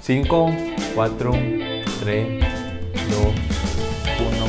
5, 0.00 0.52
4, 0.94 1.32
3, 2.00 2.26
2, 3.10 3.34
1. 4.20 4.48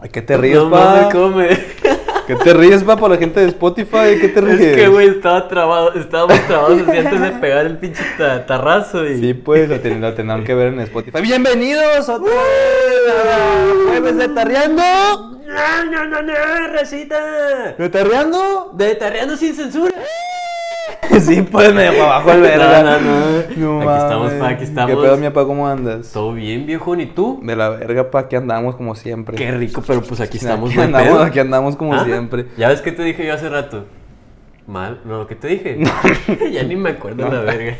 Ay, 0.00 0.10
¿qué 0.10 0.22
te 0.22 0.36
ríes, 0.36 0.56
no, 0.58 0.70
pa? 0.70 0.84
mames, 0.94 1.12
¿cómo 1.12 1.36
me- 1.36 1.67
¿Qué 2.28 2.36
te 2.36 2.52
ríes, 2.52 2.84
pa, 2.84 2.94
por 2.96 3.10
la 3.10 3.16
gente 3.16 3.40
de 3.40 3.46
Spotify? 3.46 4.18
¿Qué 4.20 4.28
te 4.28 4.40
ríes? 4.42 4.60
Es 4.60 4.76
que, 4.76 4.88
güey, 4.88 5.08
estaba 5.08 5.48
trabado, 5.48 5.94
estábamos 5.94 6.38
trabados 6.46 6.78
así 6.86 6.98
antes 6.98 7.20
de 7.22 7.30
pegar 7.32 7.64
el 7.64 7.78
pinche 7.78 8.02
ta- 8.18 8.44
tarrazo 8.44 9.06
y... 9.06 9.18
Sí, 9.18 9.32
pues 9.32 9.66
lo, 9.66 9.80
ten- 9.80 9.98
lo 10.02 10.12
tendrán 10.12 10.44
que 10.44 10.54
ver 10.54 10.68
en 10.74 10.80
Spotify. 10.80 11.22
Bienvenidos 11.22 12.06
otra 12.06 12.30
vez 12.30 13.14
a 13.14 13.88
Jueves 13.88 14.16
de 14.18 14.28
Tarreando. 14.28 14.82
¡No, 15.48 15.84
no, 15.90 16.04
no, 16.06 16.20
no, 16.22 16.34
recita! 16.72 17.18
¿De 17.78 17.88
Tarreando? 17.88 18.72
De 18.74 18.94
Tarreando 18.96 19.34
sin 19.34 19.54
censura. 19.54 19.94
Sí, 21.28 21.42
pues 21.42 21.74
medio 21.74 21.92
para 21.92 22.04
abajo 22.16 22.30
el 22.32 22.40
verga. 22.42 22.82
No, 22.82 23.00
no, 23.00 23.80
no. 23.80 23.90
Aquí 23.90 24.02
estamos, 24.02 24.32
pa, 24.34 24.48
aquí 24.48 24.64
estamos. 24.64 24.90
¿Qué 24.90 25.02
pedo, 25.02 25.16
mi 25.16 25.26
papá? 25.28 25.44
¿Cómo 25.46 25.66
andas? 25.68 26.12
¿Todo 26.12 26.32
bien, 26.32 26.64
viejo? 26.66 26.94
¿Y 26.96 27.06
tú? 27.06 27.40
De 27.42 27.56
la 27.56 27.70
verga, 27.70 28.10
pa, 28.10 28.20
aquí 28.20 28.36
andamos 28.36 28.76
como 28.76 28.94
siempre. 28.94 29.36
Qué 29.36 29.50
rico, 29.50 29.82
pero 29.86 30.00
pues 30.02 30.20
aquí 30.20 30.38
estamos, 30.38 30.70
Aquí 30.70 30.80
andamos, 30.80 31.08
pedo. 31.08 31.22
aquí 31.22 31.38
andamos 31.38 31.76
como 31.76 31.94
Ah, 31.94 32.04
siempre. 32.04 32.46
¿Ya 32.56 32.68
ves 32.68 32.80
qué 32.82 32.92
te 32.92 33.02
dije 33.02 33.26
yo 33.26 33.34
hace 33.34 33.48
rato? 33.48 33.84
Mal, 34.66 35.00
no, 35.04 35.26
¿qué 35.26 35.34
te 35.34 35.48
dije? 35.48 35.78
ya 36.52 36.62
ni 36.62 36.76
me 36.76 36.90
acuerdo 36.90 37.24
No. 37.26 37.32
la 37.32 37.40
verga. 37.52 37.76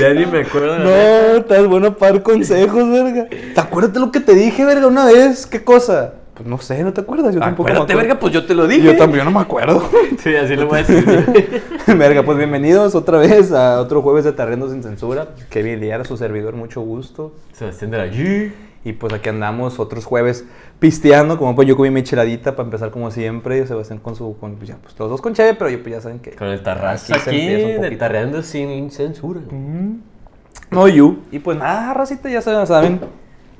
ya 0.00 0.14
ni 0.14 0.26
me 0.26 0.40
acuerdo 0.40 0.78
la 0.78 0.84
verga. 0.84 1.28
No, 1.32 1.36
estás 1.38 1.66
bueno 1.66 1.96
para 1.96 2.12
dar 2.12 2.22
consejos, 2.22 2.88
verga. 2.90 3.26
¿Te 3.54 3.60
acuerdas 3.60 3.92
de 3.92 4.00
lo 4.00 4.10
que 4.10 4.20
te 4.20 4.34
dije, 4.34 4.64
verga, 4.64 4.86
una 4.86 5.06
vez? 5.06 5.46
¿Qué 5.46 5.62
cosa? 5.64 6.14
Pues 6.36 6.46
no 6.46 6.58
sé, 6.58 6.82
¿no 6.84 6.92
te 6.92 7.00
acuerdas? 7.00 7.34
Yo 7.34 7.40
tampoco 7.40 7.64
me 7.64 7.70
Acuérdate, 7.70 7.92
acuerdo. 7.94 8.08
verga, 8.08 8.20
pues 8.20 8.32
yo 8.34 8.44
te 8.44 8.54
lo 8.54 8.66
dije. 8.68 8.82
Yo 8.82 8.96
también 8.96 9.24
no 9.24 9.30
me 9.30 9.40
acuerdo. 9.40 9.82
Sí, 10.18 10.34
así 10.36 10.54
lo 10.54 10.66
voy 10.66 10.80
a 10.80 10.82
decir. 10.82 11.62
Verga, 11.96 12.22
pues 12.24 12.36
bienvenidos 12.36 12.94
otra 12.94 13.18
vez 13.18 13.52
a 13.52 13.80
otro 13.80 14.02
jueves 14.02 14.24
de 14.24 14.32
Tarriendo 14.32 14.68
sin 14.70 14.82
Censura. 14.82 15.28
Kevin 15.50 15.80
Liara, 15.80 16.04
su 16.04 16.16
servidor, 16.16 16.54
mucho 16.54 16.80
gusto. 16.82 17.32
Sebastián 17.52 17.90
de 17.90 17.98
la 17.98 18.06
G. 18.08 18.52
Y 18.84 18.92
pues 18.92 19.12
aquí 19.14 19.28
andamos 19.30 19.78
otros 19.80 20.04
jueves 20.04 20.44
pisteando, 20.78 21.38
como 21.38 21.54
pues 21.56 21.66
yo 21.66 21.76
comí 21.76 21.90
mi 21.90 22.02
cheladita 22.02 22.54
para 22.54 22.66
empezar 22.66 22.90
como 22.90 23.10
siempre. 23.10 23.66
Sebastián 23.66 23.98
con 24.00 24.14
su, 24.14 24.36
con, 24.38 24.56
pues 24.56 24.68
ya, 24.68 24.76
pues 24.82 24.94
los 24.98 25.08
dos 25.08 25.20
con 25.22 25.32
cheve, 25.34 25.54
pero 25.54 25.70
yo 25.70 25.82
pues 25.82 25.94
ya 25.94 26.00
saben 26.00 26.18
que... 26.18 26.32
Con 26.32 26.48
el 26.48 26.62
tarrazo 26.62 27.14
Aquí 27.14 27.30
aquí, 27.30 27.46
de 27.48 27.96
tarreando 27.98 28.42
sin 28.42 28.90
censura. 28.90 29.40
No, 30.70 30.88
you. 30.88 31.20
Y 31.30 31.38
pues 31.38 31.56
nada, 31.58 31.94
racita, 31.94 32.28
ya 32.28 32.40
se- 32.42 32.66
saben. 32.66 33.00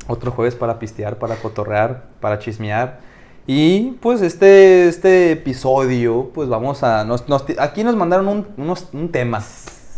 Otro 0.08 0.30
jueves 0.30 0.54
para 0.54 0.78
pistear, 0.78 1.18
para 1.18 1.36
cotorrear, 1.36 2.04
para 2.20 2.38
chismear. 2.38 3.00
Y 3.46 3.92
pues 4.00 4.22
este, 4.22 4.88
este 4.88 5.32
episodio, 5.32 6.30
pues 6.34 6.48
vamos 6.48 6.82
a... 6.82 7.04
Nos, 7.04 7.28
nos- 7.28 7.44
aquí 7.58 7.84
nos 7.84 7.96
mandaron 7.96 8.28
un, 8.28 8.46
unos- 8.56 8.88
un 8.92 9.10
tema. 9.10 9.42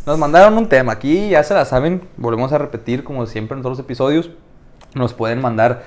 Nos 0.07 0.19
mandaron 0.19 0.57
un 0.57 0.69
tema. 0.69 0.93
Aquí 0.93 1.31
ya 1.31 1.43
se 1.43 1.55
la 1.55 1.65
saben. 1.65 2.03
Volvemos 2.17 2.53
a 2.53 2.59
repetir 2.59 3.05
como 3.05 3.27
siempre 3.27 3.57
en 3.57 3.63
todos 3.63 3.77
los 3.79 3.85
episodios. 3.85 4.31
Nos 4.95 5.13
pueden 5.15 5.41
mandar 5.41 5.83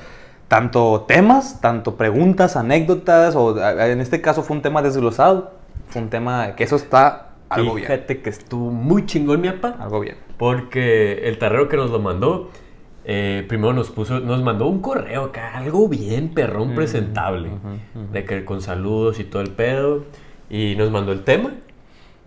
tanto 0.47 1.05
temas, 1.07 1.61
tanto 1.61 1.95
preguntas, 1.97 2.55
anécdotas. 2.55 3.35
O 3.35 3.55
a- 3.59 3.87
en 3.87 4.01
este 4.01 4.21
caso 4.21 4.43
fue 4.43 4.55
un 4.55 4.61
tema 4.61 4.81
desglosado. 4.81 5.51
Fue 5.89 6.01
un 6.01 6.09
tema 6.09 6.55
que 6.55 6.63
eso 6.63 6.75
está 6.75 7.29
algo 7.49 7.75
bien. 7.75 7.87
Fíjate 7.87 8.21
que 8.21 8.29
estuvo 8.29 8.69
muy 8.71 9.05
chingón, 9.05 9.41
mi 9.41 9.47
apa. 9.47 9.75
Algo 9.79 9.99
bien. 9.99 10.15
Porque 10.37 11.27
el 11.27 11.37
tarrero 11.37 11.67
que 11.69 11.77
nos 11.77 11.89
lo 11.91 11.99
mandó, 11.99 12.49
eh, 13.05 13.45
primero 13.47 13.73
nos 13.73 13.89
puso, 13.89 14.19
nos 14.19 14.41
mandó 14.43 14.67
un 14.67 14.79
correo 14.79 15.25
acá, 15.25 15.57
algo 15.57 15.87
bien 15.87 16.29
perrón 16.33 16.75
presentable. 16.75 17.49
ujú, 17.49 17.67
ujú. 18.03 18.11
De 18.13 18.25
que 18.25 18.45
con 18.45 18.61
saludos 18.61 19.19
y 19.19 19.23
todo 19.23 19.41
el 19.41 19.49
pedo. 19.51 20.03
Y 20.49 20.75
nos 20.75 20.91
mandó 20.91 21.11
el 21.11 21.23
tema. 21.23 21.51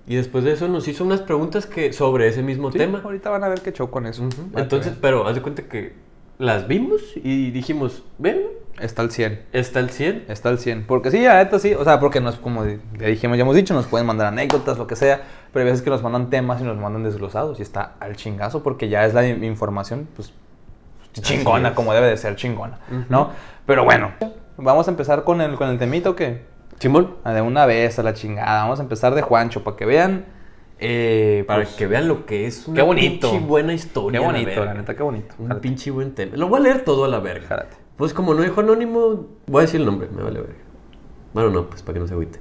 Y 0.06 0.16
después 0.16 0.44
de 0.44 0.53
eso 0.53 0.66
nos 0.69 0.87
hizo 0.88 1.04
unas 1.04 1.21
preguntas 1.21 1.66
que, 1.66 1.93
sobre 1.93 2.28
ese 2.28 2.43
mismo 2.43 2.71
Sí, 2.72 2.78
tema. 2.78 3.00
Ahorita 3.04 3.31
van 3.31 3.44
a 3.44 3.49
ver 3.49 3.60
qué 3.60 3.72
show 3.72 3.91
con 3.91 4.06
eso. 4.06 4.28
A 4.54 4.60
Entonces, 4.60 4.94
pero 5.00 5.26
haz 5.26 5.34
de 5.34 5.43
cuenta 5.43 5.62
que 5.62 5.93
las 6.38 6.66
vimos 6.69 7.00
y 7.16 7.50
dijimos, 7.53 8.03
ven, 8.19 8.41
Está 8.81 9.03
al 9.03 9.10
100. 9.12 9.41
está 9.53 9.78
el 9.78 9.88
100. 9.91 10.25
Está 10.28 10.49
al 10.49 10.59
100. 10.59 10.84
Porque 10.87 11.10
sí, 11.12 11.20
la 11.22 11.37
neta 11.43 11.59
sí. 11.60 11.75
O 11.75 11.84
sea, 11.84 12.00
porque 12.00 12.20
nos, 12.20 12.37
como 12.37 12.65
ya 12.66 13.06
dijimos, 13.06 13.37
ya 13.38 13.43
hemos 13.44 13.54
dicho, 13.54 13.72
nos 13.72 13.87
pueden 13.87 14.06
mandar 14.06 14.26
anécdotas, 14.26 14.76
lo 14.78 14.87
que 14.88 14.97
sea. 14.97 15.22
Pero 15.53 15.65
hay 15.65 15.70
veces 15.70 15.82
que 15.82 15.91
nos 15.91 16.03
mandan 16.03 16.28
temas 16.28 16.60
y 16.60 16.65
nos 16.65 16.76
mandan 16.76 17.04
desglosados. 17.04 17.60
Y 17.60 17.62
está 17.62 17.94
al 18.00 18.16
chingazo 18.16 18.62
porque 18.65 18.88
ya 18.88 19.06
es 19.06 19.15
la 19.15 19.26
in- 19.28 19.44
información, 19.44 20.09
pues, 20.16 20.32
chingona, 21.22 21.75
como 21.75 21.92
debe 21.94 22.08
de 22.08 22.16
ser 22.16 22.36
chingona. 22.36 22.78
¿No? 23.08 23.30
Pero 23.66 23.84
bueno, 23.84 24.12
vamos 24.56 24.88
a 24.88 24.91
empezar 24.91 25.25
con 25.25 25.41
el, 25.41 25.56
con 25.56 25.69
el 25.69 25.78
temito 25.78 26.14
que. 26.16 26.42
Simón, 26.78 27.16
De 27.25 27.41
una 27.41 27.66
vez 27.66 27.98
a 27.98 28.02
la 28.02 28.14
chingada. 28.14 28.62
Vamos 28.64 28.80
a 28.80 28.82
empezar 28.82 29.14
de 29.14 29.22
Juancho 29.22 29.62
para 29.64 29.76
que 29.76 29.86
vean. 29.86 30.26
eh, 30.80 31.44
para 31.47 31.62
pues, 31.62 31.76
que 31.76 31.86
vean 31.86 32.08
lo 32.08 32.26
que 32.26 32.47
es 32.47 32.66
una 32.66 32.76
Qué 32.76 32.82
bonito. 32.82 33.30
pinche 33.30 33.47
buena 33.47 33.69
Qué 33.69 33.75
historia. 33.76 34.20
bonito, 34.20 34.47
verga. 34.47 34.64
la 34.66 34.75
neta, 34.75 34.94
qué 34.97 35.02
bonito. 35.02 35.34
Un 35.38 35.48
Jálate. 35.48 35.60
pinche 35.62 35.91
buen 35.92 36.14
tema. 36.14 36.36
Lo 36.36 36.48
voy 36.48 36.60
a 36.60 36.62
leer 36.64 36.84
todo 36.84 37.04
a 37.04 37.08
la 37.08 37.20
verga. 37.20 37.46
Jálate. 37.48 37.76
Pues 37.96 38.12
como 38.12 38.34
no 38.34 38.42
dijo 38.42 38.60
anónimo, 38.60 39.28
voy 39.46 39.60
a 39.60 39.62
decir 39.62 39.81
el 39.81 39.86
nombre, 39.86 40.08
me 40.14 40.22
vale 40.22 40.41
verga. 40.41 40.56
Bueno, 41.32 41.50
no, 41.50 41.66
pues 41.69 41.82
para 41.82 41.94
que 41.94 42.00
no 42.00 42.06
se 42.08 42.14
agüite. 42.14 42.41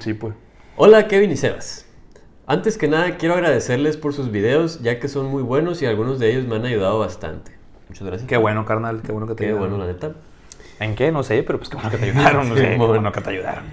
Sí, 0.00 0.14
pues. 0.14 0.34
Hola 0.76 1.06
Kevin 1.06 1.30
y 1.30 1.36
Sebas. 1.36 1.86
Antes 2.46 2.78
que 2.78 2.88
nada 2.88 3.16
quiero 3.18 3.34
agradecerles 3.34 3.96
por 3.98 4.14
sus 4.14 4.30
videos, 4.30 4.80
ya 4.82 4.98
que 4.98 5.08
son 5.08 5.26
muy 5.26 5.42
buenos 5.42 5.82
y 5.82 5.86
algunos 5.86 6.18
de 6.18 6.30
ellos 6.30 6.46
me 6.46 6.56
han 6.56 6.64
ayudado 6.64 6.98
bastante. 6.98 7.52
Muchas 7.88 8.06
gracias. 8.06 8.28
Qué 8.28 8.36
bueno, 8.36 8.64
carnal. 8.64 9.02
Qué 9.02 9.12
bueno 9.12 9.26
que 9.26 9.34
te 9.34 9.44
Qué 9.44 9.50
ayudaron. 9.50 9.70
bueno, 9.70 9.84
la 9.86 9.92
neta. 9.92 10.12
¿En 10.80 10.94
qué? 10.94 11.10
No 11.12 11.22
sé, 11.22 11.42
pero 11.42 11.58
pues 11.58 11.68
qué 11.70 11.76
bueno 11.76 11.90
que 11.90 11.98
te 11.98 12.04
ayudaron. 12.10 12.48
No 12.48 12.56
sé, 12.56 12.70
qué 12.70 12.76
bueno 12.76 13.12
que 13.12 13.20
te 13.20 13.30
ayudaron. 13.30 13.64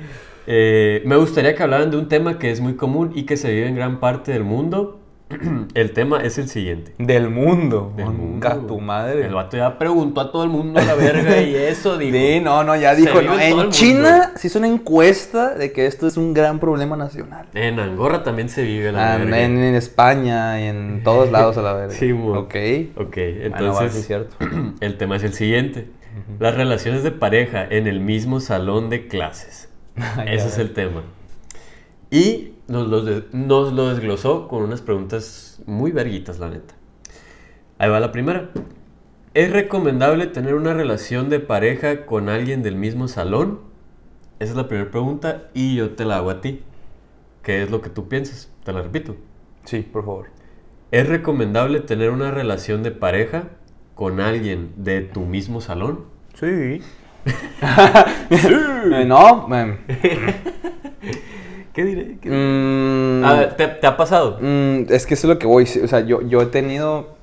Eh, 0.45 1.01
me 1.05 1.15
gustaría 1.15 1.55
que 1.55 1.63
hablaran 1.63 1.89
de 1.91 1.97
un 1.97 2.07
tema 2.09 2.37
que 2.37 2.51
es 2.51 2.59
muy 2.61 2.75
común 2.75 3.11
y 3.15 3.23
que 3.23 3.37
se 3.37 3.51
vive 3.51 3.67
en 3.67 3.75
gran 3.75 3.99
parte 3.99 4.31
del 4.31 4.43
mundo. 4.43 4.99
el 5.73 5.91
tema 5.91 6.21
es 6.23 6.37
el 6.37 6.47
siguiente. 6.49 6.93
Del 6.97 7.29
mundo. 7.29 7.93
Del 7.95 8.07
mundo. 8.07 8.49
tu 8.67 8.79
madre. 8.79 9.25
El 9.25 9.33
vato 9.33 9.57
ya 9.57 9.77
preguntó 9.77 10.21
a 10.21 10.31
todo 10.31 10.43
el 10.43 10.49
mundo 10.49 10.79
a 10.79 10.83
la 10.83 10.95
verga 10.95 11.41
y 11.41 11.55
eso 11.55 11.97
dijo. 11.97 12.15
Sí, 12.17 12.39
no, 12.41 12.63
no, 12.63 12.75
ya 12.75 12.95
dijo. 12.95 13.21
no, 13.21 13.39
en 13.39 13.69
China 13.71 14.31
se 14.35 14.47
hizo 14.47 14.59
una 14.59 14.67
encuesta 14.67 15.53
de 15.55 15.71
que 15.71 15.85
esto 15.85 16.07
es 16.07 16.17
un 16.17 16.33
gran 16.33 16.59
problema 16.59 16.95
nacional. 16.97 17.47
En 17.53 17.79
Angorra 17.79 18.23
también 18.23 18.49
se 18.49 18.63
vive 18.63 18.91
la 18.91 19.13
Ah, 19.13 19.17
verga. 19.17 19.41
en, 19.41 19.57
en 19.57 19.75
España 19.75 20.59
y 20.61 20.65
en 20.65 21.01
todos 21.03 21.31
lados 21.31 21.57
a 21.57 21.61
la 21.61 21.73
verga. 21.73 21.93
Sí, 21.99 22.13
mo. 22.13 22.33
Ok. 22.33 22.55
Ok, 22.97 23.15
Bueno, 23.15 23.45
entonces 23.45 23.95
es 23.95 24.07
cierto. 24.07 24.35
el 24.81 24.97
tema 24.97 25.15
es 25.17 25.23
el 25.23 25.33
siguiente. 25.33 25.87
Las 26.39 26.55
relaciones 26.55 27.03
de 27.03 27.11
pareja 27.11 27.65
en 27.67 27.87
el 27.87 27.99
mismo 27.99 28.39
salón 28.39 28.89
de 28.89 29.07
clases. 29.07 29.69
Ese 30.27 30.47
es 30.47 30.57
el 30.59 30.73
tema. 30.73 31.03
Y 32.11 32.52
nos 32.67 32.87
lo, 32.87 33.01
des- 33.01 33.23
nos 33.33 33.73
lo 33.73 33.89
desglosó 33.89 34.47
con 34.47 34.63
unas 34.63 34.81
preguntas 34.81 35.61
muy 35.65 35.91
verguitas, 35.91 36.39
la 36.39 36.49
neta. 36.49 36.73
Ahí 37.77 37.89
va 37.89 37.99
la 37.99 38.11
primera. 38.11 38.49
¿Es 39.33 39.51
recomendable 39.51 40.27
tener 40.27 40.55
una 40.55 40.73
relación 40.73 41.29
de 41.29 41.39
pareja 41.39 42.05
con 42.05 42.29
alguien 42.29 42.63
del 42.63 42.75
mismo 42.75 43.07
salón? 43.07 43.59
Esa 44.39 44.51
es 44.51 44.57
la 44.57 44.67
primera 44.67 44.91
pregunta 44.91 45.49
y 45.53 45.75
yo 45.75 45.91
te 45.91 46.05
la 46.05 46.17
hago 46.17 46.29
a 46.29 46.41
ti. 46.41 46.61
¿Qué 47.41 47.63
es 47.63 47.71
lo 47.71 47.81
que 47.81 47.89
tú 47.89 48.07
piensas? 48.07 48.51
Te 48.63 48.73
la 48.73 48.81
repito. 48.81 49.15
Sí, 49.65 49.79
por 49.81 50.05
favor. 50.05 50.27
¿Es 50.91 51.07
recomendable 51.07 51.79
tener 51.79 52.11
una 52.11 52.31
relación 52.31 52.83
de 52.83 52.91
pareja 52.91 53.49
con 53.95 54.19
alguien 54.19 54.71
de 54.77 55.01
tu 55.01 55.21
mismo 55.21 55.61
salón? 55.61 56.05
Sí. 56.35 56.81
Eh, 58.29 59.05
no, 59.05 59.47
¿Qué 61.73 61.83
diré? 61.83 62.17
¿Qué- 62.21 62.29
mm, 62.29 63.25
A 63.25 63.33
ver, 63.33 63.57
¿te, 63.57 63.67
te 63.67 63.87
ha 63.87 63.97
pasado? 63.97 64.37
Mm, 64.39 64.85
es 64.89 65.05
que 65.07 65.15
eso 65.15 65.27
es 65.27 65.33
lo 65.33 65.39
que 65.39 65.47
voy. 65.47 65.63
O 65.63 65.87
sea, 65.87 66.01
yo, 66.01 66.21
yo 66.21 66.41
he 66.41 66.45
tenido. 66.45 67.15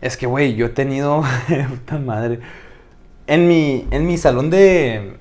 Es 0.00 0.16
que, 0.16 0.26
güey, 0.26 0.54
yo 0.54 0.66
he 0.66 0.70
tenido. 0.70 1.22
Puta 1.68 1.98
madre. 1.98 2.38
En 3.26 3.48
mi, 3.48 3.86
en 3.90 4.06
mi 4.06 4.16
salón 4.16 4.50
de. 4.50 5.16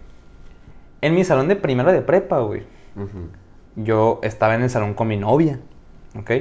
En 1.01 1.15
mi 1.15 1.23
salón 1.23 1.47
de 1.47 1.55
primero 1.55 1.91
de 1.91 2.01
prepa, 2.01 2.39
güey. 2.39 2.63
Yo 3.75 4.19
estaba 4.23 4.55
en 4.55 4.63
el 4.63 4.69
salón 4.69 4.93
con 4.93 5.07
mi 5.07 5.17
novia. 5.17 5.59
¿Ok? 6.17 6.31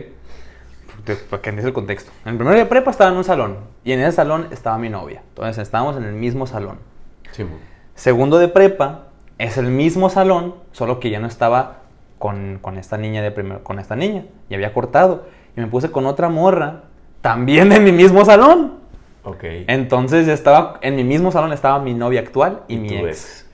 Para 1.31 1.43
que 1.43 1.51
entiendas 1.51 1.65
el 1.67 1.73
contexto. 1.73 2.11
En 2.25 2.33
el 2.33 2.37
primero 2.39 2.57
de 2.57 2.67
prepa 2.67 2.91
estaba 2.91 3.11
en 3.11 3.17
un 3.17 3.25
salón. 3.25 3.59
Y 3.85 3.93
en 3.93 4.01
ese 4.01 4.13
salón 4.13 4.49
estaba 4.51 4.79
mi 4.79 4.89
novia. 4.89 5.23
Entonces 5.29 5.59
estábamos 5.59 5.97
en 5.97 6.05
el 6.05 6.15
mismo 6.15 6.47
salón. 6.47 6.79
Sí. 7.33 7.45
Segundo 7.95 8.39
de 8.39 8.49
prepa 8.49 9.06
es 9.39 9.59
el 9.59 9.67
mismo 9.67 10.09
salón, 10.09 10.55
solo 10.73 11.01
que 11.01 11.11
ya 11.11 11.21
no 11.21 11.27
estaba 11.27 11.79
con, 12.19 12.59
con 12.61 12.79
esta 12.79 12.97
niña 12.97 13.23
de 13.23 13.31
primero, 13.31 13.63
con 13.63 13.79
esta 13.79 13.97
niña. 13.97 14.25
Y 14.49 14.55
había 14.55 14.73
cortado. 14.73 15.27
Y 15.57 15.61
me 15.61 15.67
puse 15.67 15.91
con 15.91 16.07
otra 16.07 16.29
morra, 16.29 16.85
también 17.21 17.73
en 17.73 17.85
mi 17.85 17.93
mismo 17.93 18.25
salón. 18.25 18.75
Ok. 19.25 19.45
Entonces 19.67 20.27
ya 20.27 20.33
estaba, 20.33 20.79
en 20.83 20.97
mi 20.97 21.05
mismo 21.05 21.33
salón 21.33 21.53
estaba 21.53 21.81
mi 21.81 21.95
novia 21.95 22.21
actual 22.21 22.63
y, 22.69 22.77
mi 22.77 22.97
ex. 22.97 23.47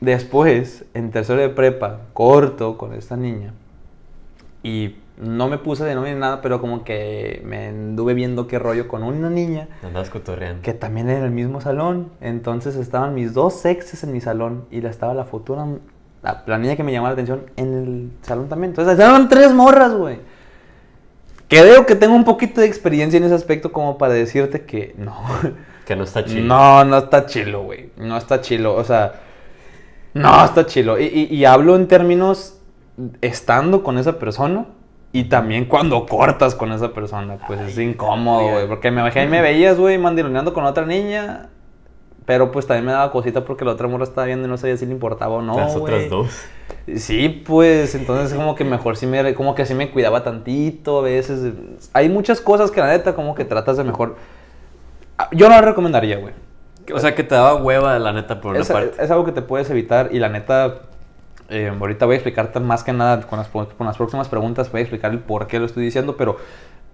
después, 0.00 0.84
en 0.92 1.10
tercero 1.10 1.40
de 1.40 1.48
prepa, 1.48 2.00
corto 2.12 2.76
con 2.76 2.92
esta 2.92 3.16
niña. 3.16 3.54
Y 4.62 4.96
no 5.20 5.48
me 5.48 5.58
puse 5.58 5.84
de 5.84 5.94
novia 5.94 6.14
ni 6.14 6.18
nada, 6.20 6.40
pero 6.40 6.60
como 6.60 6.82
que 6.82 7.42
me 7.44 7.68
anduve 7.68 8.14
viendo 8.14 8.46
qué 8.46 8.58
rollo 8.58 8.88
con 8.88 9.02
una 9.02 9.28
niña 9.30 9.68
Andabas 9.82 10.08
cotorreando. 10.10 10.62
que 10.62 10.72
también 10.72 11.08
era 11.08 11.18
en 11.18 11.24
el 11.26 11.30
mismo 11.30 11.60
salón. 11.60 12.10
Entonces 12.20 12.74
estaban 12.76 13.14
mis 13.14 13.34
dos 13.34 13.64
exes 13.66 14.02
en 14.02 14.12
mi 14.12 14.20
salón 14.20 14.64
y 14.70 14.80
la 14.80 14.88
estaba 14.90 15.12
la 15.14 15.24
futura, 15.24 15.66
la, 16.22 16.42
la 16.46 16.58
niña 16.58 16.74
que 16.76 16.82
me 16.84 16.92
llamaba 16.92 17.10
la 17.10 17.14
atención 17.14 17.42
en 17.56 17.74
el 17.74 18.10
salón 18.22 18.48
también. 18.48 18.70
Entonces 18.70 18.92
estaban 18.94 19.28
tres 19.28 19.52
morras, 19.52 19.94
güey. 19.94 20.18
Creo 21.48 21.84
que 21.84 21.96
tengo 21.96 22.14
un 22.14 22.24
poquito 22.24 22.60
de 22.60 22.66
experiencia 22.68 23.16
en 23.18 23.24
ese 23.24 23.34
aspecto 23.34 23.72
como 23.72 23.98
para 23.98 24.14
decirte 24.14 24.62
que 24.62 24.94
no. 24.98 25.16
Que 25.84 25.96
no 25.96 26.04
está 26.04 26.24
chido. 26.24 26.44
No, 26.44 26.84
no 26.84 26.98
está 26.98 27.26
chilo, 27.26 27.64
güey. 27.64 27.90
No 27.96 28.16
está 28.16 28.40
chilo. 28.40 28.76
O 28.76 28.84
sea, 28.84 29.14
no 30.14 30.44
está 30.44 30.64
chilo. 30.64 31.00
Y, 31.00 31.04
y- 31.06 31.34
y 31.34 31.44
hablo 31.46 31.74
en 31.74 31.88
términos 31.88 32.60
estando 33.22 33.82
con 33.82 33.98
esa 33.98 34.16
persona 34.20 34.66
y 35.12 35.24
también 35.24 35.64
cuando 35.64 36.06
cortas 36.06 36.54
con 36.54 36.72
esa 36.72 36.92
persona. 36.92 37.38
Pues 37.46 37.60
es 37.60 37.78
incómodo, 37.78 38.48
güey. 38.50 38.68
Porque 38.68 38.90
me, 38.90 39.00
imagínate, 39.00 39.30
me 39.30 39.40
veías, 39.40 39.78
güey, 39.78 39.98
mandiloneando 39.98 40.52
con 40.52 40.64
otra 40.64 40.86
niña. 40.86 41.48
Pero 42.26 42.52
pues 42.52 42.66
también 42.66 42.86
me 42.86 42.92
daba 42.92 43.10
cosita 43.10 43.44
porque 43.44 43.64
la 43.64 43.72
otra 43.72 43.88
morra 43.88 44.04
estaba 44.04 44.26
viendo 44.26 44.46
y 44.46 44.50
no 44.50 44.56
sabía 44.56 44.76
si 44.76 44.86
le 44.86 44.92
importaba 44.92 45.34
o 45.34 45.42
no. 45.42 45.56
Las 45.56 45.74
otras 45.74 45.98
güey. 45.98 46.08
dos. 46.08 46.28
Sí, 46.94 47.42
pues 47.44 47.94
entonces 47.96 48.36
como 48.36 48.54
que 48.54 48.62
mejor 48.64 48.96
sí 48.96 49.06
me, 49.06 49.34
como 49.34 49.56
que 49.56 49.66
sí 49.66 49.74
me 49.74 49.90
cuidaba 49.90 50.22
tantito 50.22 51.00
a 51.00 51.02
veces. 51.02 51.52
Hay 51.92 52.08
muchas 52.08 52.40
cosas 52.40 52.70
que 52.70 52.78
la 52.80 52.86
neta 52.88 53.14
como 53.16 53.34
que 53.34 53.44
tratas 53.44 53.78
de 53.78 53.84
mejor. 53.84 54.14
Ah, 55.18 55.28
Yo 55.32 55.48
no 55.48 55.56
lo 55.56 55.62
recomendaría, 55.66 56.18
güey. 56.18 56.32
O 56.94 56.98
sea, 57.00 57.14
que 57.16 57.24
te 57.24 57.34
daba 57.34 57.56
hueva, 57.56 57.98
la 57.98 58.12
neta, 58.12 58.40
por 58.40 58.52
una 58.52 58.60
Es, 58.60 58.68
parte. 58.68 59.02
es 59.02 59.10
algo 59.10 59.24
que 59.24 59.32
te 59.32 59.42
puedes 59.42 59.68
evitar 59.70 60.10
y 60.12 60.18
la 60.20 60.28
neta, 60.28 60.82
eh, 61.50 61.72
ahorita 61.78 62.06
voy 62.06 62.14
a 62.14 62.16
explicarte 62.16 62.60
más 62.60 62.84
que 62.84 62.92
nada 62.92 63.20
con 63.26 63.38
las, 63.38 63.48
con 63.48 63.86
las 63.86 63.96
próximas 63.96 64.28
preguntas, 64.28 64.70
voy 64.70 64.80
a 64.80 64.82
explicar 64.82 65.10
el 65.10 65.18
por 65.18 65.46
qué 65.46 65.58
lo 65.58 65.66
estoy 65.66 65.84
diciendo, 65.84 66.16
pero, 66.16 66.36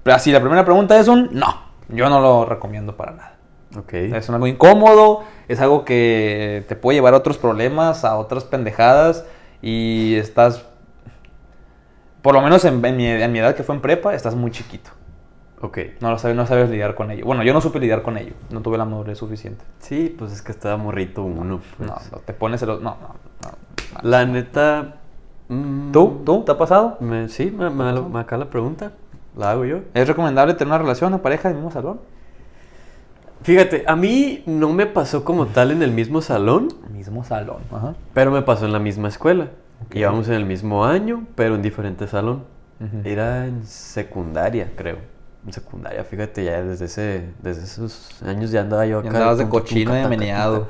así, 0.06 0.32
la 0.32 0.40
primera 0.40 0.64
pregunta 0.64 0.98
es 0.98 1.08
un 1.08 1.28
no, 1.32 1.62
yo 1.88 2.08
no 2.08 2.20
lo 2.20 2.44
recomiendo 2.44 2.96
para 2.96 3.12
nada. 3.12 3.32
Ok. 3.76 3.92
Es 3.94 4.30
algo 4.30 4.46
incómodo, 4.46 5.24
es 5.48 5.60
algo 5.60 5.84
que 5.84 6.64
te 6.68 6.76
puede 6.76 6.96
llevar 6.96 7.14
a 7.14 7.18
otros 7.18 7.36
problemas, 7.36 8.04
a 8.04 8.16
otras 8.16 8.44
pendejadas 8.44 9.26
y 9.60 10.14
estás, 10.14 10.64
por 12.22 12.34
lo 12.34 12.40
menos 12.40 12.64
en, 12.64 12.84
en 12.84 12.96
mi, 12.96 13.06
en 13.06 13.32
mi 13.32 13.38
edad 13.38 13.54
que 13.54 13.62
fue 13.62 13.74
en 13.74 13.80
prepa, 13.82 14.14
estás 14.14 14.34
muy 14.34 14.50
chiquito. 14.50 14.90
Ok. 15.60 15.78
No 16.00 16.10
lo 16.10 16.18
sabes, 16.18 16.36
no 16.36 16.46
sabes 16.46 16.70
lidiar 16.70 16.94
con 16.94 17.10
ello. 17.10 17.24
Bueno, 17.24 17.42
yo 17.42 17.52
no 17.52 17.60
supe 17.60 17.80
lidiar 17.80 18.02
con 18.02 18.16
ello, 18.18 18.34
no 18.50 18.60
tuve 18.60 18.78
la 18.78 18.84
madurez 18.84 19.18
suficiente. 19.18 19.64
Sí, 19.80 20.14
pues 20.16 20.32
es 20.32 20.42
que 20.42 20.52
estaba 20.52 20.76
morrito 20.76 21.22
uno. 21.22 21.60
pues. 21.76 21.88
No, 21.88 21.96
no, 22.12 22.18
te 22.18 22.32
pones 22.32 22.62
el... 22.62 22.68
No, 22.68 22.78
no, 22.78 23.16
no. 23.42 23.65
La 24.02 24.24
neta. 24.24 24.96
mm, 25.48 25.92
¿Tú? 25.92 26.22
¿Tú? 26.24 26.42
¿Te 26.44 26.52
ha 26.52 26.58
pasado? 26.58 26.96
me- 27.00 27.28
sí, 27.28 27.50
me, 27.50 27.70
me, 27.70 27.92
me 28.00 28.20
acá 28.20 28.36
la 28.36 28.46
pregunta. 28.46 28.92
La 29.36 29.50
hago 29.50 29.64
yo. 29.64 29.80
¿Es 29.94 30.08
recomendable 30.08 30.54
tener 30.54 30.68
una 30.72 30.78
relación, 30.78 31.12
una 31.12 31.22
pareja 31.22 31.48
en 31.50 31.56
el 31.56 31.62
mismo 31.62 31.70
salón? 31.70 32.00
Fíjate, 33.42 33.84
a 33.86 33.94
mí 33.94 34.42
no 34.46 34.72
me 34.72 34.86
pasó 34.86 35.24
como 35.24 35.46
tal 35.46 35.70
en 35.70 35.82
el 35.82 35.92
mismo 35.92 36.20
salón, 36.22 36.68
Mismo 36.92 37.22
salón, 37.22 37.58
ajá. 37.70 37.94
pero 38.14 38.30
me 38.30 38.42
pasó 38.42 38.64
en 38.64 38.72
la 38.72 38.78
misma 38.78 39.08
escuela. 39.08 39.48
Íbamos 39.92 40.26
en 40.28 40.34
el 40.34 40.46
mismo 40.46 40.84
año, 40.84 41.26
pero 41.34 41.54
en 41.54 41.62
diferente 41.62 42.08
salón. 42.08 42.44
Ujú. 42.80 43.02
Era 43.08 43.46
en 43.46 43.64
secundaria, 43.66 44.72
creo. 44.74 44.96
En 45.46 45.52
secundaria, 45.52 46.02
fíjate, 46.02 46.44
ya 46.44 46.62
desde 46.62 46.86
ese, 46.86 47.28
desde 47.42 47.64
esos 47.64 48.20
años 48.22 48.50
ya 48.50 48.62
andaba 48.62 48.86
yo 48.86 48.98
acá. 49.00 49.08
andabas 49.08 49.38
de 49.38 49.48
cochino 49.48 49.96
y 50.00 50.06
meneado. 50.08 50.66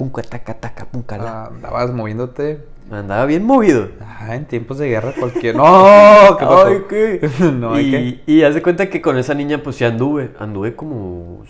Punca, 0.00 0.22
taca, 0.22 0.54
taca, 0.54 0.86
punca, 0.86 1.18
la. 1.18 1.42
Ah, 1.42 1.46
andabas 1.48 1.92
moviéndote. 1.92 2.64
Andaba 2.90 3.26
bien 3.26 3.44
movido. 3.44 3.90
Ah, 4.00 4.34
en 4.34 4.46
tiempos 4.46 4.78
de 4.78 4.88
guerra 4.88 5.12
cualquier... 5.12 5.54
¡No! 5.56 6.36
¿Qué 6.38 6.44
pasó? 6.46 6.66
Ay, 6.68 6.82
¿qué? 6.88 7.30
no, 7.52 7.74
¿hay 7.74 7.86
y, 7.86 7.90
qué? 8.24 8.32
y 8.32 8.42
haz 8.42 8.54
de 8.54 8.62
cuenta 8.62 8.88
que 8.88 9.02
con 9.02 9.18
esa 9.18 9.34
niña, 9.34 9.62
pues 9.62 9.76
sí 9.76 9.84
anduve. 9.84 10.30
Anduve 10.38 10.74
como 10.74 11.44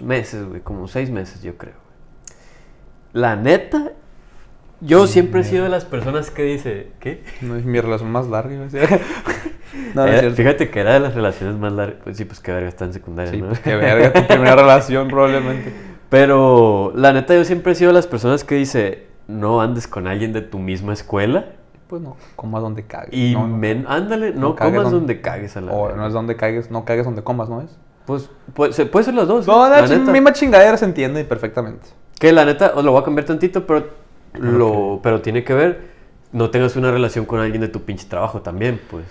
meses, 0.00 0.46
güey. 0.46 0.60
Como 0.60 0.86
seis 0.86 1.10
meses, 1.10 1.42
yo 1.42 1.56
creo. 1.56 1.74
La 3.12 3.34
neta, 3.34 3.90
yo 4.80 5.08
siempre 5.08 5.40
he 5.40 5.44
sido 5.44 5.64
de 5.64 5.70
las 5.70 5.84
personas 5.84 6.30
que 6.30 6.44
dice, 6.44 6.92
¿qué? 7.00 7.24
No, 7.40 7.56
es 7.56 7.64
mi 7.64 7.80
relación 7.80 8.12
más 8.12 8.28
larga. 8.28 8.54
no, 9.96 10.06
Era- 10.06 10.30
fíjate 10.30 10.70
que 10.70 10.78
era 10.78 10.92
de 10.94 11.00
las 11.00 11.12
relaciones 11.16 11.56
más 11.58 11.72
largas. 11.72 11.98
Pues 12.04 12.16
sí, 12.18 12.24
pues 12.24 12.38
que 12.38 12.52
verga 12.52 12.68
está 12.68 12.84
en 12.84 12.92
secundaria, 12.92 13.32
Sí, 13.32 13.42
¿no? 13.42 13.48
pues 13.48 13.58
que 13.58 13.74
verga, 13.74 14.12
tu 14.12 14.24
primera 14.28 14.54
relación 14.62 15.08
probablemente. 15.08 15.95
Pero 16.08 16.92
la 16.94 17.12
neta, 17.12 17.34
yo 17.34 17.44
siempre 17.44 17.72
he 17.72 17.74
sido 17.74 17.88
de 17.90 17.94
las 17.94 18.06
personas 18.06 18.44
que 18.44 18.54
dice, 18.54 19.06
no 19.26 19.60
andes 19.60 19.86
con 19.88 20.06
alguien 20.06 20.32
de 20.32 20.42
tu 20.42 20.58
misma 20.58 20.92
escuela. 20.92 21.46
Pues 21.88 22.02
no, 22.02 22.16
comas 22.34 22.62
donde 22.62 22.84
cagues. 22.84 23.12
Y 23.12 23.34
no, 23.34 23.46
no. 23.46 23.56
men- 23.56 23.86
ándale, 23.88 24.32
no, 24.32 24.56
comas 24.56 24.90
donde 24.90 25.20
cagues 25.20 25.56
a 25.56 25.60
la 25.60 25.72
O 25.72 25.94
no 25.94 26.06
es 26.06 26.12
donde 26.12 26.36
cagues, 26.36 26.70
no 26.70 26.84
cagues 26.84 27.04
donde 27.04 27.22
comas, 27.22 27.48
¿no 27.48 27.60
es? 27.60 27.76
Pues, 28.06 28.30
pues 28.54 28.80
puede 28.90 29.04
ser 29.04 29.14
las 29.14 29.26
dos. 29.26 29.46
No, 29.46 29.66
¿eh? 29.66 29.70
la, 29.70 29.82
neta. 29.82 30.12
misma 30.12 30.32
chingadera 30.32 30.76
se 30.76 30.84
entiende 30.84 31.24
perfectamente. 31.24 31.88
Que 32.18 32.32
la 32.32 32.44
neta, 32.44 32.72
os 32.74 32.84
lo 32.84 32.92
voy 32.92 33.00
a 33.00 33.04
cambiar 33.04 33.26
tantito, 33.26 33.66
pero, 33.66 33.88
lo, 34.34 35.00
pero 35.02 35.20
tiene 35.20 35.44
que 35.44 35.54
ver, 35.54 35.90
no 36.32 36.50
tengas 36.50 36.76
una 36.76 36.90
relación 36.90 37.24
con 37.24 37.40
alguien 37.40 37.60
de 37.60 37.68
tu 37.68 37.82
pinche 37.82 38.06
trabajo 38.08 38.40
también, 38.40 38.80
pues. 38.90 39.04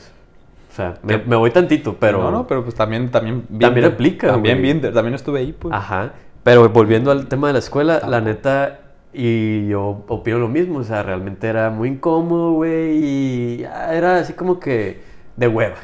O 0.71 0.75
sea, 0.75 0.95
me, 1.03 1.18
me 1.18 1.36
voy 1.38 1.51
tantito, 1.51 1.95
pero... 1.98 2.24
No, 2.24 2.31
no, 2.31 2.48
pero 2.48 2.63
pues 2.63 2.75
también... 2.75 3.09
También, 3.09 3.45
También 3.59 3.86
aplica, 3.86 4.27
También 4.27 4.81
también 4.81 5.13
estuve 5.13 5.39
ahí, 5.39 5.53
pues. 5.53 5.74
Ajá. 5.74 6.12
Pero 6.45 6.69
volviendo 6.69 7.09
al 7.09 7.27
tema 7.27 7.47
de 7.47 7.53
la 7.53 7.59
escuela, 7.59 8.01
la 8.07 8.21
neta, 8.21 8.81
y 9.12 9.68
yo 9.68 10.06
opino 10.07 10.38
lo 10.38 10.47
mismo, 10.47 10.77
o 10.77 10.83
sea, 10.83 11.01
realmente 11.01 11.47
era 11.47 11.71
muy 11.71 11.89
incómodo, 11.89 12.51
güey, 12.51 13.03
y 13.03 13.63
era 13.63 14.19
así 14.19 14.33
como 14.33 14.59
que 14.59 15.01
de 15.38 15.47
hueva. 15.47 15.77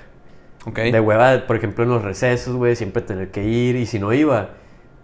De 0.71 0.99
hueva, 0.99 1.47
por 1.47 1.55
ejemplo, 1.55 1.83
en 1.83 1.89
los 1.89 2.03
recesos, 2.03 2.55
güey, 2.55 2.75
siempre 2.75 3.01
tener 3.01 3.31
que 3.31 3.43
ir, 3.43 3.75
y 3.75 3.87
si 3.87 3.97
no 3.97 4.13
iba, 4.13 4.49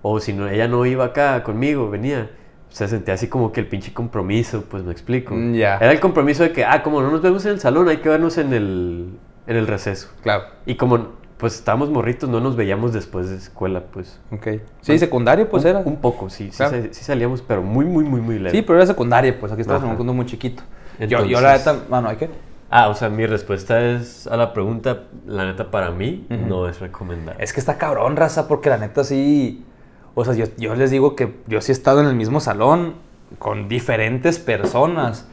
o 0.04 0.19
si 0.19 0.31
no, 0.31 0.48
ella 0.48 0.68
no 0.68 0.86
iba 0.86 1.06
acá 1.06 1.42
conmigo, 1.42 1.89
venía, 1.89 2.30
se 2.69 2.88
sentía 2.88 3.15
así 3.15 3.27
como 3.27 3.51
que 3.51 3.60
el 3.62 3.65
pinche 3.65 3.92
compromiso, 3.95 4.65
pues 4.69 4.83
me 4.83 4.92
explico. 4.92 5.33
Mm. 5.33 5.56
Era 5.56 5.92
el 5.92 6.00
compromiso 6.00 6.44
de 6.44 6.51
que, 6.51 6.65
ah, 6.65 6.83
como 6.83 7.01
no 7.01 7.10
nos 7.10 7.24
vemos 7.24 7.44
en 7.48 7.53
el 7.53 7.60
salón, 7.60 7.89
hay 7.89 7.98
que 7.98 8.10
vernos 8.10 8.38
en 8.38 8.53
el, 8.53 9.10
en 9.48 9.57
el 9.57 9.65
receso. 9.65 10.10
Claro. 10.21 10.44
Y 10.68 10.75
como, 10.75 11.13
pues 11.38 11.56
estábamos 11.56 11.89
morritos, 11.89 12.30
no 12.30 12.39
nos 12.39 12.56
veíamos 12.56 12.94
después 12.94 13.30
de 13.30 13.36
escuela, 13.38 13.84
pues. 13.92 14.19
Ok. 14.31 14.48
Sí, 14.81 14.98
secundaria, 14.98 15.48
pues 15.50 15.63
un, 15.63 15.69
era. 15.69 15.80
Un 15.80 15.98
poco, 15.98 16.30
sí, 16.30 16.50
sí, 16.51 16.57
Claro. 16.57 16.81
sa- 16.84 16.94
sí 16.94 17.04
salíamos, 17.04 17.42
pero 17.42 17.62
muy, 17.62 17.86
muy, 17.86 18.04
muy, 18.04 18.22
muy 18.22 18.39
leve. 18.39 18.51
Sí, 18.51 18.62
pero 18.63 18.78
era 18.80 18.88
secundaria, 18.88 19.39
pues 19.39 19.51
aquí 19.51 19.62
estabas 19.62 19.84
en 19.84 19.89
un 19.89 19.98
mundo 19.98 20.13
muy 20.13 20.25
chiquito. 20.25 20.63
yo, 21.00 21.24
yo 21.25 21.39
la 21.42 21.56
Entonces- 21.56 21.74
neta, 21.75 21.86
bueno, 21.89 22.10
¿hay 22.10 22.18
qué? 22.18 22.30
Ah, 22.69 22.89
o 22.89 22.95
sea, 22.95 23.07
mi 23.10 23.25
respuesta 23.25 23.80
es 23.81 24.28
a 24.28 24.36
la 24.36 24.51
pregunta, 24.51 25.04
la 25.25 25.46
neta 25.46 25.72
para 25.72 25.91
mí 25.91 26.25
no 26.29 26.67
es 26.67 26.79
recomendable. 26.82 27.41
Es 27.44 27.53
que 27.53 27.60
está 27.62 27.77
cabrón, 27.77 28.15
raza, 28.17 28.48
porque 28.48 28.70
la 28.70 28.77
neta 28.77 29.03
sí. 29.06 29.63
O 30.15 30.25
sea, 30.25 30.34
yo, 30.34 30.46
yo 30.58 30.75
les 30.75 30.91
digo 30.91 31.15
que 31.15 31.36
yo 31.48 31.62
sí 31.62 31.72
he 31.72 31.74
estado 31.74 32.01
en 32.01 32.08
el 32.08 32.15
mismo 32.15 32.39
salón 32.41 32.96
con 33.39 33.70
diferentes 33.70 34.39
personas. 34.39 35.27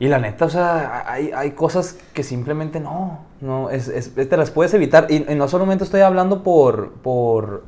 Y 0.00 0.06
la 0.08 0.18
neta, 0.20 0.44
o 0.44 0.48
sea, 0.48 1.04
hay, 1.10 1.32
hay 1.34 1.50
cosas 1.52 1.98
que 2.14 2.22
simplemente 2.22 2.78
no. 2.78 3.26
No, 3.40 3.68
es, 3.70 3.88
es- 3.88 4.14
te 4.14 4.36
las 4.36 4.50
puedes 4.52 4.72
evitar. 4.74 5.06
Y, 5.08 5.30
y 5.30 5.34
no 5.34 5.48
solamente 5.48 5.82
estoy 5.84 6.02
hablando 6.02 6.42
por. 6.44 6.92
por. 7.02 7.64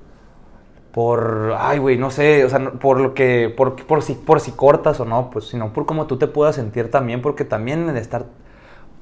por. 0.92 1.54
Ay, 1.58 1.78
güey, 1.78 1.96
no 1.98 2.10
sé. 2.10 2.44
O 2.44 2.48
sea, 2.48 2.72
por 2.72 3.00
lo 3.00 3.14
que. 3.14 3.52
Por, 3.56 3.74
por, 3.86 4.02
si, 4.02 4.14
por 4.14 4.40
si 4.40 4.52
cortas 4.52 5.00
o 5.00 5.04
no, 5.04 5.30
pues, 5.30 5.46
sino 5.46 5.72
por 5.72 5.86
cómo 5.86 6.06
tú 6.06 6.18
te 6.18 6.26
puedas 6.26 6.54
sentir 6.56 6.90
también. 6.90 7.20
Porque 7.22 7.44
también 7.44 7.88
el 7.88 7.96
estar. 7.96 8.26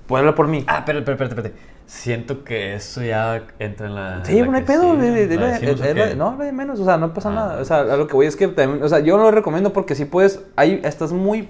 Puedo 0.06 0.20
hablar 0.20 0.34
por 0.34 0.48
mí. 0.48 0.64
Ah, 0.66 0.84
pero, 0.86 1.00
pero, 1.04 1.12
espérate, 1.12 1.34
espérate. 1.36 1.60
Siento 1.84 2.44
que 2.44 2.74
eso 2.74 3.02
ya 3.02 3.46
entra 3.58 3.86
en 3.88 3.94
la. 3.94 4.24
Sí, 4.24 4.38
en 4.38 4.46
la 4.46 4.50
no 4.52 4.56
hay 4.58 4.64
pedo, 4.64 4.92
sí, 4.94 6.16
no, 6.16 6.34
no 6.36 6.42
hay 6.42 6.52
menos, 6.52 6.80
o 6.80 6.84
sea, 6.84 6.96
no 6.98 7.12
pasa 7.14 7.30
Ah. 7.30 7.34
nada. 7.34 7.60
O 7.60 7.64
sea, 7.64 7.80
a 7.80 7.96
lo 7.96 8.06
que 8.06 8.14
voy 8.14 8.26
es 8.26 8.36
que 8.36 8.48
también, 8.48 8.82
o 8.82 8.88
sea, 8.88 9.00
yo 9.00 9.16
lo 9.18 9.30
recomiendo 9.30 9.72
porque 9.72 9.94
si 9.94 10.04
puedes, 10.04 10.42
ahí 10.56 10.80
estás 10.84 11.12
muy, 11.12 11.48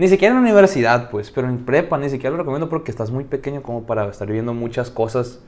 ni 0.00 0.08
siquiera 0.08 0.34
en 0.34 0.42
la 0.42 0.48
universidad, 0.48 1.10
pues, 1.10 1.30
pero 1.30 1.48
en 1.48 1.64
prepa, 1.64 1.98
ni 1.98 2.08
siquiera 2.08 2.30
lo 2.30 2.38
recomiendo 2.38 2.68
porque 2.68 2.90
estás 2.90 3.10
muy 3.10 3.24
pequeño 3.24 3.62
como 3.62 3.82
para 3.84 4.06
estar 4.08 4.26
viviendo 4.26 4.54
muchas 4.54 4.90
cosas 4.90 5.40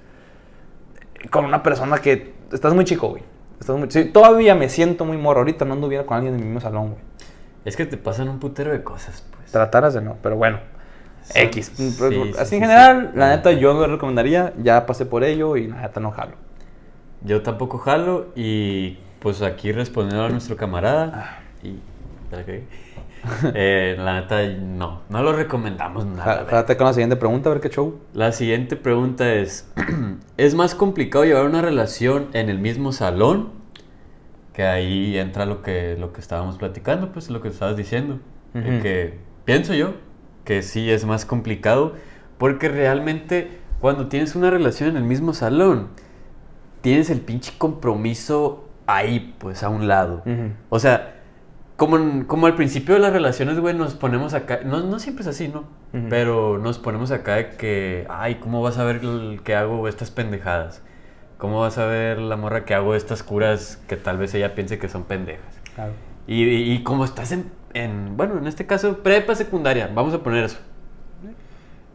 con 1.31 1.45
una 1.45 1.63
persona 1.63 1.99
que 1.99 2.35
estás 2.53 2.75
muy 2.75 2.85
chico, 2.85 3.09
güey. 3.09 3.23
Estás 3.61 3.77
muy, 3.77 3.91
sí, 3.91 4.05
todavía 4.07 4.55
me 4.55 4.69
siento 4.69 5.05
muy 5.05 5.17
morro, 5.17 5.41
ahorita 5.41 5.65
no 5.65 5.75
anduviera 5.75 6.05
con 6.05 6.17
alguien 6.17 6.35
en 6.35 6.41
mi 6.41 6.47
mismo 6.47 6.61
salón, 6.61 6.91
güey. 6.91 7.03
Es 7.65 7.77
que 7.77 7.87
te 7.87 7.97
pasan 7.97 8.29
un 8.29 8.39
putero 8.41 8.73
de 8.73 8.83
cosas, 8.83 9.25
pues. 9.35 9.51
Trataras 9.53 9.95
de 9.95 10.03
no, 10.03 10.17
pero 10.23 10.37
bueno. 10.37 10.59
Son- 11.23 11.43
X. 11.43 11.73
sí, 11.75 11.87
Así 11.87 11.97
sí, 12.01 12.39
en 12.41 12.47
sí, 12.47 12.59
general, 12.59 13.11
sí. 13.13 13.19
la 13.19 13.29
neta, 13.37 13.53
yo 13.53 13.73
lo 13.75 13.87
recomendaría. 13.87 14.53
Ya 14.61 14.85
pasé 14.87 15.07
por 15.07 15.23
ello 15.23 15.57
y 15.57 15.69
la 15.69 15.81
neta 15.83 16.01
no 16.01 16.11
jalo. 16.11 16.33
Yo 17.23 17.43
tampoco 17.43 17.79
jalo 17.79 18.27
y 18.35 18.99
pues 19.21 19.41
aquí 19.43 19.71
respondiendo 19.71 20.25
a 20.25 20.29
nuestro 20.31 20.57
Ah. 20.57 20.59
camarada 20.59 21.39
y... 21.63 21.77
ok. 22.35 22.65
Eh, 23.55 23.97
la 23.99 24.21
neta, 24.21 24.43
no, 24.49 25.03
no 25.09 25.23
lo 25.23 25.33
recomendamos 25.33 26.07
nada. 26.07 26.45
Jálate 26.49 26.77
con 26.77 26.87
la 26.87 26.93
siguiente 26.93 27.17
pregunta, 27.17 27.51
a 27.51 27.53
ver 27.53 27.63
qué 27.63 27.69
show. 27.71 28.01
La 28.13 28.33
siguiente 28.33 28.77
pregunta 28.77 29.33
es, 29.33 29.71
¿es 30.37 30.55
más 30.55 30.75
complicado 30.75 31.25
llevar 31.25 31.47
una 31.47 31.63
relación 31.63 32.29
en 32.33 32.49
el 32.49 32.59
mismo 32.59 32.93
salón? 32.93 33.51
Que 34.53 34.65
ahí 34.65 35.17
entra 35.19 35.47
lo 35.47 35.63
que, 35.63 35.97
lo 35.99 36.13
que 36.13 36.21
estábamos 36.21 36.59
platicando, 36.59 37.13
pues 37.13 37.31
lo 37.31 37.41
que 37.41 37.49
estabas 37.49 37.77
diciendo. 37.77 38.19
Que 38.53 39.19
pienso 39.47 39.73
yo 39.73 39.95
que 40.45 40.61
sí 40.61 40.91
es 40.91 41.07
más 41.07 41.25
complicado 41.25 41.95
porque 42.37 42.69
realmente 42.69 43.63
cuando 43.81 44.09
tienes 44.09 44.37
una 44.37 44.51
relación 44.51 44.91
en 44.91 44.97
el 44.97 45.05
mismo 45.05 45.33
salón, 45.33 45.89
tienes 46.83 47.09
el 47.09 47.21
pinche 47.21 47.55
compromiso 47.57 48.69
ahí, 48.87 49.35
pues 49.39 49.63
a 49.63 49.69
un 49.69 49.89
lado. 49.89 50.23
O 50.69 50.79
sea, 50.79 51.22
como, 51.83 51.97
en- 51.97 52.23
como 52.27 52.47
al 52.47 52.55
principio 52.55 52.95
de 52.95 53.01
las 53.01 53.13
relaciones, 53.13 53.59
güey, 53.59 53.75
nos 53.75 53.95
ponemos 53.95 54.35
acá, 54.35 54.61
no, 54.65 54.79
no 54.85 55.01
siempre 55.01 55.23
es 55.23 55.27
así, 55.27 55.49
¿no? 55.49 55.65
Pero 56.11 56.59
nos 56.59 56.79
ponemos 56.79 57.11
acá 57.11 57.35
de 57.35 57.49
que, 57.57 58.07
ay, 58.09 58.37
¿cómo 58.37 58.63
vas 58.63 58.79
a 58.79 58.85
ver 58.85 59.01
que 59.43 59.57
hago 59.57 59.89
estas 59.89 60.13
pendejadas? 60.13 60.81
¿Cómo 61.39 61.59
vas 61.59 61.79
a 61.79 61.87
ver 61.87 62.19
la 62.19 62.37
morra 62.37 62.65
que 62.65 62.75
hago 62.75 62.95
estas 62.95 63.25
curas 63.25 63.83
que 63.89 63.97
tal 63.97 64.17
vez 64.17 64.33
ella 64.35 64.55
piense 64.55 64.79
que 64.79 64.89
son 64.89 65.03
pendejas? 65.03 65.59
Claro. 65.75 65.91
Y, 66.29 66.45
y- 66.45 66.73
y 66.73 66.83
como 66.85 67.05
estás 67.05 67.33
en, 67.33 67.51
en, 67.75 68.17
bueno, 68.17 68.39
en 68.39 68.47
este 68.47 68.65
caso, 68.65 68.99
prepa 69.03 69.35
secundaria, 69.35 69.91
vamos 69.93 70.15
a 70.15 70.23
poner 70.23 70.45
eso. 70.45 70.59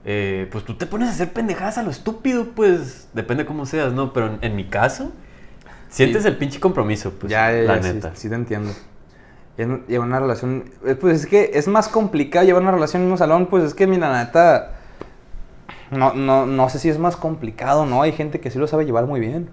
Eh, 0.03 0.49
pues 0.51 0.65
tú 0.65 0.73
te 0.73 0.85
pones 0.85 1.07
a 1.07 1.11
hacer 1.11 1.31
pendejadas 1.31 1.77
a 1.77 1.83
lo 1.83 1.91
estúpido, 1.91 2.47
pues 2.55 3.07
depende 3.13 3.45
cómo 3.45 3.65
seas, 3.65 3.93
¿no? 3.93 4.11
Pero 4.11 4.27
en, 4.27 4.37
en 4.41 4.55
mi 4.57 4.65
caso, 4.65 5.11
sientes 5.89 6.23
Sí. 6.23 6.27
el 6.27 6.35
pinche 6.37 6.59
compromiso, 6.59 7.11
pues, 7.19 7.31
ya, 7.31 7.51
ya, 7.51 7.57
la 7.63 7.77
ya, 7.77 7.83
sí, 7.83 7.93
neta. 7.93 8.11
Sí, 8.15 8.27
te 8.29 8.35
entiendo. 8.35 8.71
Llevar 9.57 10.07
una 10.07 10.19
relación, 10.19 10.65
eh, 10.85 10.93
pues 10.95 11.21
es 11.21 11.25
que 11.25 11.51
es 11.55 11.67
más 11.67 11.87
complicado 11.87 12.45
llevar 12.45 12.61
una 12.61 12.71
relación 12.71 13.01
en 13.03 13.11
un 13.11 13.17
salón, 13.17 13.47
pues 13.47 13.63
es 13.63 13.73
que, 13.73 13.87
mira, 13.87 14.07
la 14.11 14.23
neta, 14.23 14.73
no, 15.89 16.13
no, 16.13 16.45
no 16.45 16.69
sé 16.69 16.77
si 16.79 16.89
es 16.89 16.99
más 16.99 17.15
complicado, 17.15 17.85
¿no? 17.85 18.01
Hay 18.03 18.11
gente 18.11 18.39
que 18.39 18.51
sí 18.51 18.59
lo 18.59 18.67
sabe 18.67 18.85
llevar 18.85 19.05
muy 19.07 19.19
bien. 19.19 19.49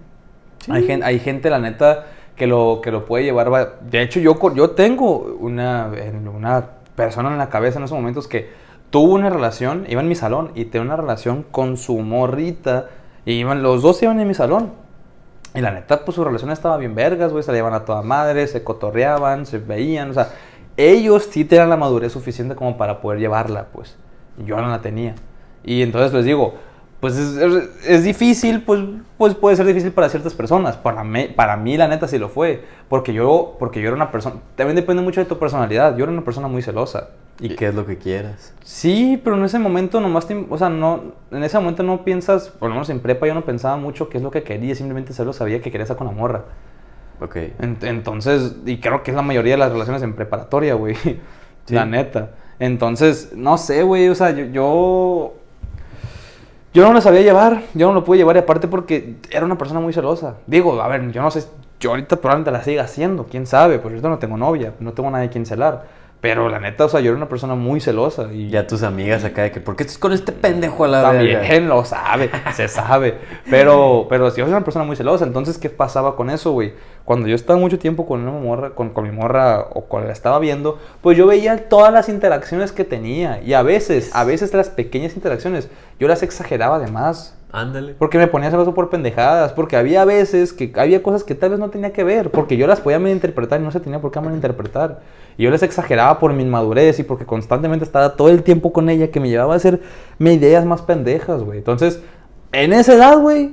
Sí. 0.59 0.71
Hay, 0.71 0.83
gente, 0.85 1.05
hay 1.05 1.19
gente, 1.19 1.49
la 1.49 1.59
neta, 1.59 2.05
que 2.35 2.45
lo, 2.45 2.81
que 2.83 2.91
lo 2.91 3.05
puede 3.05 3.23
llevar. 3.23 3.51
va- 3.51 3.73
De 3.81 4.01
hecho, 4.01 4.19
yo, 4.19 4.37
yo 4.53 4.71
tengo 4.71 5.35
una, 5.39 5.89
una 6.35 6.65
persona 6.95 7.31
en 7.31 7.37
la 7.37 7.49
cabeza 7.49 7.79
en 7.79 7.85
esos 7.85 7.97
momentos 7.97 8.27
que 8.27 8.49
tuvo 8.91 9.13
una 9.15 9.29
relación, 9.29 9.85
iba 9.89 10.01
en 10.01 10.07
mi 10.07 10.15
salón 10.15 10.51
y 10.55 10.65
tenía 10.65 10.85
una 10.85 10.97
relación 10.97 11.43
con 11.49 11.77
su 11.77 11.97
morrita. 11.99 12.89
Y 13.25 13.33
iban, 13.33 13.63
los 13.63 13.81
dos 13.81 14.01
iban 14.03 14.19
en 14.19 14.27
mi 14.27 14.35
salón. 14.35 14.71
Y 15.55 15.61
la 15.61 15.71
neta, 15.71 16.03
pues 16.03 16.15
su 16.15 16.23
relación 16.23 16.51
estaba 16.51 16.77
bien 16.77 16.95
vergas, 16.95 17.31
güey. 17.31 17.43
Se 17.43 17.51
la 17.51 17.57
llevaban 17.57 17.79
a 17.81 17.85
toda 17.85 18.01
madre, 18.01 18.45
se 18.47 18.63
cotorreaban, 18.63 19.45
se 19.45 19.57
veían. 19.59 20.09
O 20.11 20.13
sea, 20.13 20.29
ellos 20.77 21.27
sí 21.31 21.45
tenían 21.45 21.69
la 21.69 21.77
madurez 21.77 22.11
suficiente 22.11 22.55
como 22.55 22.77
para 22.77 22.99
poder 23.01 23.19
llevarla, 23.19 23.67
pues. 23.73 23.95
Yo 24.45 24.57
no 24.61 24.67
la 24.69 24.81
tenía. 24.81 25.15
Y 25.63 25.81
entonces 25.81 26.13
les 26.13 26.25
digo, 26.25 26.55
pues 26.99 27.15
es, 27.17 27.37
es- 27.37 27.69
es 27.87 28.03
difícil, 28.03 28.63
pues, 28.63 28.81
pues 29.17 29.33
puede 29.35 29.55
ser 29.55 29.65
difícil 29.65 29.91
para 29.91 30.09
ciertas 30.09 30.33
personas. 30.33 30.75
Para 30.77 31.03
mí, 31.03 31.27
para 31.35 31.55
mí, 31.57 31.77
la 31.77 31.87
neta, 31.87 32.07
sí 32.07 32.17
lo 32.17 32.29
fue. 32.29 32.63
Porque 32.89 33.13
yo, 33.13 33.55
porque 33.59 33.79
yo 33.81 33.87
era 33.87 33.95
una 33.95 34.11
persona... 34.11 34.35
También 34.55 34.75
depende 34.75 35.01
mucho 35.01 35.21
de 35.21 35.25
tu 35.25 35.39
personalidad. 35.39 35.95
Yo 35.97 36.03
era 36.03 36.11
una 36.11 36.23
persona 36.23 36.47
muy 36.47 36.61
celosa. 36.61 37.09
Y 37.39 37.49
qué 37.55 37.67
es 37.67 37.75
lo 37.75 37.85
que 37.85 37.97
quieras. 37.97 38.53
Sí, 38.63 39.19
pero 39.23 39.35
en 39.35 39.43
ese 39.43 39.59
momento 39.59 39.99
nomás, 39.99 40.25
te- 40.27 40.45
o 40.49 40.57
sea, 40.57 40.69
no, 40.69 41.03
en 41.31 41.43
ese 41.43 41.57
momento 41.59 41.83
no 41.83 42.03
piensas, 42.05 42.47
por 42.49 42.69
lo 42.69 42.75
menos 42.75 42.89
en 42.89 43.01
prepa 43.01 43.27
yo 43.27 43.33
no 43.33 43.43
pensaba 43.43 43.75
mucho 43.75 44.07
qué 44.07 44.17
es 44.17 44.23
lo 44.23 44.31
que 44.31 44.43
quería, 44.43 44.73
simplemente 44.75 45.11
solo 45.13 45.33
sabía 45.33 45.61
que 45.61 45.69
quería 45.71 45.83
estar 45.83 45.97
con 45.97 46.07
la 46.07 46.13
morra. 46.13 46.45
Ok. 47.19 47.35
En- 47.59 47.77
entonces, 47.81 48.55
y 48.65 48.79
creo 48.79 49.03
que 49.03 49.11
es 49.11 49.15
la 49.15 49.21
mayoría 49.23 49.53
de 49.53 49.57
las 49.59 49.71
relaciones 49.71 50.01
en 50.03 50.13
preparatoria, 50.15 50.75
güey. 50.75 50.95
La 51.69 51.85
neta. 51.85 52.31
Entonces, 52.59 53.31
no 53.35 53.57
sé, 53.57 53.83
güey, 53.83 54.07
o 54.09 54.15
sea, 54.15 54.31
yo, 54.31 54.45
yo... 54.45 55.33
Yo 56.73 56.83
no 56.85 56.91
lo 56.93 56.99
sabía 57.01 57.21
llevar, 57.21 57.63
yo 57.73 57.87
no 57.87 57.93
lo 57.93 58.03
pude 58.03 58.17
llevar 58.17 58.35
y 58.35 58.39
aparte 58.39 58.67
porque 58.67 59.15
era 59.31 59.45
una 59.45 59.57
persona 59.57 59.79
muy 59.79 59.93
celosa. 59.93 60.35
Digo, 60.45 60.81
a 60.81 60.87
ver, 60.89 61.09
yo 61.11 61.21
no 61.21 61.31
sé, 61.31 61.45
yo 61.79 61.91
ahorita 61.91 62.17
probablemente 62.17 62.51
la 62.51 62.61
siga 62.63 62.83
haciendo, 62.83 63.25
quién 63.25 63.45
sabe, 63.47 63.79
pues 63.79 63.93
ahorita 63.93 64.09
no 64.09 64.19
tengo 64.19 64.35
novia, 64.35 64.73
no 64.81 64.91
tengo 64.91 65.09
nadie 65.09 65.29
quien 65.29 65.45
celar. 65.45 65.85
Pero 66.25 66.49
la 66.49 66.59
neta, 66.59 66.85
o 66.85 66.89
sea, 66.89 67.01
yo 67.01 67.11
era 67.11 67.17
una 67.17 67.29
persona 67.29 67.53
muy 67.53 67.79
celosa 67.79 68.33
y... 68.33 68.49
Ya 68.49 68.65
tus 68.65 68.81
amigas 68.81 69.23
acá 69.23 69.43
de 69.43 69.51
que, 69.51 69.59
¿por 69.59 69.75
qué 69.75 69.83
estás 69.83 69.99
con 69.99 70.11
este 70.11 70.31
pendejo 70.31 70.83
a 70.83 70.87
la 70.87 71.03
También 71.03 71.39
verga? 71.39 71.59
lo 71.67 71.85
sabe, 71.85 72.31
se 72.55 72.67
sabe. 72.67 73.19
Pero, 73.47 74.07
pero 74.09 74.29
yo 74.29 74.43
soy 74.43 74.51
una 74.51 74.63
persona 74.63 74.85
muy 74.85 74.95
celosa, 74.95 75.23
entonces, 75.23 75.59
¿qué 75.59 75.69
pasaba 75.69 76.15
con 76.15 76.31
eso, 76.31 76.51
güey? 76.51 76.73
Cuando 77.03 77.27
yo 77.27 77.35
estaba 77.35 77.59
mucho 77.59 77.77
tiempo 77.77 78.07
con 78.07 78.21
una 78.21 78.31
morra, 78.31 78.71
con, 78.71 78.89
con 78.89 79.03
mi 79.03 79.11
morra 79.11 79.67
o 79.75 79.81
cuando 79.81 80.07
la 80.07 80.13
estaba 80.13 80.39
viendo, 80.39 80.79
pues 81.01 81.15
yo 81.15 81.27
veía 81.27 81.69
todas 81.69 81.93
las 81.93 82.09
interacciones 82.09 82.71
que 82.71 82.85
tenía. 82.85 83.39
Y 83.43 83.53
a 83.53 83.61
veces, 83.61 84.09
a 84.15 84.23
veces 84.23 84.51
las 84.55 84.69
pequeñas 84.69 85.15
interacciones, 85.15 85.69
yo 85.99 86.07
las 86.07 86.23
exageraba 86.23 86.79
de 86.79 86.91
más. 86.91 87.37
Ándale. 87.51 87.93
Porque 87.97 88.17
me 88.17 88.27
ponía 88.27 88.51
celoso 88.51 88.73
por 88.73 88.89
pendejadas. 88.89 89.53
Porque 89.53 89.77
había 89.77 90.03
veces 90.03 90.51
que 90.51 90.73
había 90.75 91.01
cosas 91.01 91.23
que 91.23 91.35
tal 91.35 91.51
vez 91.51 91.59
no 91.59 91.69
tenía 91.69 91.93
que 91.93 92.03
ver. 92.03 92.31
Porque 92.31 92.57
yo 92.57 92.67
las 92.67 92.81
podía 92.81 92.99
malinterpretar 92.99 93.61
y 93.61 93.63
no 93.63 93.71
se 93.71 93.79
tenía 93.79 94.01
por 94.01 94.11
qué 94.11 94.19
malinterpretar. 94.19 94.99
Y 95.37 95.43
yo 95.43 95.51
les 95.51 95.63
exageraba 95.63 96.19
por 96.19 96.33
mi 96.33 96.43
inmadurez 96.43 96.99
y 96.99 97.03
porque 97.03 97.25
constantemente 97.25 97.83
estaba 97.83 98.15
todo 98.15 98.29
el 98.29 98.43
tiempo 98.43 98.71
con 98.71 98.89
ella 98.89 99.11
que 99.11 99.19
me 99.19 99.29
llevaba 99.29 99.53
a 99.53 99.57
hacer 99.57 99.81
mis 100.17 100.37
ideas 100.37 100.65
más 100.65 100.81
pendejas, 100.81 101.43
güey. 101.43 101.57
Entonces, 101.57 102.01
en 102.51 102.73
esa 102.73 102.93
edad, 102.93 103.19
güey, 103.19 103.51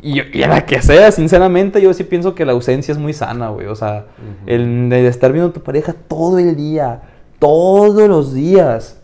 y, 0.00 0.38
y 0.38 0.42
a 0.42 0.48
la 0.48 0.64
que 0.64 0.80
sea, 0.80 1.12
sinceramente, 1.12 1.82
yo 1.82 1.92
sí 1.92 2.04
pienso 2.04 2.34
que 2.34 2.46
la 2.46 2.52
ausencia 2.52 2.92
es 2.92 2.98
muy 2.98 3.12
sana, 3.12 3.50
güey. 3.50 3.66
O 3.66 3.74
sea, 3.74 4.06
el 4.46 4.88
de 4.88 5.06
estar 5.08 5.32
viendo 5.32 5.50
a 5.50 5.52
tu 5.52 5.60
pareja 5.60 5.92
todo 5.92 6.38
el 6.38 6.56
día, 6.56 7.02
todos 7.38 8.08
los 8.08 8.32
días 8.32 9.00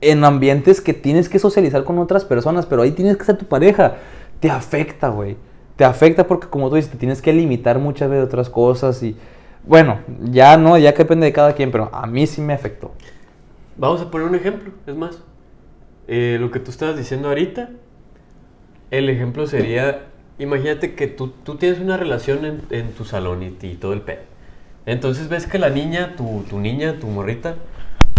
en 0.00 0.24
ambientes 0.24 0.80
que 0.80 0.94
tienes 0.94 1.28
que 1.28 1.38
socializar 1.38 1.82
con 1.84 1.98
otras 1.98 2.24
personas, 2.24 2.66
pero 2.66 2.82
ahí 2.82 2.92
tienes 2.92 3.16
que 3.16 3.24
ser 3.24 3.36
tu 3.36 3.46
pareja, 3.46 3.96
te 4.40 4.50
afecta, 4.50 5.08
güey. 5.08 5.36
Te 5.76 5.84
afecta 5.84 6.26
porque, 6.26 6.48
como 6.48 6.68
tú 6.68 6.76
dices, 6.76 6.90
te 6.90 6.98
tienes 6.98 7.22
que 7.22 7.32
limitar 7.32 7.78
muchas 7.78 8.10
veces 8.10 8.26
otras 8.26 8.50
cosas 8.50 9.02
y, 9.02 9.16
bueno, 9.64 10.00
ya 10.22 10.56
no, 10.56 10.78
ya 10.78 10.92
que 10.92 11.04
depende 11.04 11.26
de 11.26 11.32
cada 11.32 11.54
quien, 11.54 11.70
pero 11.70 11.90
a 11.92 12.06
mí 12.06 12.26
sí 12.26 12.40
me 12.40 12.52
afectó. 12.52 12.92
Vamos 13.76 14.00
a 14.00 14.10
poner 14.10 14.26
un 14.26 14.34
ejemplo, 14.34 14.72
es 14.86 14.94
más. 14.94 15.22
Eh, 16.06 16.38
lo 16.40 16.50
que 16.50 16.58
tú 16.58 16.70
estabas 16.70 16.96
diciendo 16.96 17.28
ahorita, 17.28 17.70
el 18.90 19.08
ejemplo 19.10 19.46
sería, 19.46 20.06
imagínate 20.38 20.94
que 20.94 21.06
tú, 21.06 21.28
tú 21.44 21.56
tienes 21.56 21.80
una 21.80 21.96
relación 21.96 22.44
en, 22.44 22.62
en 22.70 22.92
tu 22.92 23.04
salón 23.04 23.42
y, 23.42 23.66
y 23.66 23.74
todo 23.74 23.92
el 23.92 24.00
pedo. 24.00 24.22
Entonces 24.86 25.28
ves 25.28 25.46
que 25.46 25.58
la 25.58 25.68
niña, 25.68 26.16
tu, 26.16 26.44
tu 26.48 26.58
niña, 26.58 26.98
tu 26.98 27.08
morrita, 27.08 27.56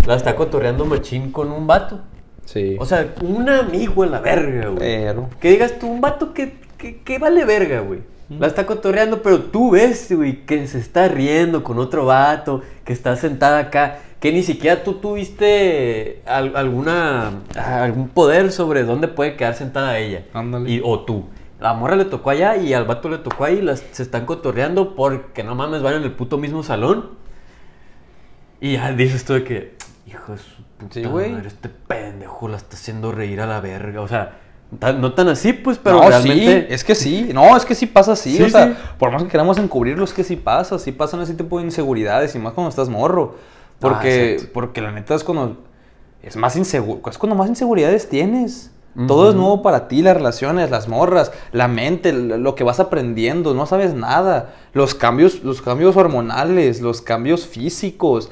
la 0.06 0.16
está 0.16 0.36
cotorreando 0.36 0.86
machín 0.86 1.32
con 1.32 1.52
un 1.52 1.66
vato. 1.66 2.02
Sí. 2.46 2.78
O 2.80 2.86
sea, 2.86 3.14
un 3.22 3.50
amigo 3.50 4.04
en 4.04 4.12
la 4.12 4.20
verga, 4.22 4.68
güey. 4.68 4.78
pero... 4.78 5.30
Que 5.40 5.50
digas 5.50 5.80
tú, 5.80 5.88
un 5.88 6.00
vato 6.00 6.34
que, 6.34 6.58
que, 6.78 7.02
que 7.02 7.18
vale 7.18 7.44
verga, 7.46 7.80
güey. 7.80 8.02
La 8.38 8.46
está 8.46 8.66
cotorreando, 8.68 9.24
pero 9.24 9.40
tú 9.42 9.72
ves, 9.72 10.12
güey, 10.16 10.46
que 10.46 10.68
se 10.68 10.78
está 10.78 11.08
riendo 11.08 11.64
con 11.64 11.80
otro 11.80 12.06
vato, 12.06 12.62
que 12.86 12.94
está 12.94 13.16
sentada 13.16 13.58
acá, 13.58 14.00
que 14.20 14.32
ni 14.32 14.44
siquiera 14.44 14.84
tú 14.84 14.94
tuviste 14.96 16.22
al- 16.28 16.56
alguna, 16.56 17.32
algún 17.56 18.10
poder 18.10 18.52
sobre 18.52 18.84
dónde 18.84 19.08
puede 19.08 19.36
quedar 19.36 19.56
sentada 19.56 19.98
ella. 19.98 20.26
Ándale. 20.34 20.70
Y, 20.70 20.82
o 20.84 21.00
tú. 21.00 21.26
La 21.60 21.74
morra 21.74 21.96
le 21.96 22.06
tocó 22.06 22.30
allá 22.30 22.56
y 22.56 22.74
al 22.74 22.86
vato 22.86 23.10
le 23.10 23.18
tocó 23.18 23.46
ahí 23.46 23.58
y 23.58 23.62
las, 23.64 23.84
se 23.92 24.04
están 24.04 24.26
cotorreando 24.28 24.96
porque 24.96 25.44
no 25.44 25.56
mames, 25.56 25.82
van 25.82 25.96
en 25.96 26.04
el 26.04 26.12
puto 26.12 26.38
mismo 26.38 26.62
salón. 26.62 27.10
Y 28.62 28.74
ya 28.74 28.92
dices 28.92 29.26
tú 29.26 29.34
de 29.34 29.44
que, 29.44 29.76
hijo 30.06 30.34
de 30.34 30.38
su 30.38 30.64
puta 30.78 30.94
Sí, 30.94 31.04
güey. 31.04 31.32
madre, 31.32 31.48
este 31.48 31.70
pendejo 31.70 32.48
la 32.48 32.58
está 32.58 32.76
haciendo 32.76 33.12
reír 33.12 33.42
a 33.42 33.48
la 33.48 33.60
verga. 33.62 34.02
O 34.02 34.08
sea, 34.08 34.38
tan- 34.78 35.02
no 35.02 35.14
tan 35.14 35.28
así, 35.30 35.54
pues, 35.54 35.80
pero 35.82 35.98
no, 36.02 36.08
realmente. 36.10 36.62
sí, 36.68 36.74
es 36.74 36.84
que 36.84 36.96
sí, 36.96 37.30
no, 37.34 37.56
es 37.58 37.66
que 37.66 37.74
sí 37.76 37.86
pasa 37.88 38.12
así, 38.12 38.38
Sí, 38.38 38.44
o 38.44 38.50
sea, 38.50 38.68
sí. 38.68 38.74
por 39.00 39.12
más 39.12 39.24
que 39.24 39.30
queramos 39.30 39.58
encubrirlo, 39.58 40.04
es 40.04 40.14
que 40.14 40.24
sí 40.24 40.36
pasa, 40.36 40.78
sí 40.78 40.92
pasan 40.92 41.22
ese 41.22 41.34
tipo 41.34 41.58
de 41.60 41.66
inseguridades 41.66 42.36
y 42.36 42.40
más 42.40 42.54
cuando 42.54 42.70
estás 42.70 42.90
morro, 42.90 43.36
porque, 43.80 44.34
exacto. 44.34 44.54
porque 44.54 44.82
la 44.82 44.92
neta 44.92 45.16
es 45.16 45.24
cuando 45.24 45.58
es 46.22 46.36
más 46.36 46.56
inseguro, 46.56 47.02
es 47.10 47.18
cuando 47.18 47.36
más 47.36 47.50
inseguridades 47.50 48.10
tienes. 48.10 48.72
Todo 49.08 49.30
es 49.30 49.36
nuevo 49.36 49.62
para 49.62 49.88
ti, 49.88 50.02
las 50.02 50.18
relaciones, 50.18 50.72
las 50.72 50.90
morras, 50.90 51.32
la 51.54 51.70
mente, 51.70 52.12
lo 52.12 52.56
que 52.56 52.66
vas 52.66 52.82
aprendiendo, 52.82 53.54
no 53.54 53.66
sabes 53.66 53.94
nada. 53.94 54.56
Los 54.74 54.94
cambios, 54.94 55.42
los 55.44 55.62
cambios 55.62 55.96
hormonales, 55.96 56.82
los 56.82 57.02
cambios 57.02 57.46
físicos. 57.48 58.30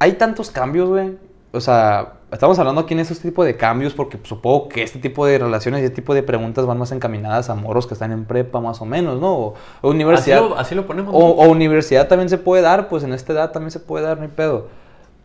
Hay 0.00 0.12
tantos 0.14 0.50
cambios, 0.50 0.88
güey. 0.88 1.16
O 1.52 1.60
sea, 1.60 2.14
estamos 2.32 2.58
hablando 2.58 2.82
aquí 2.82 2.94
en 2.94 3.00
esos 3.00 3.20
tipos 3.20 3.44
de 3.44 3.56
cambios 3.56 3.92
porque 3.92 4.18
supongo 4.22 4.68
que 4.68 4.82
este 4.82 4.98
tipo 4.98 5.26
de 5.26 5.38
relaciones 5.38 5.82
y 5.82 5.84
este 5.84 5.96
tipo 5.96 6.14
de 6.14 6.22
preguntas 6.22 6.64
van 6.66 6.78
más 6.78 6.92
encaminadas 6.92 7.50
a 7.50 7.54
morros 7.54 7.86
que 7.86 7.94
están 7.94 8.12
en 8.12 8.24
prepa 8.24 8.60
más 8.60 8.80
o 8.80 8.84
menos, 8.84 9.20
¿no? 9.20 9.32
O, 9.32 9.46
o 9.46 9.88
así, 9.88 9.88
universidad. 9.88 10.40
lo, 10.40 10.58
así 10.58 10.74
lo 10.74 10.86
ponemos. 10.86 11.12
O, 11.14 11.48
universidad 11.48 12.08
también 12.08 12.28
se 12.28 12.38
puede 12.38 12.62
dar, 12.62 12.88
pues 12.88 13.02
en 13.02 13.12
esta 13.12 13.32
edad 13.32 13.50
también 13.50 13.70
se 13.70 13.80
puede 13.80 14.04
dar, 14.04 14.18
no 14.18 14.24
hay 14.24 14.30
pedo. 14.30 14.68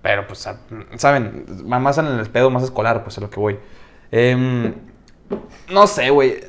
Pero 0.01 0.27
pues, 0.27 0.47
saben, 0.97 1.45
más 1.65 1.97
en 1.97 2.05
el 2.05 2.29
pedo 2.29 2.50
más 2.50 2.63
escolar, 2.63 3.03
pues 3.03 3.17
a 3.17 3.21
lo 3.21 3.29
que 3.29 3.39
voy. 3.39 3.59
Em, 4.12 4.74
no 5.71 5.88
sé, 5.88 6.09
güey. 6.09 6.43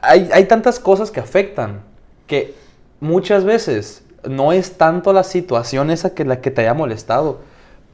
Hay, 0.00 0.30
hay 0.32 0.44
tantas 0.44 0.78
cosas 0.78 1.10
que 1.10 1.20
afectan 1.20 1.82
que 2.26 2.54
muchas 3.00 3.44
veces 3.44 4.04
no 4.24 4.52
es 4.52 4.78
tanto 4.78 5.12
la 5.12 5.24
situación 5.24 5.90
esa 5.90 6.14
que 6.14 6.24
la 6.24 6.40
que 6.40 6.50
te 6.50 6.62
haya 6.62 6.74
molestado. 6.74 7.40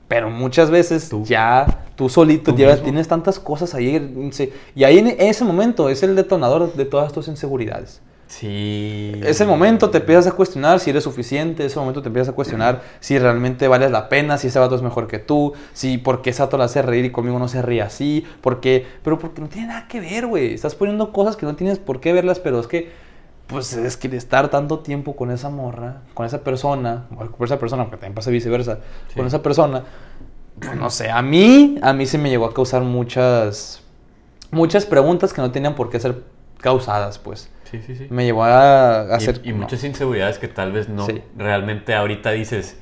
Pero 0.09 0.31
muchas 0.31 0.71
veces 0.71 1.11
Tú. 1.11 1.23
ya 1.25 1.85
tú 1.95 2.09
solito 2.09 2.53
Tú 2.53 2.57
tienes 2.83 3.09
tantas 3.09 3.39
cosas 3.39 3.75
ahí. 3.75 4.31
Y 4.75 4.85
ahí 4.85 4.99
en 4.99 5.09
ese 5.19 5.45
momento 5.45 5.91
es 5.91 6.03
el 6.03 6.17
detonador 6.17 6.73
de 6.75 6.85
todas 6.87 7.13
tus 7.13 7.29
inseguridades. 7.29 8.01
Sí. 8.29 9.13
Ese 9.25 9.47
momento 9.47 9.89
te 9.89 9.99
empiezas 9.99 10.27
a 10.27 10.33
cuestionar 10.33 10.81
si 10.81 10.91
eres 10.91 11.03
suficiente, 11.03 11.65
ese 11.65 11.79
momento 11.79 12.03
te 12.03 12.09
empiezas 12.09 12.29
a 12.29 12.33
cuestionar 12.35 12.83
si 13.01 13.19
realmente 13.19 13.67
vales 13.69 13.91
la 13.91 14.09
pena, 14.11 14.37
si 14.37 14.49
ese 14.49 14.59
vato 14.59 14.75
es 14.75 14.83
mejor 14.83 15.09
que 15.09 15.19
tú, 15.19 15.55
si 15.73 15.97
por 15.97 16.21
qué 16.21 16.31
ese 16.31 16.43
vato 16.43 16.59
la 16.59 16.65
hace 16.65 16.83
reír 16.83 17.07
y 17.07 17.11
conmigo 17.11 17.39
no 17.39 17.49
se 17.49 17.63
ríe 17.63 17.81
así, 17.81 18.27
por 18.43 18.61
qué, 18.61 18.87
pero 19.03 19.19
porque 19.19 19.41
no 19.41 19.49
tiene 19.49 19.69
nada 19.69 19.89
que 19.89 20.01
ver, 20.01 20.27
güey. 20.27 20.53
Estás 20.53 20.75
poniendo 20.75 21.11
cosas 21.11 21.37
que 21.37 21.47
no 21.47 21.57
tienes 21.57 21.79
por 21.79 22.01
qué 22.01 22.13
verlas, 22.13 22.39
pero 22.39 22.61
es 22.61 22.67
que, 22.67 22.91
pues 23.49 23.73
es 23.73 23.97
que 23.97 24.15
estar 24.17 24.49
tanto 24.51 24.79
tiempo 24.81 25.17
con 25.17 25.31
esa 25.33 25.51
morra, 25.51 26.03
con 26.15 26.25
esa 26.27 26.45
persona, 26.45 27.07
o 27.17 27.27
con 27.27 27.45
esa 27.47 27.59
persona, 27.59 27.85
porque 27.85 27.97
también 27.97 28.15
pasa 28.15 28.31
viceversa, 28.31 28.79
Sí. 29.09 29.15
con 29.17 29.27
esa 29.27 29.43
persona, 29.43 29.85
pues 30.61 30.77
no 30.77 30.91
sé, 30.91 31.11
a 31.11 31.23
mí, 31.23 31.79
a 31.83 31.93
mí 31.93 32.07
se 32.07 32.19
me 32.19 32.29
llegó 32.31 32.45
a 32.47 32.55
causar 32.55 32.83
muchas, 32.83 33.83
muchas 34.51 34.85
preguntas 34.87 35.33
que 35.33 35.41
no 35.41 35.51
tenían 35.51 35.75
por 35.75 35.89
qué 35.91 35.99
ser 35.99 36.23
causadas, 36.61 37.19
pues. 37.19 37.51
Sí, 37.71 37.81
sí, 37.87 37.97
sí. 37.97 38.07
Me 38.11 38.25
llevó 38.25 38.45
a, 38.45 39.07
Y- 39.11 39.13
hacer... 39.15 39.41
y, 39.45 39.51
no. 39.53 39.59
muchas 39.59 39.83
inseguridades 39.85 40.39
que 40.39 40.49
tal 40.49 40.73
vez 40.73 40.89
no 40.89 41.05
Sí. 41.07 41.23
realmente 41.37 41.95
ahorita 41.95 42.31
dices 42.33 42.79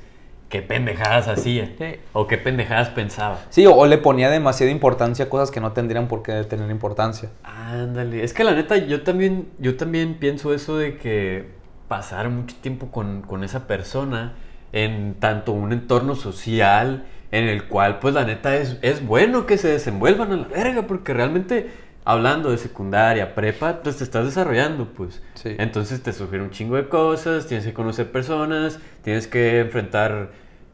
qué 0.49 0.61
pendejadas 0.61 1.27
hacía 1.27 1.71
Sí. 1.77 1.95
o 2.13 2.27
qué 2.27 2.37
pendejadas 2.37 2.89
pensaba. 2.89 3.39
Sí, 3.49 3.65
o, 3.65 3.75
o 3.75 3.85
le 3.85 3.97
ponía 3.97 4.29
demasiada 4.29 4.71
importancia 4.71 5.25
a 5.25 5.29
cosas 5.29 5.51
que 5.51 5.59
no 5.59 5.73
tendrían 5.73 6.07
por 6.07 6.23
qué 6.23 6.43
tener 6.45 6.69
importancia. 6.71 7.29
Ándale, 7.43 8.23
es 8.23 8.33
que 8.33 8.43
la 8.43 8.53
neta 8.53 8.77
yo 8.77 9.01
también 9.03 9.47
yo 9.59 9.75
también 9.75 10.15
pienso 10.15 10.53
eso 10.53 10.77
de 10.77 10.97
que 10.97 11.49
pasar 11.87 12.29
mucho 12.29 12.55
tiempo 12.61 12.91
con, 12.91 13.21
con 13.21 13.43
esa 13.43 13.67
persona 13.67 14.33
en 14.73 15.15
tanto 15.15 15.51
un 15.53 15.71
entorno 15.73 16.15
social 16.15 17.05
en 17.31 17.45
el 17.45 17.65
cual 17.65 17.99
pues 17.99 18.13
la 18.13 18.23
neta 18.25 18.55
es, 18.55 18.77
es 18.81 19.05
bueno 19.05 19.45
que 19.45 19.57
se 19.57 19.67
desenvuelvan 19.69 20.31
a 20.31 20.35
la 20.37 20.47
verga 20.47 20.83
porque 20.83 21.13
realmente 21.13 21.69
hablando 22.09 22.51
de 22.51 22.57
secundaria, 22.57 23.35
prepa, 23.35 23.81
pues 23.83 23.97
te 23.97 24.03
estás 24.03 24.25
desarrollando 24.25 24.93
pues. 24.93 25.21
Sí. 25.35 25.55
Entonces 25.59 26.01
te 26.01 26.13
surgen 26.13 26.41
un 26.41 26.51
chingo 26.51 26.75
de 26.77 26.87
cosas, 26.87 27.47
tienes 27.47 27.65
que 27.65 27.73
conocer 27.73 28.11
personas, 28.11 28.79
tienes 29.03 29.27
que 29.27 29.59
enfrentar 29.59 30.29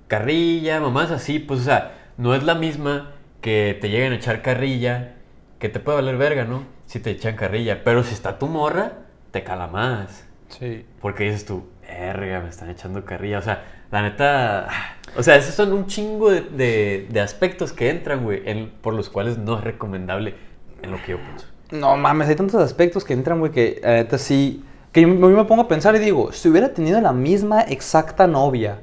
carrilla, 0.08 0.80
mamás 0.80 1.12
así, 1.12 1.40
pues 1.40 1.62
o 1.62 1.64
sea, 1.64 1.94
no 2.18 2.36
es 2.36 2.44
la 2.44 2.56
misma 2.56 3.12
que 3.42 3.78
te 3.82 3.90
lleguen 3.90 4.14
a 4.14 4.16
echar 4.18 4.42
carrilla, 4.42 5.16
que 5.60 5.70
te 5.70 5.80
puede 5.80 5.98
valer 5.98 6.18
verga, 6.18 6.44
¿no? 6.46 6.66
Si 6.86 7.00
te 7.00 7.10
echan 7.12 7.36
carrilla, 7.36 7.84
pero 7.84 8.04
si 8.04 8.14
está 8.14 8.38
tu 8.38 8.48
morra, 8.48 8.94
te 9.32 9.44
cala 9.44 9.68
más. 9.68 10.28
Sí. 10.50 10.86
Porque 11.02 11.24
dices 11.24 11.46
tú, 11.46 11.68
verga, 11.82 12.42
me 12.42 12.50
están 12.50 12.70
echando 12.70 13.04
carrilla. 13.06 13.40
O 13.40 13.42
sea, 13.42 13.64
la 13.92 14.04
neta. 14.04 14.68
O 15.18 15.24
sea, 15.24 15.36
esos 15.36 15.56
son 15.56 15.74
un 15.74 15.88
chingo 15.88 16.30
de, 16.30 16.42
de- 16.42 17.08
de 17.10 17.20
aspectos 17.22 17.74
que 17.74 17.90
entran, 17.90 18.24
güey, 18.24 18.44
en- 18.46 18.70
por 18.70 18.94
los 18.94 19.10
cuales 19.10 19.38
no 19.40 19.58
es 19.58 19.64
recomendable 19.64 20.36
en 20.84 20.92
lo 20.92 20.98
que 21.02 21.12
yo 21.14 21.18
pienso. 21.18 21.48
No 21.72 21.98
mames, 21.98 22.28
hay 22.30 22.36
tantos 22.36 22.62
aspectos 22.62 23.04
que 23.04 23.14
entran, 23.14 23.40
güey, 23.40 23.52
que 23.52 23.80
la 23.84 23.94
neta 23.94 24.18
sí. 24.18 24.64
Que 24.92 25.02
yo, 25.02 25.08
yo 25.08 25.30
me 25.30 25.46
pongo 25.46 25.64
a 25.64 25.68
pensar 25.68 25.96
y 25.96 26.00
digo, 26.00 26.32
si 26.32 26.50
hubiera 26.50 26.74
tenido 26.74 27.02
la 27.02 27.14
misma 27.14 27.62
exacta 27.62 28.28
novia 28.28 28.82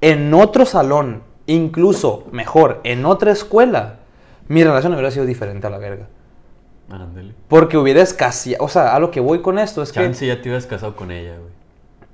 en 0.00 0.34
otro 0.34 0.66
salón, 0.66 1.22
incluso 1.46 2.26
mejor, 2.32 2.80
en 2.82 3.06
otra 3.06 3.30
escuela, 3.30 3.96
mi 4.48 4.64
relación 4.64 4.92
hubiera 4.94 5.10
sido 5.12 5.26
diferente 5.26 5.66
a 5.68 5.70
la 5.70 5.78
verga. 5.78 6.06
Ándale. 6.90 7.34
Porque 7.48 7.76
hubiera 7.76 8.00
escaseado. 8.02 8.64
O 8.64 8.68
sea, 8.68 8.94
a 8.96 8.98
lo 8.98 9.10
que 9.10 9.20
voy 9.20 9.40
con 9.42 9.58
esto 9.58 9.82
es 9.82 9.92
que. 9.92 10.00
Chance 10.00 10.26
ya 10.26 10.36
te 10.36 10.48
hubieras 10.48 10.66
casado 10.66 10.96
con 10.96 11.10
ella, 11.12 11.34
güey. 11.36 11.52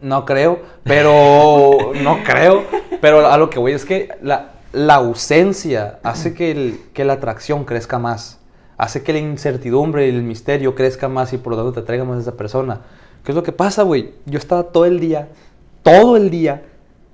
No 0.01 0.25
creo, 0.27 0.61
pero 0.83 1.93
no 2.03 2.19
creo. 2.25 2.65
Pero 3.01 3.27
a 3.27 3.39
lo 3.39 3.49
que 3.49 3.59
voy 3.59 3.73
es 3.73 3.85
que 3.85 4.09
la, 4.21 4.51
la 4.73 4.97
ausencia 4.97 5.99
hace 6.03 6.35
que, 6.35 6.51
el- 6.51 6.81
que 6.93 7.05
la 7.05 7.15
atracción 7.15 7.65
crezca 7.65 7.99
más. 7.99 8.41
Hace 8.85 9.03
que 9.03 9.15
la 9.15 9.19
incertidumbre 9.19 10.07
y 10.07 10.11
el 10.11 10.23
misterio 10.23 10.75
crezca 10.75 11.09
más 11.09 11.33
y 11.33 11.39
por 11.39 11.53
lo 11.53 11.57
tanto 11.57 11.73
te 11.73 11.81
atraiga 11.81 12.05
más 12.05 12.19
a 12.19 12.21
esa 12.21 12.37
persona. 12.37 12.83
¿Qué 13.25 13.33
es 13.33 13.35
lo 13.35 13.43
que 13.43 13.51
pasa, 13.51 13.83
güey? 13.83 14.13
Yo 14.27 14.39
estaba 14.39 14.65
todo 14.65 14.85
el 14.85 15.01
día, 15.01 15.29
todo 15.83 16.19
el 16.19 16.29
día, 16.29 16.65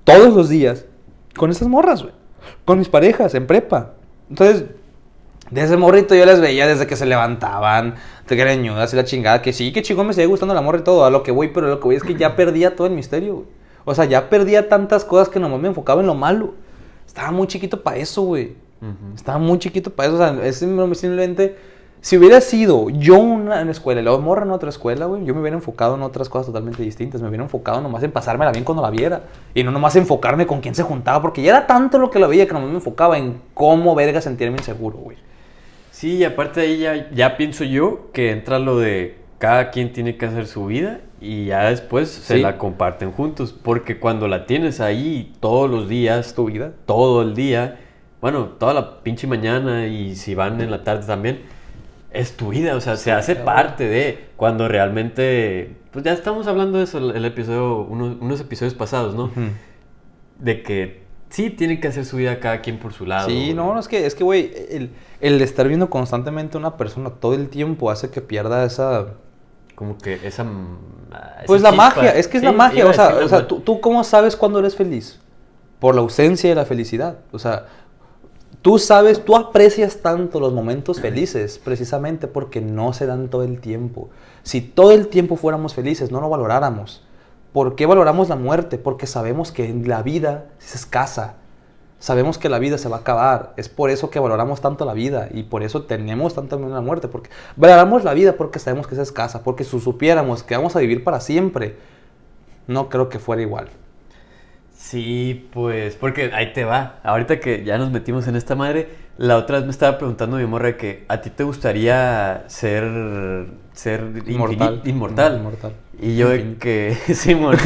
todos 0.03 0.33
los 0.33 0.49
días, 0.49 0.83
con 1.37 1.49
esas 1.49 1.69
morras, 1.69 2.01
güey. 2.01 2.13
Con 2.65 2.77
mis 2.77 2.89
parejas 2.89 3.33
en 3.35 3.47
prepa. 3.47 3.93
Entonces, 4.29 4.65
de 5.49 5.61
ese 5.61 5.77
morrito 5.77 6.13
yo 6.13 6.25
les 6.25 6.41
veía 6.41 6.67
desde 6.67 6.87
que 6.87 6.97
se 6.97 7.05
levantaban, 7.05 7.95
te 8.25 8.35
greñudas 8.35 8.91
y 8.91 8.97
la 8.97 9.05
chingada, 9.05 9.41
que 9.41 9.53
sí, 9.53 9.71
que 9.71 9.81
chingón 9.81 10.07
me 10.07 10.13
sigue 10.13 10.25
gustando 10.25 10.53
la 10.53 10.61
morra 10.61 10.79
y 10.79 10.83
todo, 10.83 11.05
a 11.05 11.09
lo 11.09 11.23
que 11.23 11.31
voy, 11.31 11.51
pero 11.53 11.69
lo 11.69 11.79
que 11.79 11.85
voy 11.85 11.95
es 11.95 12.03
que 12.03 12.15
ya 12.15 12.35
perdía 12.35 12.75
todo 12.75 12.87
el 12.87 12.93
misterio, 12.93 13.35
güey. 13.35 13.47
O 13.85 13.95
sea, 13.95 14.03
ya 14.03 14.29
perdía 14.29 14.67
tantas 14.67 15.05
cosas 15.05 15.29
que 15.29 15.39
nomás 15.39 15.61
me 15.61 15.69
enfocaba 15.69 16.01
en 16.01 16.07
lo 16.07 16.15
malo. 16.15 16.53
Estaba 17.07 17.31
muy 17.31 17.47
chiquito 17.47 17.81
para 17.81 17.95
eso, 17.95 18.23
güey. 18.23 18.55
Ujú. 18.81 19.15
Estaba 19.15 19.37
muy 19.37 19.59
chiquito 19.59 19.91
para 19.91 20.09
eso, 20.09 20.15
o 20.15 20.19
sea, 20.19 20.45
es 20.45 20.57
simplemente... 20.57 21.55
Si 22.03 22.17
hubiera 22.17 22.41
sido 22.41 22.89
yo 22.89 23.19
una 23.19 23.61
en 23.61 23.67
la 23.67 23.71
escuela 23.73 24.01
y 24.01 24.03
luego 24.03 24.19
morra 24.21 24.43
en 24.43 24.49
otra 24.49 24.69
escuela, 24.69 25.05
güey, 25.05 25.23
yo 25.23 25.35
me 25.35 25.41
hubiera 25.41 25.55
enfocado 25.55 25.93
en 25.93 26.01
otras 26.01 26.29
cosas 26.29 26.47
totalmente 26.47 26.81
distintas. 26.81 27.21
Me 27.21 27.27
hubiera 27.27 27.43
enfocado 27.43 27.79
nomás 27.79 28.01
en 28.01 28.11
pasármela 28.11 28.51
bien 28.51 28.63
cuando 28.63 28.81
la 28.81 28.89
viera. 28.89 29.25
Y 29.53 29.63
no 29.63 29.69
nomás 29.69 29.95
enfocarme 29.95 30.47
con 30.47 30.61
quién 30.61 30.73
se 30.73 30.81
juntaba, 30.81 31.21
porque 31.21 31.43
ya 31.43 31.51
era 31.51 31.67
tanto 31.67 31.99
lo 31.99 32.09
que 32.09 32.17
la 32.17 32.25
veía 32.25 32.47
que 32.47 32.53
nomás 32.53 32.69
me 32.69 32.75
enfocaba 32.77 33.19
en 33.19 33.39
cómo 33.53 33.93
verga 33.93 34.19
sentirme 34.19 34.57
inseguro, 34.57 34.97
güey. 34.97 35.17
Sí, 35.91 36.15
y 36.15 36.23
aparte 36.23 36.61
de 36.61 36.65
ahí 36.65 36.79
ya, 36.79 37.11
ya 37.11 37.37
pienso 37.37 37.65
yo 37.65 38.09
que 38.13 38.31
entra 38.31 38.57
lo 38.57 38.79
de 38.79 39.19
cada 39.37 39.69
quien 39.69 39.93
tiene 39.93 40.17
que 40.17 40.25
hacer 40.25 40.47
su 40.47 40.65
vida 40.65 41.01
y 41.19 41.45
ya 41.45 41.69
después 41.69 42.09
se 42.09 42.39
la 42.39 42.57
comparten 42.57 43.11
juntos. 43.11 43.53
Porque 43.53 43.99
cuando 43.99 44.27
la 44.27 44.47
tienes 44.47 44.81
ahí 44.81 45.35
todos 45.39 45.69
los 45.69 45.87
días, 45.87 46.33
tu 46.33 46.45
vida. 46.45 46.71
todo 46.87 47.21
el 47.21 47.35
día, 47.35 47.79
bueno, 48.21 48.45
toda 48.59 48.73
la 48.73 49.01
pinche 49.03 49.27
mañana 49.27 49.87
y 49.87 50.15
si 50.15 50.35
van 50.35 50.61
en 50.61 50.71
la 50.71 50.83
tarde 50.83 51.05
también, 51.07 51.41
es 52.11 52.35
tu 52.37 52.49
vida, 52.49 52.75
o 52.75 52.81
sea, 52.81 52.97
se 52.97 53.11
hace 53.11 53.33
claro. 53.35 53.45
parte 53.45 53.87
de 53.87 54.25
cuando 54.35 54.67
realmente, 54.67 55.75
pues 55.91 56.03
ya 56.05 56.11
estamos 56.13 56.45
hablando 56.47 56.77
de 56.77 56.83
eso 56.83 56.97
el, 56.97 57.15
el 57.15 57.25
episodio, 57.25 57.79
uno- 57.81 58.17
unos 58.19 58.41
episodios 58.41 58.73
pasados, 58.73 59.15
¿no? 59.15 59.31
De 60.39 60.61
que 60.63 61.03
sí 61.29 61.49
tienen 61.49 61.79
que 61.79 61.87
hacer 61.87 62.03
su 62.05 62.17
vida 62.17 62.39
cada 62.39 62.61
quien 62.61 62.77
por 62.79 62.93
su 62.93 63.05
lado. 63.05 63.29
Sí, 63.29 63.53
no, 63.53 63.73
no, 63.73 63.79
es 63.79 63.87
que, 63.87 64.05
es 64.05 64.13
que, 64.15 64.23
güey, 64.23 64.51
el, 64.69 64.91
el 65.21 65.41
estar 65.41 65.67
viendo 65.67 65.89
constantemente 65.89 66.57
a 66.57 66.59
una 66.59 66.75
persona 66.77 67.11
todo 67.11 67.33
el 67.33 67.47
tiempo 67.47 67.89
hace 67.91 68.09
que 68.09 68.21
pierda 68.21 68.65
esa... 68.65 69.07
Como 69.75 69.97
que 69.97 70.19
esa... 70.27 70.45
Pues 71.47 71.61
la 71.61 71.69
chispa. 71.71 71.85
magia, 71.85 72.11
es 72.15 72.27
que 72.27 72.37
es 72.37 72.43
la 72.43 72.51
Sí, 72.51 72.55
magia, 72.55 72.79
iba 72.81 72.89
o 72.89 72.93
sea, 72.93 73.15
o 73.15 73.27
sea. 73.27 73.47
¿tú, 73.47 73.61
tú 73.61 73.79
cómo 73.81 74.03
sabes 74.03 74.35
cuándo 74.35 74.59
eres 74.59 74.75
feliz? 74.75 75.19
Por 75.79 75.95
la 75.95 76.01
ausencia 76.01 76.49
de 76.49 76.55
la 76.55 76.65
felicidad. 76.65 77.17
O 77.31 77.39
sea, 77.39 77.65
tú 78.61 78.77
sabes, 78.79 79.23
tú 79.23 79.35
aprecias 79.35 79.97
tanto 79.97 80.39
los 80.39 80.53
momentos 80.53 80.99
felices 80.99 81.59
precisamente 81.63 82.27
porque 82.27 82.61
no 82.61 82.93
se 82.93 83.05
dan 83.05 83.29
todo 83.29 83.43
el 83.43 83.59
tiempo. 83.59 84.09
Si 84.43 84.61
todo 84.61 84.91
el 84.91 85.07
tiempo 85.07 85.35
fuéramos 85.35 85.73
felices, 85.73 86.11
no 86.11 86.21
lo 86.21 86.29
valoráramos. 86.29 87.03
¿Por 87.53 87.75
qué 87.75 87.85
valoramos 87.85 88.29
la 88.29 88.35
muerte? 88.35 88.77
Porque 88.77 89.07
sabemos 89.07 89.51
que 89.51 89.73
la 89.73 90.03
vida 90.03 90.45
es 90.59 90.75
escasa. 90.75 91.35
Sabemos 91.99 92.37
que 92.37 92.49
la 92.49 92.57
vida 92.57 92.77
se 92.77 92.89
va 92.89 92.97
a 92.97 92.99
acabar. 93.01 93.53
Es 93.57 93.69
por 93.69 93.89
eso 93.89 94.09
que 94.09 94.19
valoramos 94.19 94.61
tanto 94.61 94.85
la 94.85 94.93
vida 94.93 95.27
y 95.31 95.43
por 95.43 95.61
eso 95.61 95.83
tenemos 95.83 96.33
tanto 96.33 96.57
miedo 96.57 96.71
a 96.71 96.75
la 96.75 96.81
muerte. 96.81 97.07
Porque 97.07 97.29
valoramos 97.57 98.03
la 98.03 98.13
vida 98.13 98.33
porque 98.33 98.57
sabemos 98.57 98.87
que 98.87 98.95
es 98.95 99.01
escasa. 99.01 99.43
Porque 99.43 99.63
si 99.63 99.79
supiéramos 99.79 100.43
que 100.43 100.55
vamos 100.55 100.75
a 100.75 100.79
vivir 100.79 101.03
para 101.03 101.19
siempre, 101.19 101.75
no 102.67 102.89
creo 102.89 103.09
que 103.09 103.19
fuera 103.19 103.41
igual. 103.41 103.67
Sí, 104.81 105.47
pues, 105.53 105.95
porque 105.95 106.31
ahí 106.33 106.53
te 106.53 106.65
va. 106.65 106.95
Ahorita 107.03 107.39
que 107.39 107.63
ya 107.63 107.77
nos 107.77 107.91
metimos 107.91 108.27
en 108.27 108.35
esta 108.35 108.55
madre, 108.55 108.89
la 109.17 109.37
otra 109.37 109.57
vez 109.57 109.65
me 109.65 109.71
estaba 109.71 109.97
preguntando 109.99 110.37
mi 110.37 110.45
morra 110.47 110.75
que 110.75 111.05
a 111.07 111.21
ti 111.21 111.29
te 111.29 111.43
gustaría 111.43 112.43
ser, 112.47 113.45
ser 113.73 114.01
Inmortal. 114.25 114.81
inmortal. 114.83 115.37
Inmortal. 115.37 115.73
Y 116.01 116.17
yo 116.17 116.29
de 116.29 116.55
que, 116.57 116.95
Simón, 117.13 117.57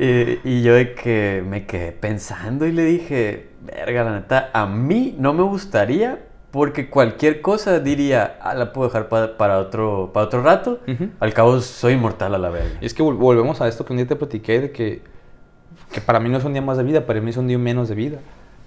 y, 0.00 0.38
y 0.48 0.62
yo 0.62 0.74
de 0.74 0.94
que 0.94 1.42
me 1.46 1.66
quedé 1.66 1.90
pensando 1.90 2.64
y 2.64 2.70
le 2.72 2.84
dije, 2.84 3.48
verga, 3.62 4.04
la 4.04 4.12
neta, 4.12 4.50
a 4.52 4.66
mí 4.66 5.16
no 5.18 5.34
me 5.34 5.42
gustaría 5.42 6.20
porque 6.52 6.88
cualquier 6.88 7.42
cosa 7.42 7.80
diría, 7.80 8.38
ah, 8.40 8.54
la 8.54 8.72
puedo 8.72 8.88
dejar 8.88 9.08
pa- 9.08 9.36
para, 9.36 9.58
otro, 9.58 10.10
para 10.14 10.26
otro 10.26 10.42
rato. 10.42 10.78
Al 11.18 11.34
cabo 11.34 11.60
soy 11.60 11.94
inmortal 11.94 12.34
a 12.36 12.38
la 12.38 12.50
verga. 12.50 12.78
Y 12.80 12.86
es 12.86 12.94
que 12.94 13.02
vol- 13.02 13.16
volvemos 13.18 13.60
a 13.60 13.66
esto 13.68 13.84
que 13.84 13.92
un 13.92 13.96
día 13.98 14.06
te 14.06 14.16
platiqué 14.16 14.60
de 14.60 14.70
que, 14.70 15.02
que 15.96 16.02
para 16.02 16.20
mí 16.20 16.28
no 16.28 16.38
es 16.38 16.44
un 16.44 16.52
día 16.52 16.62
más 16.62 16.76
de 16.76 16.84
vida, 16.84 17.06
para 17.06 17.20
mí 17.20 17.30
es 17.30 17.36
un 17.36 17.48
día 17.48 17.58
menos 17.58 17.88
de 17.88 17.94
vida. 17.96 18.18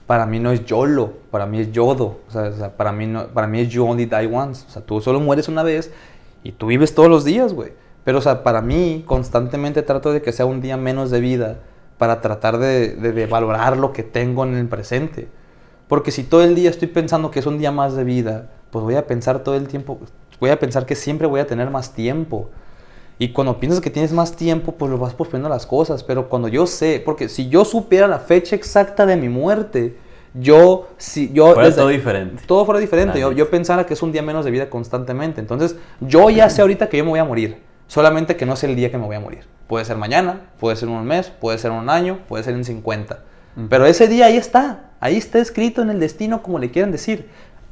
Para 0.07 0.25
mí 0.25 0.39
no 0.39 0.51
es 0.51 0.65
YOLO, 0.65 1.13
para 1.29 1.45
mí 1.45 1.59
es 1.59 1.71
YODO. 1.71 2.19
O 2.27 2.31
sea, 2.31 2.75
para, 2.75 2.91
mí 2.91 3.05
no, 3.05 3.27
para 3.27 3.45
mí 3.45 3.59
es 3.61 3.69
You 3.69 3.85
Only 3.85 4.05
Die 4.05 4.25
Once. 4.33 4.65
O 4.67 4.71
sea, 4.71 4.81
tú 4.81 4.99
solo 5.01 5.19
mueres 5.19 5.47
una 5.47 5.61
vez 5.61 5.91
y 6.43 6.51
tú 6.51 6.65
vives 6.67 6.95
todos 6.95 7.07
los 7.09 7.23
días, 7.23 7.53
güey. 7.53 7.73
Pero, 8.03 8.17
o 8.17 8.21
sea, 8.21 8.41
para 8.43 8.61
mí 8.63 9.03
constantemente 9.05 9.83
trato 9.83 10.11
de 10.11 10.21
que 10.23 10.31
sea 10.31 10.47
un 10.47 10.61
día 10.61 10.77
menos 10.77 11.11
de 11.11 11.19
vida 11.19 11.59
para 11.99 12.21
tratar 12.21 12.57
de, 12.57 12.95
de- 12.95 13.11
de 13.11 13.25
valorar 13.27 13.77
lo 13.77 13.93
que 13.93 14.01
tengo 14.01 14.43
en 14.45 14.55
el 14.55 14.67
presente. 14.67 15.27
Porque 15.87 16.09
si 16.11 16.23
todo 16.23 16.43
el 16.43 16.55
día 16.55 16.71
estoy 16.71 16.87
pensando 16.87 17.29
que 17.29 17.39
es 17.39 17.45
un 17.45 17.59
día 17.59 17.71
más 17.71 17.95
de 17.95 18.03
vida, 18.03 18.49
pues 18.71 18.83
voy 18.83 18.95
a 18.95 19.05
pensar 19.05 19.39
todo 19.43 19.55
el 19.55 19.67
tiempo, 19.67 19.99
voy 20.39 20.49
a 20.49 20.59
pensar 20.59 20.85
que 20.87 20.95
siempre 20.95 21.27
voy 21.27 21.39
a 21.39 21.45
tener 21.47 21.69
más 21.69 21.93
tiempo. 21.93 22.49
Y 23.19 23.33
cuando 23.33 23.59
piensas 23.59 23.81
que 23.81 23.89
tienes 23.89 24.13
más 24.13 24.31
tiempo, 24.35 24.71
pues 24.71 24.89
lo 24.89 24.97
vas 24.97 25.13
posponiendo 25.13 25.49
las 25.49 25.65
cosas. 25.65 26.03
Pero 26.03 26.29
cuando 26.29 26.47
yo 26.47 26.65
sé, 26.65 27.01
porque 27.03 27.27
si 27.29 27.49
yo 27.49 27.65
supiera 27.65 28.07
la 28.07 28.19
fecha 28.19 28.55
exacta 28.55 29.05
de 29.05 29.17
mi 29.17 29.27
muerte, 29.29 29.97
yo, 30.33 30.87
si 30.97 31.31
yo... 31.33 31.53
Fuera 31.53 31.67
desde- 31.67 31.77
todo 31.81 31.89
diferente. 31.89 32.43
todo 32.47 32.63
fuera 32.65 32.79
diferente. 32.79 33.19
Yo, 33.19 33.31
yo 33.33 33.49
pensara 33.49 33.85
que 33.85 33.93
es 33.93 34.01
un 34.01 34.11
día 34.13 34.21
menos 34.21 34.45
de 34.45 34.51
vida 34.51 34.69
constantemente. 34.69 35.41
Entonces, 35.41 35.75
yo 35.99 36.29
ya 36.29 36.49
sé 36.49 36.61
ahorita 36.61 36.87
que 36.87 36.97
yo 36.97 37.03
me 37.03 37.09
voy 37.11 37.19
a 37.19 37.25
morir. 37.25 37.57
Solamente 37.87 38.37
que 38.37 38.45
no 38.45 38.53
es 38.53 38.63
el 38.63 38.75
día 38.75 38.89
que 38.89 38.97
me 38.97 39.05
voy 39.05 39.17
a 39.17 39.19
morir. 39.19 39.43
Puede 39.67 39.83
ser 39.83 39.97
mañana, 39.97 40.41
puede 40.59 40.77
ser 40.77 40.87
un 40.87 41.03
mes, 41.05 41.29
puede 41.29 41.57
ser 41.57 41.71
un 41.71 41.89
año, 41.89 42.19
puede 42.29 42.43
ser 42.43 42.53
en 42.53 42.63
50. 42.63 43.19
Pero 43.69 43.85
ese 43.85 44.07
día 44.07 44.27
ahí 44.27 44.37
está. 44.37 44.91
Ahí 45.01 45.17
está 45.17 45.39
escrito 45.39 45.81
en 45.81 45.89
el 45.89 45.99
destino, 45.99 46.41
como 46.41 46.57
le 46.59 46.71
quieran 46.71 46.91
decir. 46.91 47.27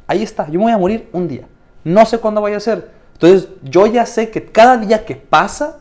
Ahí 0.08 0.24
está. 0.24 0.48
Yo 0.48 0.60
me 0.60 0.66
voy 0.66 0.72
a 0.74 0.78
morir 0.78 1.08
un 1.14 1.28
día. 1.30 1.48
No 1.84 2.06
sé 2.06 2.18
cuándo 2.18 2.42
vaya 2.42 2.58
a 2.58 2.60
ser. 2.60 2.97
Entonces, 3.19 3.49
yo 3.63 3.88
ya 3.88 4.06
sé 4.06 4.30
que 4.30 4.45
cada 4.45 4.77
día 4.77 5.03
que 5.03 5.15
pasa 5.15 5.80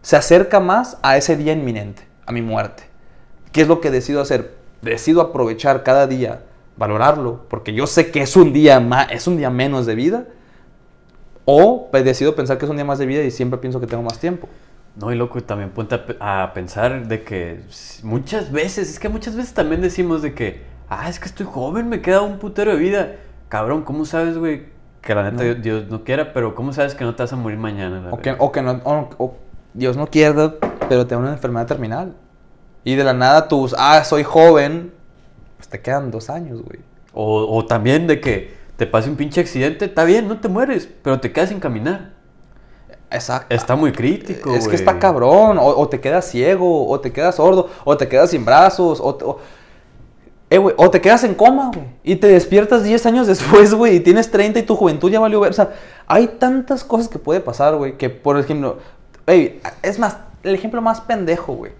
se 0.00 0.16
acerca 0.16 0.60
más 0.60 0.96
a 1.02 1.18
ese 1.18 1.36
día 1.36 1.52
inminente, 1.52 2.06
a 2.24 2.32
mi 2.32 2.40
muerte. 2.40 2.84
¿Qué 3.52 3.60
es 3.60 3.68
lo 3.68 3.82
que 3.82 3.90
decido 3.90 4.22
hacer? 4.22 4.54
Decido 4.80 5.20
aprovechar 5.20 5.82
cada 5.82 6.06
día, 6.06 6.42
valorarlo, 6.78 7.44
porque 7.50 7.74
yo 7.74 7.86
sé 7.86 8.10
que 8.10 8.22
es 8.22 8.34
un 8.34 8.54
día 8.54 8.80
más, 8.80 9.12
es 9.12 9.26
un 9.26 9.36
día 9.36 9.50
menos 9.50 9.84
de 9.84 9.94
vida. 9.94 10.24
O 11.44 11.88
pues, 11.90 12.02
decido 12.02 12.34
pensar 12.34 12.56
que 12.56 12.64
es 12.64 12.70
un 12.70 12.76
día 12.76 12.84
más 12.86 12.98
de 12.98 13.04
vida 13.04 13.22
y 13.24 13.30
siempre 13.30 13.60
pienso 13.60 13.78
que 13.78 13.86
tengo 13.86 14.02
más 14.02 14.18
tiempo. 14.18 14.48
No, 14.96 15.12
y 15.12 15.16
loco, 15.16 15.38
también 15.42 15.70
ponte 15.70 16.00
a, 16.18 16.44
a, 16.44 16.54
pensar 16.54 17.06
de 17.08 17.22
que 17.22 17.60
muchas 18.02 18.50
veces, 18.50 18.88
es 18.88 18.98
que 18.98 19.10
muchas 19.10 19.36
veces 19.36 19.52
también 19.52 19.82
decimos 19.82 20.22
de 20.22 20.32
que, 20.32 20.62
ah, 20.88 21.10
es 21.10 21.20
que 21.20 21.26
estoy 21.26 21.44
joven, 21.44 21.90
me 21.90 22.00
queda 22.00 22.22
un 22.22 22.38
putero 22.38 22.72
de 22.72 22.78
vida. 22.78 23.16
Cabrón, 23.50 23.82
¿cómo 23.82 24.06
sabes, 24.06 24.38
güey, 24.38 24.64
que 25.00 25.14
la 25.14 25.30
neta 25.30 25.54
Dios 25.54 25.88
no 25.88 26.04
quiera, 26.04 26.32
pero 26.32 26.54
¿cómo 26.54 26.72
sabes 26.72 26.94
que 26.94 27.04
no 27.04 27.14
te 27.14 27.22
vas 27.22 27.32
a 27.32 27.36
morir 27.36 27.58
mañana? 27.58 28.08
O 28.10 28.18
que, 28.18 28.34
o 28.38 28.52
que, 28.52 28.62
no, 28.62 28.80
o, 28.84 29.34
Dios 29.74 29.96
no 29.96 30.06
quiera, 30.06 30.54
pero 30.88 31.06
te 31.06 31.14
da 31.14 31.20
una 31.20 31.32
enfermedad 31.32 31.66
terminal. 31.66 32.14
Y 32.84 32.94
de 32.94 33.04
la 33.04 33.12
nada 33.12 33.48
tus, 33.48 33.74
ah, 33.78 34.02
soy 34.04 34.24
joven, 34.24 34.92
pues 35.56 35.68
te 35.68 35.80
quedan 35.80 36.10
dos 36.10 36.30
años, 36.30 36.62
güey. 36.62 36.80
O, 37.12 37.56
o 37.56 37.66
también 37.66 38.06
de 38.06 38.20
que 38.20 38.54
te 38.76 38.86
pase 38.86 39.10
un 39.10 39.16
pinche 39.16 39.40
accidente, 39.40 39.86
está 39.86 40.04
bien, 40.04 40.28
no 40.28 40.40
te 40.40 40.48
mueres, 40.48 40.88
pero 41.02 41.20
te 41.20 41.32
quedas 41.32 41.50
sin 41.50 41.60
caminar. 41.60 42.20
Exacto. 43.10 43.54
Está 43.54 43.76
muy 43.76 43.92
crítico. 43.92 44.54
Es 44.54 44.68
que 44.68 44.76
está 44.76 44.98
cabrón. 44.98 45.58
O, 45.60 45.88
te 45.88 46.00
quedas 46.00 46.26
ciego, 46.26 46.88
o 46.88 47.00
te 47.00 47.12
quedas 47.12 47.36
sordo, 47.36 47.68
o 47.84 47.96
te 47.96 48.08
quedas 48.08 48.30
sin 48.30 48.44
brazos, 48.44 49.00
o, 49.02 49.38
eh, 50.50 50.58
o 50.58 50.90
te 50.90 51.00
quedas 51.00 51.22
en 51.22 51.34
coma, 51.34 51.70
güey. 51.72 51.86
Y 52.02 52.16
te 52.16 52.26
despiertas 52.26 52.82
10 52.82 53.06
años 53.06 53.26
después, 53.28 53.72
güey, 53.74 53.96
y 53.96 54.00
tienes 54.00 54.30
30 54.30 54.58
y 54.58 54.62
tu 54.64 54.74
juventud 54.74 55.10
ya 55.10 55.20
valió 55.20 55.38
ver. 55.40 55.50
O 55.50 55.54
sea, 55.54 55.70
hay 56.08 56.26
tantas 56.26 56.82
cosas 56.82 57.08
que 57.08 57.20
puede 57.20 57.40
pasar, 57.40 57.76
güey, 57.76 57.96
que 57.96 58.10
por 58.10 58.36
ejemplo, 58.36 58.78
es 59.26 59.98
más, 60.00 60.18
el 60.42 60.54
ejemplo 60.54 60.82
más 60.82 61.00
pendejo, 61.00 61.54
güey. 61.54 61.72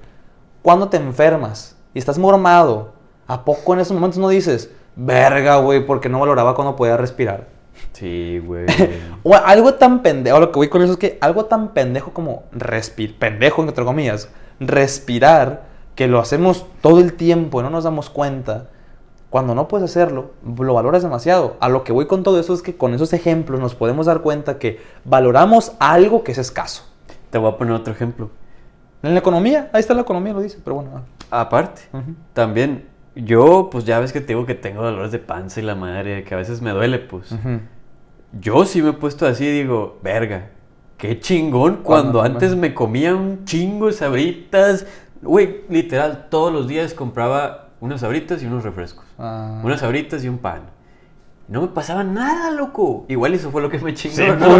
Cuando 0.62 0.88
te 0.88 0.98
enfermas 0.98 1.76
y 1.94 1.98
estás 1.98 2.16
mormado, 2.16 2.92
¿a 3.26 3.44
poco 3.44 3.74
en 3.74 3.80
esos 3.80 3.94
momentos 3.94 4.18
no 4.18 4.28
dices, 4.28 4.70
verga, 4.94 5.56
güey, 5.56 5.84
porque 5.84 6.08
no 6.08 6.20
valoraba 6.20 6.54
cuando 6.54 6.76
podía 6.76 6.96
respirar? 6.96 7.48
Sí, 7.92 8.40
güey. 8.44 8.66
o 9.24 9.34
algo 9.34 9.74
tan 9.74 10.02
pendejo, 10.02 10.38
lo 10.38 10.52
que 10.52 10.58
voy 10.58 10.68
con 10.68 10.82
eso 10.82 10.92
es 10.92 10.98
que 10.98 11.18
algo 11.20 11.46
tan 11.46 11.72
pendejo 11.74 12.12
como 12.12 12.44
respirar, 12.52 13.18
pendejo 13.18 13.62
entre 13.62 13.84
comillas, 13.84 14.28
respirar, 14.60 15.69
que 16.00 16.08
lo 16.08 16.18
hacemos 16.18 16.64
todo 16.80 16.98
el 16.98 17.12
tiempo 17.12 17.60
y 17.60 17.62
no 17.62 17.68
nos 17.68 17.84
damos 17.84 18.08
cuenta, 18.08 18.70
cuando 19.28 19.54
no 19.54 19.68
puedes 19.68 19.90
hacerlo, 19.90 20.30
lo 20.42 20.72
valoras 20.72 21.02
demasiado. 21.02 21.58
A 21.60 21.68
lo 21.68 21.84
que 21.84 21.92
voy 21.92 22.06
con 22.06 22.22
todo 22.22 22.40
eso 22.40 22.54
es 22.54 22.62
que 22.62 22.74
con 22.74 22.94
esos 22.94 23.12
ejemplos 23.12 23.60
nos 23.60 23.74
podemos 23.74 24.06
dar 24.06 24.22
cuenta 24.22 24.58
que 24.58 24.80
valoramos 25.04 25.72
algo 25.78 26.24
que 26.24 26.32
es 26.32 26.38
escaso. 26.38 26.84
Te 27.28 27.36
voy 27.36 27.52
a 27.52 27.58
poner 27.58 27.74
otro 27.74 27.92
ejemplo. 27.92 28.30
En 29.02 29.12
la 29.12 29.20
economía, 29.20 29.68
ahí 29.74 29.80
está 29.80 29.92
la 29.92 30.00
economía, 30.00 30.32
lo 30.32 30.40
dice, 30.40 30.58
pero 30.64 30.76
bueno. 30.76 31.02
Aparte, 31.30 31.82
también, 32.32 32.86
yo, 33.14 33.68
pues 33.70 33.84
ya 33.84 34.00
ves 34.00 34.14
que 34.14 34.22
te 34.22 34.28
digo 34.28 34.46
que 34.46 34.54
tengo 34.54 34.82
dolores 34.82 35.12
de 35.12 35.18
panza 35.18 35.60
y 35.60 35.64
la 35.64 35.74
madre, 35.74 36.24
que 36.24 36.32
a 36.32 36.38
veces 36.38 36.62
me 36.62 36.70
duele, 36.70 36.98
pues. 36.98 37.34
Yo 38.40 38.64
sí 38.64 38.80
me 38.80 38.88
he 38.88 38.94
puesto 38.94 39.26
así 39.26 39.44
y 39.44 39.52
digo, 39.52 39.98
verga, 40.02 40.48
qué 40.96 41.20
chingón 41.20 41.80
cuando 41.82 42.22
antes 42.22 42.56
me 42.56 42.72
comía 42.72 43.14
un 43.14 43.44
chingo 43.44 43.88
de 43.88 43.92
sabritas. 43.92 44.86
Güey, 45.22 45.62
literal, 45.68 46.26
todos 46.30 46.52
los 46.52 46.66
días 46.66 46.94
compraba 46.94 47.68
unas 47.80 48.00
sabritas 48.00 48.42
y 48.42 48.46
unos 48.46 48.64
refrescos. 48.64 49.04
Ah. 49.18 49.60
Unas 49.62 49.80
sabritas 49.80 50.24
y 50.24 50.28
un 50.28 50.38
pan. 50.38 50.62
No 51.50 51.62
me 51.62 51.66
pasaba 51.66 52.04
nada, 52.04 52.52
loco. 52.52 53.06
Igual 53.08 53.34
eso 53.34 53.50
fue 53.50 53.60
lo 53.60 53.68
que 53.68 53.78
me 53.80 53.92
chingó, 53.92 54.36
¿no? 54.36 54.56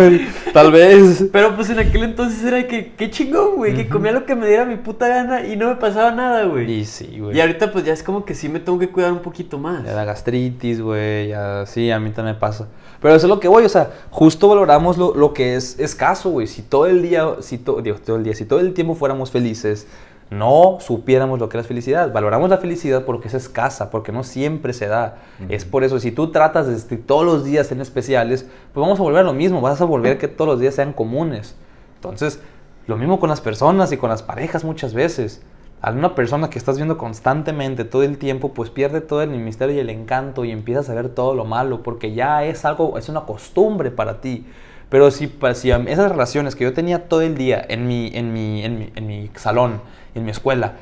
tal 0.52 0.72
vez. 0.72 1.24
Pero 1.32 1.54
pues 1.54 1.70
en 1.70 1.78
aquel 1.78 2.02
entonces 2.02 2.42
era 2.42 2.66
que, 2.66 2.94
qué 2.96 3.08
chingón, 3.10 3.54
güey. 3.54 3.76
Que 3.76 3.88
comía 3.88 4.10
lo 4.10 4.26
que 4.26 4.34
me 4.34 4.48
diera 4.48 4.64
mi 4.64 4.74
puta 4.74 5.06
gana 5.06 5.46
y 5.46 5.56
no 5.56 5.68
me 5.68 5.76
pasaba 5.76 6.10
nada, 6.10 6.46
güey. 6.46 6.68
Y 6.68 6.84
sí, 6.84 7.20
güey. 7.20 7.36
Y 7.36 7.40
ahorita 7.40 7.70
pues 7.70 7.84
ya 7.84 7.92
es 7.92 8.02
como 8.02 8.24
que 8.24 8.34
sí 8.34 8.48
me 8.48 8.58
tengo 8.58 8.76
que 8.76 8.88
cuidar 8.88 9.12
un 9.12 9.20
poquito 9.20 9.56
más. 9.56 9.84
Ya 9.84 9.92
la 9.92 10.04
gastritis, 10.04 10.80
güey. 10.80 11.28
Ya, 11.28 11.64
sí, 11.64 11.92
a 11.92 12.00
mí 12.00 12.10
también 12.10 12.34
me 12.34 12.40
pasa. 12.40 12.66
Pero 13.00 13.14
eso 13.14 13.26
es 13.26 13.30
lo 13.30 13.38
que 13.38 13.46
voy, 13.46 13.64
o 13.64 13.68
sea, 13.68 13.92
justo 14.10 14.48
valoramos 14.48 14.98
lo, 14.98 15.14
lo 15.14 15.32
que 15.32 15.54
es 15.54 15.78
escaso, 15.78 16.30
güey. 16.30 16.48
Si 16.48 16.60
todo 16.60 16.86
el 16.86 17.02
día, 17.02 17.24
si 17.38 17.56
todo 17.56 17.78
el 17.78 18.24
día, 18.24 18.34
si 18.34 18.44
todo 18.44 18.58
el 18.58 18.74
tiempo 18.74 18.96
fuéramos 18.96 19.30
felices, 19.30 19.86
no 20.30 20.78
supiéramos 20.80 21.40
lo 21.40 21.48
que 21.48 21.58
es 21.58 21.66
felicidad. 21.66 22.12
Valoramos 22.12 22.48
la 22.48 22.58
felicidad 22.58 23.04
porque 23.04 23.28
es 23.28 23.34
escasa, 23.34 23.90
porque 23.90 24.12
no 24.12 24.22
siempre 24.22 24.72
se 24.72 24.86
da. 24.86 25.18
Es 25.48 25.64
por 25.64 25.82
eso, 25.82 25.98
si 25.98 26.12
tú 26.12 26.30
tratas 26.30 26.88
de 26.88 26.96
todos 26.96 27.24
los 27.24 27.44
días 27.44 27.72
en 27.72 27.80
especiales, 27.80 28.46
pues 28.72 28.80
vamos 28.80 29.00
a 29.00 29.02
volver 29.02 29.22
a 29.22 29.24
lo 29.24 29.32
mismo, 29.32 29.60
vas 29.60 29.80
a 29.80 29.84
volver 29.84 30.18
que 30.18 30.28
todos 30.28 30.48
los 30.48 30.60
días 30.60 30.76
sean 30.76 30.92
comunes. 30.92 31.56
Entonces, 31.96 32.40
lo 32.86 32.96
mismo 32.96 33.18
con 33.18 33.28
las 33.28 33.40
personas 33.40 33.90
y 33.90 33.96
con 33.96 34.08
las 34.08 34.22
parejas 34.22 34.64
muchas 34.64 34.94
veces. 34.94 35.42
A 35.82 35.90
una 35.92 36.14
persona 36.14 36.50
que 36.50 36.58
estás 36.58 36.76
viendo 36.76 36.98
constantemente 36.98 37.84
todo 37.84 38.02
el 38.02 38.18
tiempo, 38.18 38.52
pues 38.52 38.70
pierde 38.70 39.00
todo 39.00 39.22
el 39.22 39.30
misterio 39.30 39.74
y 39.74 39.78
el 39.78 39.90
encanto 39.90 40.44
y 40.44 40.50
empiezas 40.50 40.90
a 40.90 40.94
ver 40.94 41.08
todo 41.08 41.34
lo 41.34 41.46
malo, 41.46 41.82
porque 41.82 42.12
ya 42.12 42.44
es 42.44 42.64
algo, 42.64 42.98
es 42.98 43.08
una 43.08 43.22
costumbre 43.22 43.90
para 43.90 44.20
ti. 44.20 44.46
Pero 44.90 45.10
si, 45.10 45.32
si 45.54 45.70
esas 45.70 46.10
relaciones 46.10 46.54
que 46.54 46.64
yo 46.64 46.74
tenía 46.74 47.08
todo 47.08 47.22
el 47.22 47.36
día 47.36 47.64
en 47.66 47.86
mi, 47.86 48.10
en 48.12 48.32
mi, 48.32 48.64
en 48.64 48.78
mi, 48.78 48.92
en 48.94 49.06
mi 49.06 49.30
salón, 49.36 49.80
en 50.14 50.24
mi 50.24 50.30
escuela, 50.30 50.74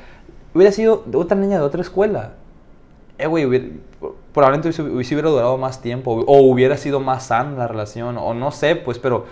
hubiera 0.53 0.71
sido 0.71 1.03
de 1.05 1.17
otra 1.17 1.37
niña 1.37 1.57
de 1.57 1.63
otra 1.63 1.81
escuela, 1.81 2.33
eh, 3.17 3.27
güey, 3.27 3.73
probablemente 4.33 4.69
hubiese, 4.69 5.13
hubiera 5.13 5.29
durado 5.29 5.57
más 5.57 5.81
tiempo, 5.81 6.13
o 6.13 6.41
hubiera 6.41 6.77
sido 6.77 6.99
más 6.99 7.27
sana 7.27 7.57
la 7.57 7.67
relación, 7.67 8.17
o 8.17 8.33
no 8.33 8.51
sé, 8.51 8.75
pues, 8.77 8.97
pero 8.97 9.25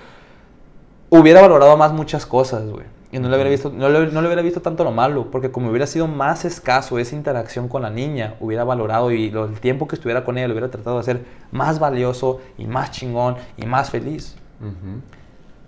hubiera 1.10 1.42
valorado 1.42 1.78
más 1.78 1.94
muchas 1.94 2.26
cosas, 2.26 2.70
güey. 2.70 2.86
Y 3.10 3.20
no 3.20 3.30
le, 3.30 3.36
hubiera 3.36 3.50
visto, 3.50 3.72
no, 3.74 3.88
le, 3.88 4.08
no 4.12 4.22
le 4.22 4.28
hubiera 4.28 4.42
visto 4.42 4.62
tanto 4.62 4.84
lo 4.84 4.92
malo, 4.92 5.32
porque 5.32 5.50
como 5.50 5.70
hubiera 5.70 5.88
sido 5.88 6.08
más 6.08 6.44
escaso 6.44 7.00
esa 7.00 7.16
interacción 7.16 7.70
con 7.70 7.82
la 7.82 7.90
niña, 7.90 8.36
hubiera 8.42 8.66
valorado 8.66 9.14
y 9.14 9.30
el 9.30 9.60
tiempo 9.62 9.88
que 9.88 9.96
estuviera 9.96 10.26
con 10.26 10.38
ella 10.38 10.50
lo 10.50 10.54
hubiera 10.54 10.70
tratado 10.70 10.98
de 10.98 11.02
hacer 11.02 11.22
más 11.52 11.80
valioso 11.80 12.42
y 12.58 12.68
más 12.68 12.92
chingón 12.92 13.38
y 13.56 13.66
más 13.66 13.90
feliz. 13.90 14.36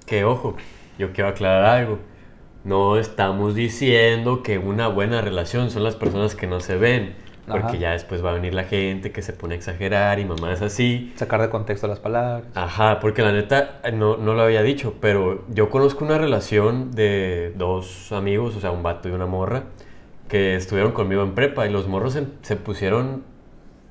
Que 0.05 0.25
ojo, 0.25 0.55
yo 0.97 1.13
quiero 1.13 1.29
aclarar 1.29 1.63
algo. 1.63 1.99
No 2.63 2.97
estamos 2.97 3.55
diciendo 3.55 4.43
que 4.43 4.57
una 4.57 4.87
buena 4.87 5.21
relación 5.21 5.71
son 5.71 5.83
las 5.83 5.95
personas 5.95 6.35
que 6.35 6.47
no 6.47 6.59
se 6.59 6.77
ven. 6.77 7.15
Porque 7.47 7.79
ya 7.79 7.93
después 7.93 8.23
va 8.23 8.29
a 8.29 8.33
venir 8.33 8.53
la 8.53 8.65
gente 8.65 9.11
que 9.11 9.23
se 9.23 9.33
pone 9.33 9.55
a 9.55 9.57
exagerar 9.57 10.19
y 10.19 10.25
mamás 10.25 10.61
así. 10.61 11.11
Sacar 11.15 11.41
de 11.41 11.49
contexto 11.49 11.87
las 11.87 11.99
palabras. 11.99 12.43
Ajá, 12.53 12.99
porque 12.99 13.23
la 13.23 13.31
neta, 13.31 13.79
eh, 13.83 13.91
no, 13.91 14.17
no 14.17 14.35
lo 14.35 14.43
había 14.43 14.61
dicho, 14.61 14.95
pero 15.01 15.45
yo 15.49 15.69
conozco 15.69 16.05
una 16.05 16.19
relación 16.19 16.91
de 16.91 17.51
dos 17.55 18.11
amigos, 18.11 18.55
o 18.55 18.59
sea, 18.59 18.69
un 18.69 18.83
vato 18.83 19.09
y 19.09 19.13
una 19.13 19.25
morra, 19.25 19.63
que 20.27 20.55
estuvieron 20.55 20.91
conmigo 20.91 21.23
en 21.23 21.33
prepa 21.33 21.65
y 21.65 21.71
los 21.71 21.87
morros 21.87 22.13
se, 22.13 22.27
se 22.43 22.55
pusieron 22.55 23.23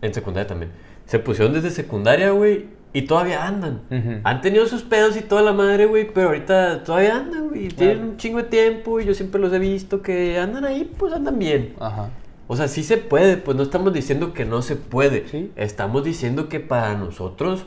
en 0.03 0.15
secundaria 0.15 0.47
también. 0.47 0.71
Se 1.07 1.19
pusieron 1.19 1.53
desde 1.53 1.71
secundaria, 1.71 2.31
güey, 2.31 2.67
y 2.93 3.03
todavía 3.03 3.47
andan. 3.47 3.83
Han 4.25 4.41
tenido 4.41 4.67
sus 4.67 4.83
pedos 4.83 5.17
y 5.17 5.21
toda 5.21 5.43
la 5.43 5.53
madre, 5.53 5.87
güey, 5.87 6.11
pero 6.13 6.29
ahorita 6.29 6.85
todavía 6.85 7.17
andan, 7.17 7.49
güey. 7.49 7.69
Tienen 7.69 8.01
un 8.01 8.17
chingo 8.17 8.39
de 8.39 8.45
tiempo 8.45 9.01
y 9.01 9.05
yo 9.05 9.15
siempre 9.15 9.41
los 9.41 9.53
he 9.53 9.59
visto 9.59 10.03
que 10.03 10.39
andan 10.39 10.65
ahí, 10.65 10.91
pues 10.99 11.13
andan 11.13 11.39
bien. 11.39 11.75
Ajá. 11.79 12.11
O 12.47 12.57
sea, 12.57 12.67
sí 12.67 12.83
se 12.83 12.97
puede, 12.97 13.37
pues 13.37 13.57
no 13.57 13.63
estamos 13.63 13.93
diciendo 13.93 14.33
que 14.33 14.47
no 14.47 14.63
se 14.63 14.75
puede. 14.75 15.29
¿Sí? 15.29 15.53
Estamos 15.55 16.03
diciendo 16.03 16.49
que 16.49 16.61
para 16.61 16.95
nosotros 16.95 17.67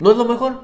no 0.00 0.10
es 0.10 0.16
lo 0.16 0.24
mejor. 0.24 0.62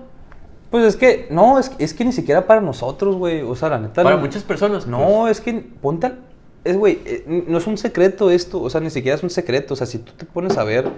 Pues 0.70 0.85
es 0.85 0.96
que, 0.96 1.28
no, 1.30 1.59
es, 1.59 1.72
es 1.78 1.94
que 1.94 2.04
ni 2.04 2.12
siquiera 2.12 2.46
para 2.46 2.61
nosotros, 2.61 3.16
güey. 3.16 3.42
O 3.42 3.54
sea, 3.54 3.68
la 3.68 3.78
neta. 3.78 4.02
Para 4.02 4.16
muchas 4.16 4.42
personas. 4.42 4.87
No, 4.88 5.22
pues. 5.22 5.38
es 5.38 5.40
que, 5.40 5.52
ponte 5.80 6.06
al, 6.06 6.18
Es, 6.64 6.76
güey, 6.76 7.00
eh, 7.04 7.44
no 7.46 7.59
es 7.59 7.66
un 7.68 7.78
secreto 7.78 8.30
esto. 8.30 8.61
O 8.61 8.68
sea, 8.68 8.80
ni 8.80 8.90
siquiera 8.90 9.16
es 9.16 9.22
un 9.22 9.30
secreto. 9.30 9.74
O 9.74 9.76
sea, 9.76 9.87
si 9.87 9.98
tú 9.98 10.12
te 10.16 10.26
pones 10.26 10.59
a 10.59 10.64
ver. 10.64 10.88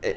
Eh, 0.00 0.16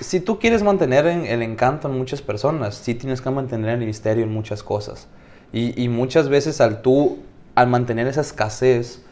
si 0.00 0.20
tú 0.20 0.38
quieres 0.38 0.62
mantener 0.62 1.06
el 1.06 1.42
encanto 1.42 1.88
en 1.88 1.96
muchas 1.96 2.22
personas, 2.22 2.74
sí 2.74 2.94
tienes 2.94 3.20
que 3.20 3.30
mantener 3.30 3.78
el 3.78 3.86
misterio 3.86 4.24
en 4.24 4.32
muchas 4.32 4.62
cosas. 4.62 5.08
Y, 5.52 5.88
muchas 5.88 6.28
veces 6.28 6.60
al 6.60 6.82
tú, 6.82 7.18
al 7.54 7.68
mantener 7.68 8.06
esa 8.08 8.20
escasez, 8.20 9.02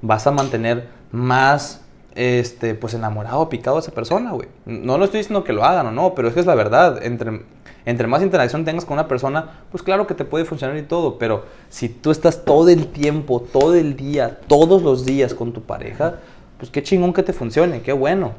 vas 0.00 0.28
a 0.28 0.30
mantener 0.30 0.86
más, 1.10 1.82
este, 2.14 2.74
pues 2.74 2.94
enamorado, 2.94 3.48
picado 3.48 3.78
a 3.78 3.80
esa 3.80 3.90
persona, 3.90 4.30
güey. 4.30 4.48
No 4.64 4.96
lo 4.96 5.06
estoy 5.06 5.18
diciendo 5.18 5.42
que 5.42 5.52
lo 5.52 5.64
hagan 5.64 5.86
o 5.86 5.90
no, 5.90 6.14
pero 6.14 6.28
es 6.28 6.34
que 6.34 6.40
es 6.40 6.46
la 6.46 6.54
verdad. 6.54 7.02
Entre, 7.02 7.42
entre 7.84 8.06
más 8.06 8.22
interacción 8.22 8.64
tengas 8.64 8.84
con 8.84 8.94
una 8.94 9.08
persona, 9.08 9.62
pues 9.72 9.82
claro 9.82 10.06
que 10.06 10.14
te 10.14 10.24
puede 10.24 10.44
funcionar 10.44 10.76
y 10.76 10.82
todo, 10.82 11.18
pero 11.18 11.46
si 11.68 11.88
tú 11.88 12.12
estás 12.12 12.44
todo 12.44 12.68
el 12.68 12.86
tiempo, 12.88 13.40
todo 13.40 13.74
el 13.74 13.96
día, 13.96 14.38
todos 14.46 14.82
los 14.82 15.04
días 15.04 15.34
con 15.34 15.52
tu 15.52 15.62
pareja, 15.62 16.16
pues 16.58 16.70
qué 16.70 16.82
chingón 16.82 17.12
que 17.12 17.24
te 17.24 17.32
funcione, 17.32 17.82
qué 17.82 17.92
bueno. 17.92 18.34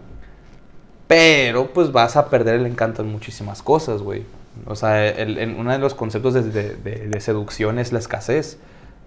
Pero 1.09 1.73
pues 1.73 1.91
vas 1.91 2.15
a 2.17 2.29
perder 2.29 2.59
el 2.59 2.67
encanto 2.67 3.01
en 3.01 3.11
muchísimas 3.11 3.63
cosas, 3.63 4.03
güey. 4.03 4.25
O 4.67 4.75
sea, 4.75 5.07
el- 5.07 5.55
uno 5.57 5.71
de 5.71 5.79
los 5.79 5.95
conceptos 5.95 6.35
de, 6.35 7.19
seducción 7.19 7.79
es 7.79 7.91
la 7.91 7.97
escasez. 7.97 8.59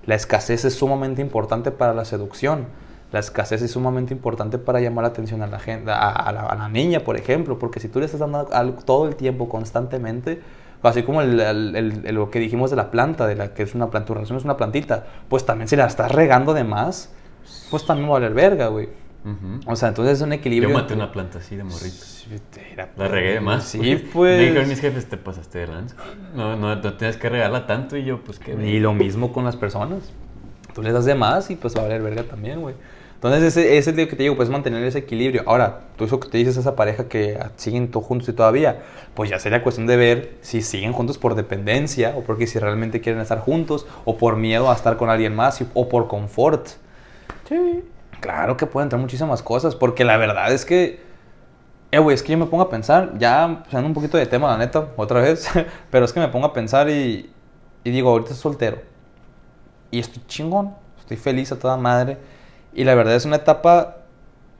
La 0.04 0.16
escasez 0.16 0.64
es 0.64 0.74
sumamente 0.74 1.22
importante 1.22 1.70
para 1.70 1.94
la 1.94 2.04
seducción. 2.04 2.66
La 3.12 3.20
escasez 3.20 3.62
es 3.62 3.70
sumamente 3.70 4.12
importante 4.12 4.58
para 4.58 4.80
llamar 4.80 5.04
la 5.04 5.10
atención 5.10 5.42
a 5.42 5.46
la 5.46 5.60
gente, 5.60 5.92
a, 5.92 6.32
la, 6.32 6.68
niña, 6.68 7.04
por 7.04 7.16
ejemplo, 7.16 7.60
porque 7.60 7.78
si 7.78 7.86
tú 7.86 8.00
le 8.00 8.06
estás 8.06 8.18
dando 8.18 8.48
algo 8.52 8.82
todo 8.82 9.06
el 9.06 9.14
tiempo, 9.14 9.48
constantemente, 9.48 10.40
así 10.82 11.04
como 11.04 11.22
el- 11.22 12.02
lo 12.12 12.30
que 12.32 12.40
dijimos 12.40 12.70
de 12.70 12.76
la 12.78 12.90
planta, 12.90 13.28
de 13.28 13.36
la 13.36 13.54
que 13.54 13.62
es 13.62 13.76
una 13.76 13.90
planta, 13.90 14.06
tu 14.06 14.14
relación 14.14 14.38
es 14.38 14.44
una 14.44 14.56
plantita, 14.56 15.06
pues 15.28 15.46
también 15.46 15.68
si 15.68 15.76
la 15.76 15.86
estás 15.86 16.10
regando 16.10 16.52
de 16.52 16.64
más, 16.64 17.10
pues 17.70 17.86
también 17.86 18.08
va 18.08 18.16
a 18.16 18.18
valer 18.18 18.34
verga, 18.34 18.66
güey. 18.66 18.88
Ujú. 19.24 19.60
O 19.70 19.76
sea, 19.76 19.88
entonces 19.88 20.18
es 20.18 20.22
un 20.22 20.32
equilibrio. 20.32 20.70
Yo 20.70 20.74
maté 20.74 20.94
una 20.94 21.12
planta 21.12 21.38
así 21.38 21.54
de 21.56 21.64
morrito. 21.64 22.04
Sí, 22.04 22.26
era- 22.72 22.90
La 22.96 23.08
regué 23.08 23.32
de 23.34 23.40
más. 23.40 23.64
Sí, 23.64 23.78
Me 23.80 23.96
pues. 23.98 24.40
dijeron 24.40 24.68
mis 24.68 24.80
jefes, 24.80 25.06
te 25.08 25.16
pasaste 25.16 25.58
de 25.58 25.66
lanza. 25.68 25.96
No, 26.34 26.56
no, 26.56 26.74
no 26.76 26.92
tienes 26.94 27.16
que 27.16 27.28
regarla 27.28 27.66
tanto. 27.66 27.96
Y 27.96 28.04
yo, 28.04 28.20
pues, 28.20 28.38
qué 28.38 28.52
Y 28.54 28.80
lo 28.80 28.92
mismo 28.94 29.32
con 29.32 29.44
las 29.44 29.56
personas. 29.56 30.12
Tú 30.74 30.82
les 30.82 30.92
das 30.92 31.04
de 31.04 31.14
más 31.14 31.50
y 31.50 31.56
pues 31.56 31.76
va 31.76 31.80
a 31.80 31.82
valer 31.84 32.02
verga 32.02 32.22
también, 32.24 32.60
güey. 32.60 32.74
Entonces, 33.14 33.42
ese, 33.44 33.76
ese 33.78 33.90
es 33.90 33.96
lo 33.96 34.08
que 34.08 34.16
te 34.16 34.22
digo, 34.24 34.34
pues 34.36 34.48
mantener 34.48 34.82
ese 34.82 34.98
equilibrio. 34.98 35.44
Ahora, 35.46 35.82
tú 35.96 36.04
eso 36.04 36.18
que 36.18 36.28
te 36.28 36.38
dices 36.38 36.56
a 36.56 36.60
esa 36.60 36.74
pareja 36.74 37.08
que 37.08 37.38
siguen 37.56 37.88
todos 37.92 38.04
juntos 38.06 38.28
y 38.28 38.32
todavía, 38.32 38.80
pues 39.14 39.30
ya 39.30 39.38
sería 39.38 39.62
cuestión 39.62 39.86
de 39.86 39.96
ver 39.96 40.32
si 40.40 40.60
siguen 40.62 40.92
juntos 40.92 41.18
por 41.18 41.36
dependencia 41.36 42.14
o 42.16 42.22
porque 42.24 42.48
si 42.48 42.58
realmente 42.58 43.00
quieren 43.00 43.20
estar 43.20 43.38
juntos 43.38 43.86
o 44.04 44.16
por 44.18 44.36
miedo 44.36 44.72
a 44.72 44.74
estar 44.74 44.96
con 44.96 45.08
alguien 45.08 45.36
más 45.36 45.60
y- 45.60 45.68
o 45.74 45.88
por 45.88 46.08
confort. 46.08 46.66
Sí. 47.48 47.84
Claro 48.22 48.56
que 48.56 48.66
pueden 48.66 48.86
entrar 48.86 49.00
muchísimas 49.00 49.42
cosas, 49.42 49.74
porque 49.74 50.04
la 50.04 50.16
verdad 50.16 50.52
es 50.52 50.64
que, 50.64 51.02
eh, 51.90 51.98
güey, 51.98 52.14
es 52.14 52.22
que 52.22 52.30
yo 52.30 52.38
me 52.38 52.46
pongo 52.46 52.62
a 52.62 52.70
pensar, 52.70 53.18
ya 53.18 53.64
pasando 53.64 53.88
un 53.88 53.94
poquito 53.94 54.16
de 54.16 54.26
tema, 54.26 54.46
la 54.46 54.58
neta, 54.58 54.90
otra 54.96 55.20
vez, 55.20 55.50
pero 55.90 56.04
es 56.04 56.12
que 56.12 56.20
me 56.20 56.28
pongo 56.28 56.46
a 56.46 56.52
pensar 56.52 56.88
y, 56.88 57.28
y 57.82 57.90
digo, 57.90 58.10
ahorita 58.10 58.30
estoy 58.30 58.42
soltero. 58.52 58.78
Y 59.90 59.98
estoy 59.98 60.22
chingón, 60.28 60.72
estoy 61.00 61.16
feliz 61.16 61.50
a 61.50 61.58
toda 61.58 61.76
madre. 61.76 62.16
Y 62.72 62.84
la 62.84 62.94
verdad 62.94 63.16
es 63.16 63.24
una 63.24 63.36
etapa, 63.36 63.96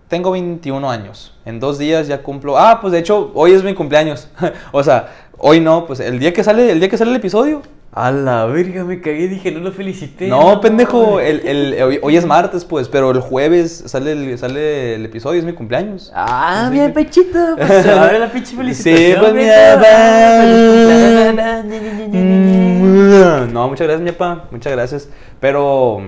tengo 0.09 0.33
21 0.33 0.91
años, 0.91 1.39
en 1.45 1.61
dos 1.61 1.79
días 1.79 2.09
ya 2.09 2.21
cumplo, 2.21 2.59
ah, 2.59 2.81
pues 2.81 2.93
de 2.93 2.99
hecho, 2.99 3.31
hoy 3.33 3.53
es 3.53 3.63
mi 3.63 3.75
cumpleaños. 3.75 4.29
o 4.73 4.83
sea, 4.83 5.29
hoy 5.39 5.61
no, 5.61 5.87
pues 5.87 6.01
el 6.01 6.19
día 6.19 6.33
que 6.33 6.43
sale, 6.43 6.73
el 6.73 6.81
día 6.81 6.89
que 6.89 6.99
sale 6.99 7.13
el 7.13 7.17
episodio, 7.17 7.63
A 7.95 8.11
la 8.11 8.47
verga, 8.47 8.85
me 8.85 9.03
cagué. 9.03 9.29
Dije, 9.29 9.53
no 9.53 9.61
lo 9.61 9.71
felicité. 9.71 10.27
no, 10.27 10.61
pendejo, 10.63 11.21
el, 11.21 11.47
el- 11.47 11.83
hoy, 11.83 11.99
hoy 12.03 12.17
es 12.17 12.25
martes, 12.25 12.65
pues, 12.65 12.89
pero 12.89 13.11
el 13.11 13.21
jueves 13.21 13.85
sale 13.87 14.13
el, 14.13 14.39
sale 14.39 14.95
el 14.95 15.05
episodio, 15.05 15.39
es 15.41 15.45
mi 15.45 15.53
cumpleaños. 15.53 16.11
Ah, 16.15 16.69
mira, 16.73 16.87
sí. 16.87 16.93
pechito. 16.93 17.39
Pues 17.57 17.83
se 17.83 17.95
va 17.95 18.05
a 18.05 18.13
ver 18.13 18.21
la 18.21 18.33
pinche 18.33 18.57
felicitación. 18.57 18.97
Sí, 18.97 19.15
pues, 19.21 19.33
cumpleaños. 22.13 23.53
No, 23.53 23.69
muchas 23.69 23.87
gracias, 23.87 24.01
mi 24.01 24.13
papá, 24.13 24.49
muchas 24.51 24.73
gracias. 24.73 25.09
Pero 25.41 26.01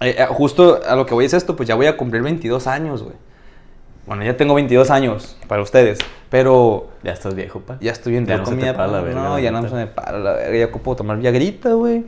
eh, 0.00 0.14
eh, 0.18 0.26
justo 0.28 0.80
a 0.86 0.94
lo 0.94 1.06
que 1.06 1.14
voy 1.14 1.24
es 1.24 1.34
esto, 1.34 1.56
pues 1.56 1.68
ya 1.68 1.74
voy 1.74 1.86
a 1.86 1.96
cumplir 1.96 2.22
22 2.22 2.66
años, 2.66 3.02
güey. 3.02 3.16
Bueno, 4.10 4.24
ya 4.24 4.36
tengo 4.36 4.54
22 4.56 4.90
años 4.90 5.36
para 5.46 5.62
ustedes, 5.62 6.00
pero 6.30 6.88
Ya 7.04 7.12
estás 7.12 7.36
viejo, 7.36 7.60
pa. 7.60 7.76
ya 7.80 7.92
estoy 7.92 8.10
bien 8.10 8.26
Ya 8.26 8.38
no 8.38 8.46
se 8.46 8.56
te 8.56 8.74
para 8.74 8.88
la 8.88 9.02
verga, 9.02 9.22
No, 9.22 9.38
ya 9.38 9.52
no 9.52 9.68
se 9.68 9.72
me 9.72 9.86
para 9.86 10.18
la 10.18 10.32
verga, 10.32 10.58
ya 10.58 10.64
ocupo 10.66 10.96
tomar 10.96 11.18
viagrita, 11.18 11.74
güey. 11.74 12.06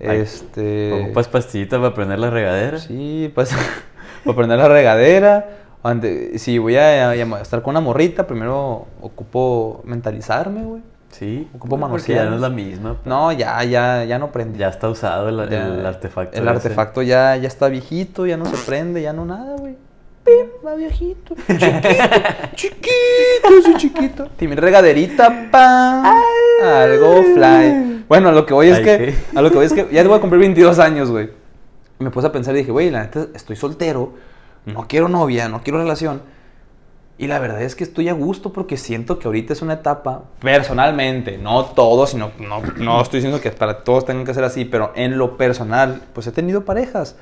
Este... 0.00 0.92
Ocupas 1.04 1.28
pastillitas 1.28 1.78
para 1.78 1.94
prender 1.94 2.18
la 2.18 2.30
regadera. 2.30 2.80
Sí, 2.80 3.30
pues 3.36 3.54
para 4.24 4.36
prender 4.36 4.58
la 4.58 4.66
regadera. 4.66 5.48
Ante- 5.84 6.40
si 6.40 6.58
voy 6.58 6.74
a, 6.74 7.14
estar 7.40 7.62
con 7.62 7.70
una 7.70 7.80
morrita, 7.82 8.26
primero 8.26 8.88
ocupo 9.00 9.80
mentalizarme, 9.84 10.64
güey. 10.64 10.82
Sí. 11.10 11.46
Ocupo 11.54 11.78
Porque 11.78 11.80
manosear. 11.80 12.24
ya 12.24 12.30
no 12.30 12.34
es 12.34 12.40
la 12.42 12.50
misma. 12.50 12.94
pa. 12.94 13.00
No, 13.08 13.30
ya, 13.30 13.62
ya, 13.62 14.02
ya 14.02 14.18
no 14.18 14.32
prende. 14.32 14.58
Ya 14.58 14.70
está 14.70 14.88
usado 14.88 15.28
el, 15.28 15.48
Ya, 15.48 15.68
el 15.68 15.86
artefacto. 15.86 16.36
El 16.36 16.42
ese. 16.42 16.50
artefacto 16.50 17.02
ya, 17.02 17.36
ya 17.36 17.46
está 17.46 17.68
viejito, 17.68 18.26
ya 18.26 18.36
no 18.36 18.44
se 18.44 18.56
prende, 18.66 19.02
ya 19.02 19.12
no 19.12 19.24
nada, 19.24 19.54
güey. 19.56 19.76
Pim, 20.24 20.46
Va 20.66 20.74
viejito. 20.74 21.34
Chiquito, 21.46 21.88
chiquito, 22.54 23.62
sí, 23.64 23.74
chiquito. 23.76 24.26
Tiene 24.36 24.56
regaderita, 24.56 25.48
pa. 25.50 26.14
Algo 26.62 27.22
fly. 27.34 28.04
Bueno, 28.08 28.30
a 28.30 28.32
lo 28.32 28.44
que 28.44 28.54
voy 28.54 28.68
es 28.68 28.78
Ay, 28.78 28.84
que. 28.84 28.98
¿qué? 28.98 29.14
A 29.34 29.42
lo 29.42 29.50
que 29.50 29.56
voy 29.56 29.66
es 29.66 29.72
que 29.72 29.88
ya 29.90 30.02
voy 30.04 30.18
a 30.18 30.20
cumplir 30.20 30.40
22 30.40 30.78
años, 30.78 31.10
güey. 31.10 31.30
Me 31.98 32.10
puse 32.10 32.26
a 32.26 32.32
pensar 32.32 32.54
y 32.54 32.58
dije, 32.58 32.70
güey, 32.70 32.90
la 32.90 33.02
neta, 33.02 33.26
estoy 33.34 33.56
soltero. 33.56 34.14
No 34.66 34.86
quiero 34.86 35.08
novia, 35.08 35.48
no 35.48 35.62
quiero 35.62 35.78
relación. 35.78 36.20
Y 37.20 37.26
la 37.26 37.40
verdad 37.40 37.62
es 37.62 37.74
que 37.74 37.82
estoy 37.82 38.08
a 38.08 38.12
gusto 38.12 38.52
porque 38.52 38.76
siento 38.76 39.18
que 39.18 39.26
ahorita 39.26 39.52
es 39.52 39.60
una 39.60 39.74
etapa, 39.74 40.22
personalmente, 40.40 41.36
no 41.36 41.64
todos, 41.64 42.10
sino, 42.10 42.30
no, 42.38 42.62
no 42.76 43.02
estoy 43.02 43.18
diciendo 43.18 43.40
que 43.40 43.50
para 43.50 43.82
todos 43.82 44.04
tengan 44.04 44.24
que 44.24 44.34
ser 44.34 44.44
así, 44.44 44.64
pero 44.64 44.92
en 44.94 45.18
lo 45.18 45.36
personal, 45.36 46.00
pues 46.12 46.28
he 46.28 46.32
tenido 46.32 46.64
parejas. 46.64 47.16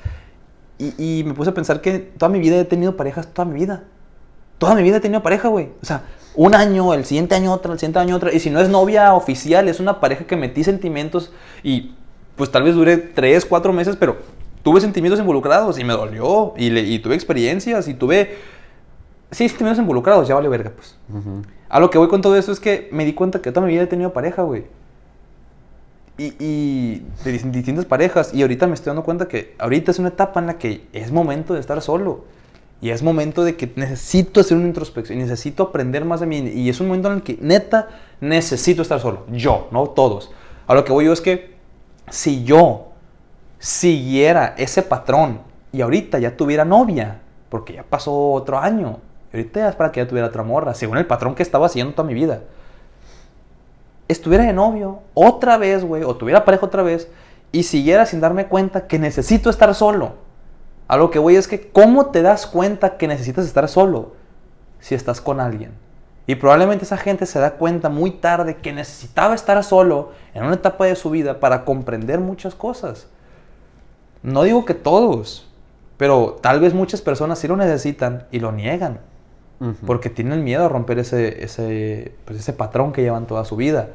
Y, 0.79 1.19
y 1.19 1.23
me 1.23 1.33
puse 1.33 1.49
a 1.49 1.53
pensar 1.53 1.81
que 1.81 1.99
toda 1.99 2.29
mi 2.29 2.39
vida 2.39 2.57
he 2.57 2.65
tenido 2.65 2.95
parejas, 2.97 3.27
toda 3.33 3.45
mi 3.47 3.55
vida. 3.59 3.83
Toda 4.57 4.75
mi 4.75 4.83
vida 4.83 4.97
he 4.97 4.99
tenido 4.99 5.21
pareja, 5.23 5.47
güey. 5.47 5.69
O 5.81 5.85
sea, 5.85 6.03
un 6.35 6.53
año, 6.55 6.93
el 6.93 7.05
siguiente 7.05 7.35
año 7.35 7.51
otra, 7.53 7.73
el 7.73 7.79
siguiente 7.79 7.99
año 7.99 8.15
otra. 8.15 8.33
Y 8.33 8.39
si 8.39 8.49
no 8.49 8.59
es 8.59 8.69
novia 8.69 9.13
oficial, 9.13 9.67
es 9.69 9.79
una 9.79 9.99
pareja 9.99 10.25
que 10.25 10.35
metí 10.35 10.63
sentimientos 10.63 11.31
y 11.63 11.93
pues 12.35 12.51
tal 12.51 12.63
vez 12.63 12.75
dure 12.75 12.97
tres, 12.97 13.45
cuatro 13.45 13.73
meses, 13.73 13.95
pero 13.95 14.17
tuve 14.63 14.79
sentimientos 14.81 15.19
involucrados 15.19 15.79
y 15.79 15.83
me 15.83 15.93
dolió. 15.93 16.53
Y, 16.57 16.69
le- 16.69 16.81
y 16.83 16.99
tuve 16.99 17.15
experiencias 17.15 17.87
y 17.87 17.93
tuve... 17.93 18.37
Sí, 19.31 19.49
sentimientos 19.49 19.81
involucrados, 19.81 20.27
ya 20.27 20.35
vale 20.35 20.47
verga, 20.47 20.71
pues. 20.75 20.95
Ujú. 21.13 21.41
A 21.69 21.79
lo 21.79 21.89
que 21.89 21.97
voy 21.97 22.07
con 22.07 22.21
todo 22.21 22.37
esto 22.37 22.51
es 22.51 22.59
que 22.59 22.87
me 22.93 23.03
di 23.03 23.13
cuenta 23.13 23.41
que 23.41 23.51
toda 23.51 23.65
mi 23.65 23.73
vida 23.73 23.83
he 23.83 23.87
tenido 23.87 24.13
pareja, 24.13 24.43
güey. 24.43 24.65
Y, 26.17 27.03
de 27.23 27.33
dis- 27.33 27.51
distintas 27.51 27.85
parejas. 27.85 28.33
Y 28.33 28.41
ahorita 28.41 28.65
me 28.67 28.73
estoy 28.73 28.89
dando 28.91 29.03
cuenta 29.03 29.27
que 29.27 29.55
ahorita 29.59 29.91
es 29.91 29.99
una 29.99 30.09
etapa 30.09 30.39
en 30.39 30.47
la 30.47 30.57
que 30.57 30.87
es 30.93 31.11
momento 31.11 31.53
de 31.53 31.59
estar 31.59 31.81
solo. 31.81 32.25
Y 32.81 32.89
es 32.89 33.01
momento 33.03 33.43
de 33.43 33.55
que 33.55 33.71
necesito 33.75 34.39
hacer 34.39 34.57
una 34.57 34.67
introspección. 34.67 35.19
y 35.19 35.23
Necesito 35.23 35.63
aprender 35.63 36.05
más 36.05 36.19
de 36.19 36.25
mí. 36.25 36.37
Y 36.39 36.69
es 36.69 36.79
un 36.79 36.87
momento 36.87 37.09
en 37.09 37.15
el 37.15 37.23
que 37.23 37.37
neta 37.41 37.89
necesito 38.21 38.81
estar 38.81 38.99
solo. 38.99 39.25
Yo, 39.31 39.67
no 39.71 39.89
todos. 39.89 40.31
A 40.67 40.73
lo 40.73 40.83
que 40.83 40.91
voy 40.91 41.05
yo 41.05 41.13
es 41.13 41.21
que 41.21 41.55
si 42.09 42.43
yo 42.43 42.87
siguiera 43.59 44.55
ese 44.57 44.83
patrón 44.83 45.39
y 45.71 45.81
ahorita 45.81 46.19
ya 46.19 46.35
tuviera 46.35 46.65
novia, 46.65 47.19
porque 47.49 47.73
ya 47.73 47.83
pasó 47.83 48.31
otro 48.33 48.59
año, 48.59 48.99
ahorita 49.33 49.59
ya 49.59 49.69
es 49.69 49.75
para 49.75 49.91
que 49.91 49.99
ya 49.99 50.07
tuviera 50.07 50.27
otra 50.27 50.43
morra, 50.43 50.73
según 50.73 50.97
el 50.97 51.05
patrón 51.05 51.35
que 51.35 51.43
estaba 51.43 51.65
haciendo 51.65 51.93
toda 51.93 52.07
mi 52.07 52.13
vida, 52.13 52.41
estuviera 54.07 54.43
de 54.43 54.53
novio 54.53 54.99
otra 55.13 55.57
vez, 55.57 55.83
güey, 55.83 56.03
o 56.03 56.15
tuviera 56.15 56.45
pareja 56.45 56.65
otra 56.65 56.83
vez 56.83 57.09
y 57.51 57.63
siguiera 57.63 58.05
sin 58.05 58.19
darme 58.19 58.47
cuenta 58.47 58.87
que 58.87 58.99
necesito 58.99 59.49
estar 59.49 59.73
solo. 59.75 60.13
A 60.87 60.97
lo 60.97 61.11
que 61.11 61.19
voy 61.19 61.35
es 61.35 61.47
que, 61.47 61.69
¿cómo 61.69 62.07
te 62.07 62.21
das 62.21 62.47
cuenta 62.47 62.97
que 62.97 63.07
necesitas 63.07 63.45
estar 63.45 63.67
solo 63.67 64.13
si 64.79 64.95
estás 64.95 65.19
con 65.19 65.39
alguien? 65.39 65.71
Y 66.25 66.35
probablemente 66.35 66.85
esa 66.85 66.97
gente 66.97 67.25
se 67.25 67.39
da 67.39 67.51
cuenta 67.51 67.89
muy 67.89 68.11
tarde 68.11 68.57
que 68.57 68.73
necesitaba 68.73 69.33
estar 69.33 69.63
solo 69.63 70.11
en 70.33 70.43
una 70.43 70.55
etapa 70.55 70.85
de 70.85 70.95
su 70.95 71.09
vida 71.09 71.39
para 71.39 71.63
comprender 71.63 72.19
muchas 72.19 72.53
cosas. 72.53 73.07
No 74.23 74.43
digo 74.43 74.65
que 74.65 74.73
todos, 74.73 75.49
pero 75.95 76.37
tal 76.41 76.59
vez 76.59 76.73
muchas 76.73 77.01
personas 77.01 77.39
sí 77.39 77.47
lo 77.47 77.55
necesitan 77.55 78.27
y 78.31 78.39
lo 78.39 78.51
niegan. 78.51 78.99
Ujú. 79.59 79.85
Porque 79.85 80.09
tienen 80.09 80.43
miedo 80.43 80.65
a 80.65 80.69
romper 80.69 80.99
ese, 80.99 81.43
ese, 81.43 82.11
pues 82.25 82.39
ese 82.39 82.53
patrón 82.53 82.93
que 82.93 83.01
llevan 83.01 83.25
toda 83.27 83.43
su 83.45 83.55
vida. 83.55 83.89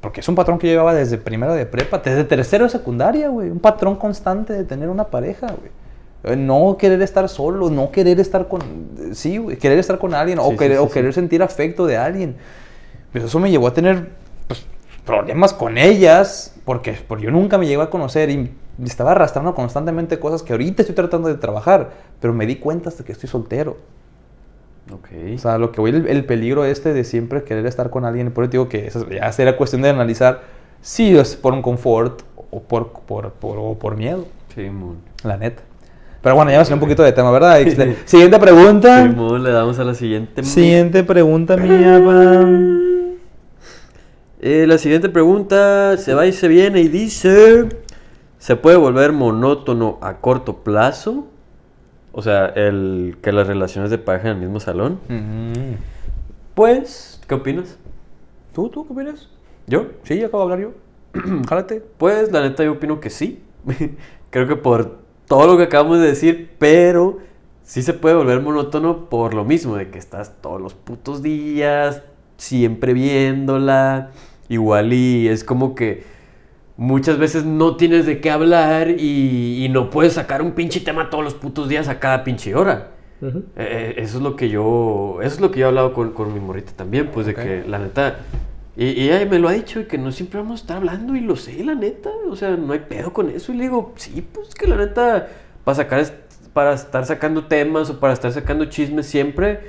Porque 0.00 0.20
es 0.20 0.28
un 0.28 0.34
patrón 0.34 0.58
que 0.58 0.66
llevaba 0.66 0.94
desde 0.94 1.18
primero 1.18 1.54
de 1.54 1.66
prepa, 1.66 1.98
desde 1.98 2.24
tercero 2.24 2.64
de 2.64 2.70
secundaria, 2.70 3.28
güey. 3.28 3.50
Un 3.50 3.60
patrón 3.60 3.96
constante 3.96 4.52
de 4.52 4.64
tener 4.64 4.88
una 4.88 5.04
pareja, 5.04 5.46
güey. 5.46 5.70
Eh, 6.24 6.36
No 6.36 6.76
querer 6.78 7.00
estar 7.02 7.28
solo, 7.28 7.70
no 7.70 7.90
querer 7.90 8.20
estar 8.20 8.48
con... 8.48 8.60
Sí, 9.12 9.38
güey, 9.38 9.56
querer 9.56 9.78
estar 9.78 9.98
con 9.98 10.14
alguien 10.14 10.38
Sí, 10.38 10.44
o, 10.46 10.50
sí, 10.50 10.56
querer, 10.56 10.78
sí, 10.78 10.82
o 10.82 10.90
querer 10.90 11.12
sentir 11.12 11.42
afecto 11.42 11.86
de 11.86 11.96
alguien. 11.96 12.36
Pues 13.12 13.24
eso 13.24 13.38
me 13.38 13.50
llevó 13.50 13.68
a 13.68 13.74
tener 13.74 14.10
pues, 14.46 14.66
problemas 15.04 15.52
con 15.52 15.78
ellas 15.78 16.54
porque, 16.64 16.96
porque 17.06 17.24
yo 17.24 17.30
nunca 17.30 17.58
me 17.58 17.66
llegué 17.66 17.82
a 17.82 17.90
conocer 17.90 18.30
y 18.30 18.50
estaba 18.82 19.12
arrastrando 19.12 19.54
constantemente 19.54 20.18
cosas 20.18 20.42
que 20.42 20.52
ahorita 20.52 20.82
estoy 20.82 20.94
tratando 20.94 21.28
de 21.28 21.36
trabajar, 21.36 21.92
pero 22.20 22.32
me 22.32 22.46
di 22.46 22.56
cuenta 22.56 22.88
hasta 22.88 23.04
que 23.04 23.12
estoy 23.12 23.28
soltero. 23.28 23.76
Ok. 24.92 25.08
O 25.34 25.38
sea, 25.38 25.58
lo 25.58 25.72
que 25.72 25.80
voy, 25.80 25.90
el, 25.90 26.06
el 26.08 26.24
peligro 26.24 26.64
este 26.64 26.92
de 26.92 27.04
siempre 27.04 27.42
querer 27.44 27.66
estar 27.66 27.90
con 27.90 28.04
alguien, 28.04 28.30
por 28.32 28.44
eso 28.44 28.50
digo 28.50 28.68
que 28.68 28.86
eso 28.86 29.08
ya 29.08 29.30
será 29.32 29.56
cuestión 29.56 29.82
de 29.82 29.88
analizar 29.88 30.42
si 30.82 31.16
es 31.16 31.36
por 31.36 31.54
un 31.54 31.62
confort 31.62 32.22
o 32.50 32.62
por, 32.62 32.90
por, 32.92 33.32
por, 33.32 33.58
o 33.58 33.78
por 33.78 33.96
miedo, 33.96 34.26
Simón. 34.54 34.98
la 35.22 35.36
neta. 35.38 35.62
Pero 36.22 36.36
bueno, 36.36 36.50
ya 36.50 36.58
me 36.58 36.64
salió 36.64 36.76
un 36.76 36.80
poquito 36.80 37.02
de 37.02 37.12
tema, 37.12 37.30
¿verdad? 37.30 37.58
Siguiente 38.04 38.38
pregunta. 38.38 39.02
Simón, 39.02 39.42
le 39.42 39.50
damos 39.50 39.78
a 39.78 39.84
la 39.84 39.94
siguiente. 39.94 40.42
Siguiente 40.42 41.04
pregunta, 41.04 41.56
mía. 41.56 42.00
Eh, 44.46 44.66
la 44.66 44.76
siguiente 44.76 45.08
pregunta 45.08 45.96
se 45.96 46.12
va 46.12 46.26
y 46.26 46.32
se 46.34 46.48
viene 46.48 46.82
y 46.82 46.88
dice: 46.88 47.66
¿Se 48.38 48.56
puede 48.56 48.76
volver 48.76 49.12
monótono 49.12 49.98
a 50.02 50.18
corto 50.18 50.58
plazo? 50.58 51.28
O 52.16 52.22
sea, 52.22 52.46
el 52.46 53.16
que 53.20 53.32
las 53.32 53.48
relaciones 53.48 53.90
de 53.90 53.98
pareja 53.98 54.30
en 54.30 54.36
el 54.36 54.42
mismo 54.42 54.60
salón. 54.60 55.00
Pues, 56.54 57.20
¿qué 57.26 57.34
opinas? 57.34 57.76
¿Tú, 58.52 58.68
tú, 58.68 58.86
qué 58.86 58.92
opinas? 58.92 59.28
¿Yo? 59.66 59.88
Sí, 60.04 60.22
acabo 60.22 60.46
de 60.46 60.52
hablar 60.52 60.68
yo. 60.68 61.42
Jálate. 61.48 61.82
Pues 61.98 62.30
la 62.30 62.42
neta 62.42 62.62
yo 62.62 62.72
opino 62.72 63.00
que 63.00 63.10
sí. 63.10 63.42
Creo 64.30 64.46
que 64.46 64.54
por 64.54 64.98
todo 65.26 65.48
lo 65.48 65.56
que 65.56 65.64
acabamos 65.64 65.98
de 65.98 66.06
decir, 66.06 66.52
pero 66.58 67.18
sí 67.64 67.82
se 67.82 67.94
puede 67.94 68.14
volver 68.14 68.40
monótono 68.40 69.08
por 69.08 69.34
lo 69.34 69.44
mismo, 69.44 69.74
de 69.74 69.90
que 69.90 69.98
estás 69.98 70.40
todos 70.40 70.60
los 70.60 70.74
putos 70.74 71.20
días, 71.20 72.02
siempre 72.36 72.92
viéndola, 72.92 74.10
igual 74.48 74.92
y 74.92 75.26
es 75.26 75.42
como 75.42 75.74
que 75.74 76.04
muchas 76.76 77.18
veces 77.18 77.44
no 77.44 77.76
tienes 77.76 78.06
de 78.06 78.20
qué 78.20 78.30
hablar 78.30 78.90
y, 78.90 79.64
y 79.64 79.68
no 79.68 79.90
puedes 79.90 80.14
sacar 80.14 80.42
un 80.42 80.52
pinche 80.52 80.80
tema 80.80 81.10
todos 81.10 81.22
los 81.22 81.34
putos 81.34 81.68
días 81.68 81.88
a 81.88 82.00
cada 82.00 82.24
pinche 82.24 82.54
hora. 82.54 82.90
Eh, 83.22 83.42
eh, 83.56 83.94
eso 83.98 84.18
es 84.18 84.22
lo 84.22 84.36
que 84.36 84.50
yo, 84.50 85.18
eso 85.22 85.36
es 85.36 85.40
lo 85.40 85.50
que 85.50 85.60
yo 85.60 85.66
he 85.66 85.68
hablado 85.68 85.94
con, 85.94 86.12
con 86.12 86.34
mi 86.34 86.40
morrita 86.40 86.72
también, 86.72 87.08
pues 87.10 87.24
de 87.26 87.34
que 87.34 87.64
la 87.66 87.78
neta, 87.78 88.18
y, 88.76 88.86
y 88.86 89.10
ella 89.10 89.24
me 89.24 89.38
lo 89.38 89.48
ha 89.48 89.52
dicho, 89.52 89.80
y 89.80 89.86
que 89.86 89.96
no 89.96 90.12
siempre 90.12 90.40
vamos 90.40 90.60
a 90.60 90.62
estar 90.62 90.76
hablando, 90.76 91.16
y 91.16 91.20
lo 91.20 91.36
sé, 91.36 91.64
la 91.64 91.74
neta, 91.74 92.10
o 92.28 92.36
sea, 92.36 92.50
no 92.56 92.74
hay 92.74 92.80
pedo 92.80 93.14
con 93.14 93.30
eso, 93.30 93.52
y 93.52 93.56
le 93.56 93.62
digo, 93.62 93.94
sí, 93.96 94.20
pues 94.20 94.54
que 94.54 94.66
la 94.66 94.76
neta, 94.76 95.28
para 95.64 95.74
sacar, 95.74 96.04
para 96.52 96.74
estar 96.74 97.06
sacando 97.06 97.46
temas 97.46 97.88
o 97.88 97.98
para 97.98 98.12
estar 98.12 98.30
sacando 98.30 98.66
chismes 98.66 99.06
siempre, 99.06 99.60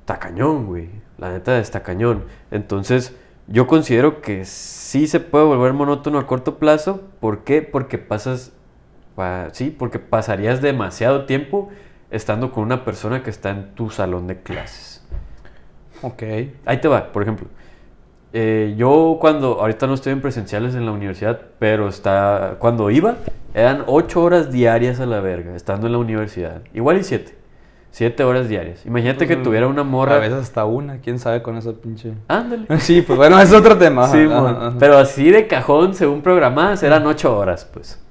está 0.00 0.20
cañón, 0.20 0.66
güey, 0.66 0.88
la 1.18 1.32
neta 1.32 1.58
está 1.58 1.82
cañón. 1.82 2.24
Entonces, 2.52 3.16
yo 3.46 3.66
considero 3.66 4.20
que 4.22 4.44
sí 4.44 5.06
se 5.06 5.20
puede 5.20 5.44
volver 5.44 5.72
monótono 5.72 6.18
a 6.18 6.26
corto 6.26 6.58
plazo, 6.58 7.02
¿por 7.20 7.44
qué? 7.44 7.62
Porque 7.62 7.98
pasas, 7.98 8.52
pa- 9.14 9.48
sí, 9.52 9.74
porque 9.76 9.98
pasarías 9.98 10.62
demasiado 10.62 11.24
tiempo 11.26 11.68
estando 12.10 12.52
con 12.52 12.62
una 12.64 12.84
persona 12.84 13.22
que 13.22 13.30
está 13.30 13.50
en 13.50 13.74
tu 13.74 13.90
salón 13.90 14.26
de 14.26 14.40
clases. 14.42 15.04
Ok. 16.02 16.22
Ahí 16.64 16.78
te 16.80 16.88
va, 16.88 17.12
por 17.12 17.22
ejemplo. 17.22 17.48
Eh, 18.32 18.74
yo 18.76 19.18
cuando, 19.20 19.60
ahorita 19.60 19.86
no 19.86 19.94
estoy 19.94 20.12
en 20.12 20.20
presenciales 20.20 20.74
en 20.74 20.86
la 20.86 20.92
universidad, 20.92 21.40
pero 21.58 21.88
está, 21.88 22.56
cuando 22.58 22.90
iba, 22.90 23.16
eran 23.54 23.84
ocho 23.86 24.22
horas 24.22 24.50
diarias 24.50 24.98
a 25.00 25.06
la 25.06 25.20
verga, 25.20 25.54
estando 25.54 25.86
en 25.86 25.92
la 25.92 25.98
universidad. 25.98 26.62
Igual 26.72 26.98
y 26.98 27.04
siete. 27.04 27.36
Siete 27.94 28.24
horas 28.24 28.48
diarias. 28.48 28.84
Imagínate 28.86 29.28
que 29.28 29.36
tuviera 29.36 29.68
una 29.68 29.84
morra. 29.84 30.16
A 30.16 30.18
veces 30.18 30.34
hasta 30.40 30.64
una, 30.64 30.98
quién 30.98 31.20
sabe 31.20 31.42
con 31.42 31.56
esa 31.56 31.74
pinche. 31.74 32.14
Ándale. 32.26 32.66
Sí, 32.80 33.02
pues 33.02 33.16
bueno, 33.16 33.38
es 33.38 33.52
otro 33.52 33.78
tema. 33.78 34.08
Sí, 34.08 34.18
Ajá, 34.18 34.40
mon. 34.40 34.50
ajá, 34.56 34.66
ajá. 34.66 34.76
pero 34.80 34.98
así 34.98 35.30
de 35.30 35.46
cajón, 35.46 35.94
según 35.94 36.20
programadas, 36.20 36.82
eran 36.82 37.06
ocho 37.06 37.38
horas, 37.38 37.70
pues. 37.72 38.04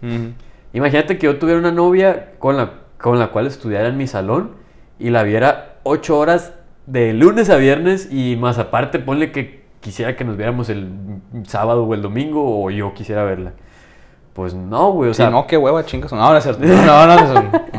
Imagínate 0.71 1.17
que 1.17 1.25
yo 1.25 1.37
tuviera 1.37 1.59
una 1.59 1.73
novia 1.73 2.31
con 2.39 2.55
la, 2.55 2.71
con 2.97 3.19
la 3.19 3.27
cual 3.31 3.45
estudiara 3.45 3.89
en 3.89 3.97
mi 3.97 4.07
salón 4.07 4.51
y 4.99 5.09
la 5.09 5.23
viera 5.23 5.75
ocho 5.83 6.17
horas 6.17 6.53
de 6.85 7.11
lunes 7.11 7.49
a 7.49 7.57
viernes 7.57 8.07
y 8.09 8.37
más 8.37 8.59
aparte 8.59 8.99
ponle 8.99 9.33
que 9.33 9.65
quisiera 9.81 10.15
que 10.15 10.23
nos 10.23 10.37
viéramos 10.37 10.69
el 10.69 10.87
sábado 11.45 11.83
o 11.83 11.93
el 11.93 12.01
domingo 12.01 12.63
o 12.63 12.71
yo 12.71 12.93
quisiera 12.93 13.25
verla. 13.25 13.51
Pues 14.33 14.53
no, 14.55 14.91
güey, 14.93 15.11
o 15.11 15.13
Sí, 15.13 15.17
sea... 15.17 15.29
no, 15.29 15.45
qué 15.45 15.57
hueva, 15.57 15.85
chingas. 15.85 16.11
No, 16.11 16.31
no 16.31 16.35
es 16.37 16.43
cierto. 16.43 16.65
No, 16.65 17.05
no, 17.05 17.15
no, 17.15 17.33
no, 17.33 17.51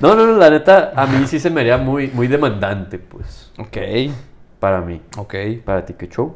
no. 0.00 0.14
No, 0.14 0.26
no, 0.26 0.36
la 0.36 0.50
neta, 0.50 0.92
a 0.96 1.06
mí 1.06 1.26
sí 1.26 1.38
se 1.38 1.48
me 1.48 1.60
haría 1.60 1.78
muy, 1.78 2.08
muy 2.08 2.26
demandante, 2.26 2.98
pues, 2.98 3.52
Ok, 3.58 3.76
para 4.58 4.80
mí. 4.80 5.00
ok. 5.16 5.34
Para 5.64 5.84
ti, 5.84 5.94
¿qué 5.94 6.08
show? 6.08 6.34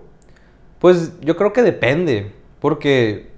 Pues 0.79 1.18
yo 1.20 1.37
creo 1.37 1.52
que 1.52 1.62
depende, 1.62 2.33
porque 2.61 3.31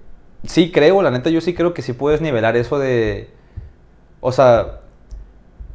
sí 0.45 0.71
creo, 0.71 1.01
la 1.03 1.11
neta, 1.11 1.31
yo 1.31 1.41
sí 1.41 1.55
creo 1.55 1.73
que 1.73 1.81
sí 1.83 1.93
puedes 1.95 2.21
nivelar 2.21 2.57
eso 2.57 2.79
de... 2.79 3.31
O 4.21 4.33
sea, 4.33 4.81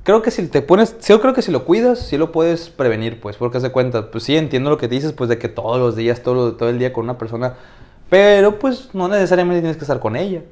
creo 0.04 0.22
que 0.22 0.30
si 0.30 0.48
te 0.48 0.62
pones, 0.62 1.00
yo 1.08 1.20
creo 1.22 1.34
que 1.34 1.42
si 1.42 1.52
lo 1.52 1.64
cuidas, 1.66 1.98
sí 2.00 2.18
lo 2.18 2.32
puedes 2.32 2.70
prevenir, 2.70 3.20
pues, 3.22 3.38
porque 3.38 3.58
haz 3.58 3.64
de 3.64 3.72
cuenta, 3.72 4.12
pues 4.12 4.24
sí, 4.26 4.36
entiendo 4.38 4.70
lo 4.70 4.78
que 4.78 4.88
dices, 4.88 5.14
pues 5.14 5.30
de 5.30 5.40
que 5.40 5.50
todos 5.50 5.80
los 5.80 5.96
días, 5.96 6.22
todo, 6.22 6.56
todo 6.56 6.70
el 6.70 6.78
día 6.78 6.92
con 6.94 7.06
una 7.06 7.18
persona, 7.18 7.56
pero 8.14 8.60
pues 8.60 8.94
no 8.94 9.08
necesariamente 9.08 9.62
tienes 9.62 9.76
que 9.78 9.86
estar 9.86 10.00
con 10.00 10.16
ella, 10.16 10.44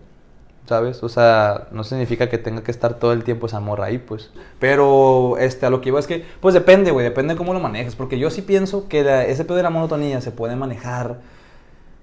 ¿sabes? 0.67 1.03
O 1.03 1.09
sea, 1.09 1.67
no 1.71 1.83
significa 1.83 2.27
que 2.27 2.39
tenga 2.39 2.63
que 2.63 2.71
estar 2.71 2.95
todo 2.95 3.13
el 3.13 3.23
tiempo 3.23 3.45
esa 3.45 3.59
morra 3.59 3.85
ahí, 3.85 3.99
pues. 3.99 4.31
Pero, 4.59 5.37
este, 5.37 5.67
a 5.67 5.69
lo 5.69 5.79
que 5.81 5.89
iba 5.89 5.99
es 5.99 6.07
que, 6.07 6.25
pues 6.39 6.55
depende, 6.55 6.89
güey, 6.91 7.03
depende 7.03 7.35
de 7.35 7.37
cómo 7.37 7.53
lo 7.53 7.59
manejes, 7.59 7.95
porque 7.95 8.17
yo 8.17 8.31
sí 8.31 8.41
pienso 8.41 8.87
que 8.89 9.03
la- 9.03 9.25
ese 9.25 9.45
pedo 9.45 9.57
de 9.57 9.63
la 9.63 9.69
monotonía 9.69 10.21
se 10.21 10.31
puede 10.31 10.55
manejar, 10.55 11.17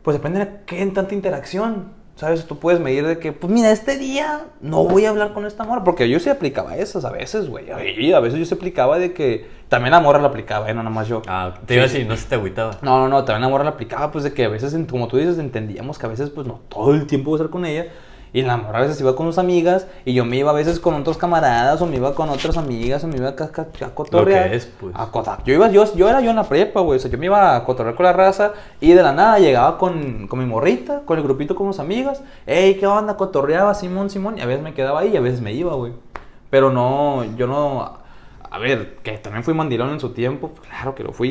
pues 0.03 0.17
depende 0.17 0.41
de 0.41 0.49
qué 0.67 0.83
en 0.83 0.95
tanta 0.95 1.15
interacción, 1.15 1.93
¿sabes? 2.19 2.47
Tú 2.47 2.59
puedes 2.59 2.81
medir 2.81 3.07
de 3.07 3.21
que, 3.21 3.33
pues 3.33 3.53
mira, 3.53 3.71
este 3.71 3.97
día 3.97 4.47
no 4.61 4.83
voy 4.83 5.05
a 5.05 5.11
hablar 5.11 5.33
con 5.33 5.47
esta 5.47 5.63
morra, 5.63 5.85
porque 5.85 6.09
yo 6.09 6.19
sí 6.19 6.29
aplicaba 6.29 6.77
esas 6.77 7.05
a 7.05 7.13
veces, 7.13 7.49
güey, 7.49 7.67
y 7.97 8.13
a 8.13 8.19
veces 8.19 8.41
yo 8.41 8.45
sí 8.45 8.55
aplicaba 8.55 8.99
de 8.99 9.13
que, 9.13 9.47
también 9.69 9.93
la 9.93 10.01
morra 10.01 10.21
la 10.21 10.27
aplicaba, 10.27 10.69
¿eh? 10.69 10.75
No 10.75 10.83
nada 10.83 10.93
más 10.93 11.07
yo. 11.07 11.23
Ah, 11.29 11.55
te 11.65 11.75
iba 11.75 11.85
a 11.85 11.87
decir, 11.87 12.07
no 12.07 12.17
se 12.17 12.27
te 12.27 12.35
agüitaba. 12.35 12.73
No, 12.83 12.99
no, 12.99 13.09
no, 13.09 13.25
también 13.25 13.43
la 13.43 13.49
morra 13.49 13.63
la 13.63 13.71
aplicaba, 13.71 14.11
pues 14.11 14.25
de 14.25 14.33
que 14.33 14.47
a 14.47 14.49
veces, 14.49 14.77
como 14.91 15.07
tú 15.07 15.17
dices, 15.17 15.39
entendíamos 15.39 15.97
que 15.97 16.07
a 16.07 16.09
veces, 16.09 16.31
pues 16.31 16.45
no 16.45 16.61
todo 16.69 16.93
el 16.93 17.07
tiempo 17.07 17.31
iba 17.31 17.37
a 17.37 17.39
estar 17.39 17.51
con 17.51 17.65
ella. 17.65 17.87
Y 18.33 18.43
la 18.43 18.57
morra 18.57 18.79
a 18.79 18.83
veces 18.83 19.01
iba 19.01 19.17
con 19.17 19.27
sus 19.27 19.39
amigas 19.39 19.87
y 20.05 20.13
yo 20.13 20.25
me 20.25 20.37
iba 20.37 20.51
a 20.51 20.55
veces 20.55 20.81
con 20.81 20.95
otros 20.95 21.17
camaradas 21.17 21.81
o 21.81 21.87
me 21.87 21.97
iba 21.97 22.15
con 22.15 22.29
otras 22.29 22.57
amigas 22.57 23.03
o 23.05 23.09
me 23.09 23.17
iba 23.17 23.29
a, 23.29 23.33
a 23.33 23.95
cotorrear. 23.95 24.45
Lo 24.45 24.51
que 24.51 24.57
es, 24.57 24.67
pues. 24.81 24.95
A 24.95 25.09
yo, 25.45 25.55
iba, 25.55 25.69
yo, 25.71 25.95
yo 25.95 26.09
era 26.09 26.21
yo 26.21 26.31
en 26.31 26.37
la 26.37 26.45
prepa, 26.45 26.81
güey. 26.81 26.99
O 26.99 27.01
sea, 27.01 27.11
yo 27.11 27.19
me 27.19 27.27
iba 27.27 27.57
a 27.57 27.65
cotorrear 27.65 27.95
con 27.95 28.05
la 28.05 28.13
raza 28.13 28.53
y 28.81 28.93
de 28.93 29.03
la 29.03 29.13
nada 29.13 29.39
llegaba 29.39 29.79
con, 29.79 30.27
con 30.29 30.39
mi 30.39 30.45
morrita, 30.45 31.03
con 31.05 31.19
el 31.19 31.25
grupito 31.25 31.55
con 31.55 31.69
mis 31.69 31.79
amigas. 31.79 32.23
Ey, 32.47 32.75
¿qué 32.79 32.87
onda? 32.87 33.17
Cotorreaba, 33.17 33.75
Simón, 33.75 34.11
Simón. 34.11 34.39
Y 34.39 34.43
a 34.43 34.47
veces 34.47 34.63
me 34.63 34.75
quedaba 34.75 35.01
ahí 35.01 35.11
y 35.15 35.17
a 35.17 35.21
veces 35.21 35.41
me 35.41 35.53
iba, 35.53 35.75
güey. 35.75 35.93
Pero 36.51 36.71
no, 36.71 37.25
yo 37.37 37.47
no... 37.47 38.08
A 38.51 38.59
ver, 38.59 38.97
que 39.03 39.19
también 39.19 39.45
fui 39.45 39.53
mandilón 39.53 39.91
en 39.91 40.01
su 40.01 40.15
tiempo, 40.15 40.53
pues, 40.55 40.69
claro 40.69 40.95
que 40.95 41.03
lo 41.03 41.13
fui. 41.13 41.29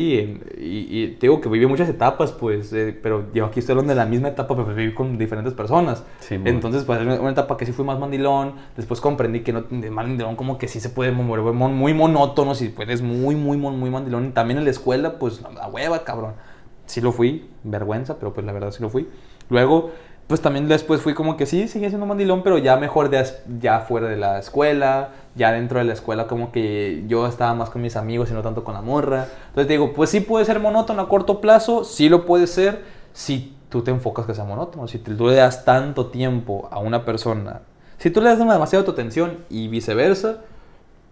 y, 0.57 0.87
y 0.89 1.07
te 1.15 1.27
digo 1.27 1.41
que 1.41 1.49
viví 1.49 1.65
muchas 1.65 1.89
etapas, 1.89 2.31
pues, 2.31 2.71
eh, 2.73 2.97
pero 3.01 3.25
yo 3.33 3.45
aquí 3.45 3.59
estoy 3.59 3.73
hablando 3.73 3.91
de 3.91 3.95
la 3.95 4.05
misma 4.05 4.27
etapa, 4.27 4.55
pero 4.55 4.67
viví 4.75 4.93
con 4.93 5.17
diferentes 5.17 5.53
personas. 5.53 6.03
Sí. 6.19 6.35
Entonces, 6.45 6.83
pues, 6.83 7.01
una 7.01 7.19
una 7.19 7.31
etapa 7.31 7.57
que 7.57 7.65
sí 7.65 7.71
fui 7.71 7.85
más 7.85 7.97
mandilón, 7.97 8.53
después 8.75 9.01
comprendí 9.01 9.41
que 9.41 9.51
no, 9.51 9.63
de 9.63 9.89
mandilón 9.89 10.35
como 10.35 10.57
que 10.57 10.67
sí 10.67 10.79
se 10.79 10.89
puede 10.89 11.11
volver 11.11 11.53
muy 11.53 11.93
monótono, 11.93 12.53
si 12.53 12.69
puedes 12.69 13.01
muy, 13.01 13.35
muy, 13.35 13.57
muy, 13.57 13.75
muy 13.75 13.89
mandilón. 13.89 14.33
También 14.33 14.59
en 14.59 14.65
la 14.65 14.71
escuela, 14.71 15.17
pues, 15.17 15.43
a 15.59 15.67
hueva, 15.69 16.03
cabrón. 16.03 16.33
Sí 16.85 17.01
lo 17.01 17.11
fui, 17.11 17.49
vergüenza, 17.63 18.17
pero 18.17 18.33
pues 18.33 18.45
la 18.45 18.53
verdad 18.53 18.71
sí 18.71 18.81
lo 18.81 18.89
fui. 18.89 19.09
Luego, 19.49 19.91
pues 20.27 20.41
también 20.41 20.67
después 20.67 21.01
fui 21.01 21.13
como 21.13 21.37
que 21.37 21.45
sí, 21.45 21.67
seguía 21.67 21.89
siendo 21.89 22.05
mandilón, 22.05 22.43
pero 22.43 22.57
ya 22.57 22.75
mejor 22.75 23.09
de 23.09 23.25
ya 23.59 23.79
fuera 23.79 24.07
de 24.07 24.17
la 24.17 24.39
escuela, 24.39 25.09
ya 25.37 25.51
dentro 25.51 25.79
de 25.79 25.85
la 25.85 25.93
escuela 25.93 26.27
como 26.27 26.51
que 26.51 27.03
yo 27.07 27.27
estaba 27.27 27.53
más 27.53 27.69
con 27.69 27.81
mis 27.81 27.95
amigos 27.95 28.29
y 28.29 28.33
no 28.33 28.41
tanto 28.41 28.63
con 28.63 28.73
la 28.73 28.81
morra. 28.81 29.27
Entonces 29.49 29.67
digo, 29.69 29.93
pues 29.93 30.09
sí 30.09 30.19
puede 30.19 30.43
ser 30.43 30.59
monótono 30.59 31.01
a 31.01 31.07
corto 31.07 31.39
plazo, 31.39 31.83
sí 31.83 32.09
lo 32.09 32.25
puede 32.25 32.47
ser 32.47 32.83
si 33.13 33.55
tú 33.69 33.83
te 33.83 33.91
enfocas 33.91 34.25
que 34.25 34.33
sea 34.33 34.43
monótono, 34.43 34.87
si 34.87 34.97
tú 34.97 35.27
le 35.27 35.35
das 35.35 35.63
tanto 35.63 36.07
tiempo 36.07 36.67
a 36.71 36.79
una 36.79 37.05
persona, 37.05 37.61
si 37.97 38.09
tú 38.09 38.21
le 38.21 38.29
das 38.29 38.39
demasiado 38.39 38.83
tu 38.83 38.91
atención 38.91 39.45
y 39.49 39.67
viceversa, 39.67 40.41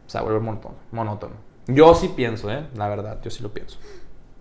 se 0.07 0.17
va 0.17 0.21
a 0.21 0.23
volver 0.23 0.41
monótono. 0.41 0.75
monótono. 0.91 1.33
Yo 1.67 1.95
sí 1.95 2.09
pienso, 2.15 2.51
¿eh? 2.51 2.65
La 2.75 2.87
verdad, 2.87 3.19
yo 3.23 3.31
sí 3.31 3.41
lo 3.41 3.49
pienso. 3.49 3.79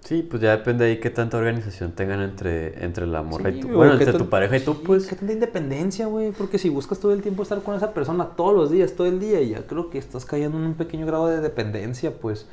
Sí, 0.05 0.23
pues 0.23 0.43
ya 0.43 0.51
depende 0.51 0.85
ahí 0.85 1.01
qué 1.01 1.09
tanta 1.09 1.39
organización 1.39 1.93
tengan 1.93 2.21
entre, 2.21 2.85
entre 2.85 3.07
la 3.07 3.23
morra 3.23 3.51
Sí, 3.51 3.57
y 3.57 3.61
tú. 3.63 3.69
Bueno, 3.69 3.97
¿qué 3.97 4.05
entre 4.05 4.19
tu 4.19 4.29
pareja 4.29 4.59
y 4.59 4.61
tú, 4.61 4.83
pues. 4.83 5.07
¿Qué 5.07 5.17
tanta 5.17 5.33
independencia, 5.33 6.07
güey? 6.07 6.31
Porque 6.31 6.59
si 6.59 6.69
buscas 6.69 6.99
todo 6.99 7.15
el 7.15 7.23
tiempo 7.23 7.43
estar 7.43 7.63
con 7.63 7.75
esa 7.75 7.95
persona 7.95 8.27
todos 8.37 8.55
los 8.55 8.71
días, 8.71 8.93
todo 8.93 9.07
el 9.07 9.19
día, 9.19 9.41
ya 9.41 9.67
creo 9.67 9.89
que 9.89 9.97
estás 9.97 10.27
cayendo 10.27 10.59
en 10.59 10.65
un 10.65 10.75
pequeño 10.75 11.07
grado 11.07 11.29
de 11.29 11.41
dependencia, 11.41 12.13
pues. 12.13 12.47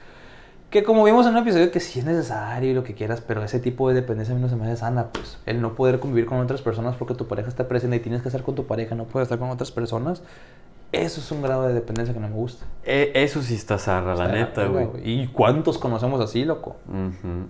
Que 0.70 0.84
como 0.84 1.04
vimos 1.04 1.26
en 1.28 1.34
un 1.34 1.40
episodio 1.40 1.70
que 1.72 1.82
sí 1.82 2.00
es 2.00 2.06
necesario 2.06 2.72
y 2.72 2.74
lo 2.74 2.86
que 2.86 2.94
quieras, 2.94 3.20
pero 3.20 3.44
ese 3.44 3.60
tipo 3.60 3.90
de 3.90 3.96
dependencia 3.96 4.34
a 4.34 4.38
mí 4.38 4.42
no 4.42 4.48
se 4.48 4.56
me 4.56 4.64
hace 4.64 4.78
sana, 4.78 5.10
pues. 5.12 5.38
El 5.46 5.62
no 5.62 5.76
poder 5.76 6.00
convivir 6.00 6.28
con 6.28 6.40
otras 6.40 6.62
personas 6.62 6.96
porque 6.96 7.16
tu 7.16 7.28
pareja 7.28 7.50
está 7.50 7.68
presente 7.68 7.98
y 7.98 8.00
tienes 8.00 8.22
que 8.22 8.30
estar 8.30 8.44
con 8.44 8.56
tu 8.56 8.66
pareja, 8.66 8.96
no 8.96 9.04
puedes 9.04 9.26
estar 9.26 9.38
con 9.38 9.50
otras 9.50 9.72
personas. 9.72 10.24
Eso 10.92 11.22
es 11.22 11.32
un 11.32 11.42
grado 11.42 11.68
de 11.68 11.74
dependencia 11.74 12.14
que 12.14 12.20
no 12.20 12.28
me 12.28 12.34
gusta. 12.34 12.66
Eh, 12.84 13.12
eso 13.16 13.42
sí 13.42 13.56
está 13.56 13.78
zarra, 13.78 14.14
la 14.16 14.26
Está 14.26 14.36
neta, 14.36 14.62
verga, 14.64 14.86
güey. 14.92 15.10
¿Y 15.10 15.28
cuántos 15.28 15.78
conocemos 15.78 16.20
así, 16.20 16.44
loco? 16.44 16.76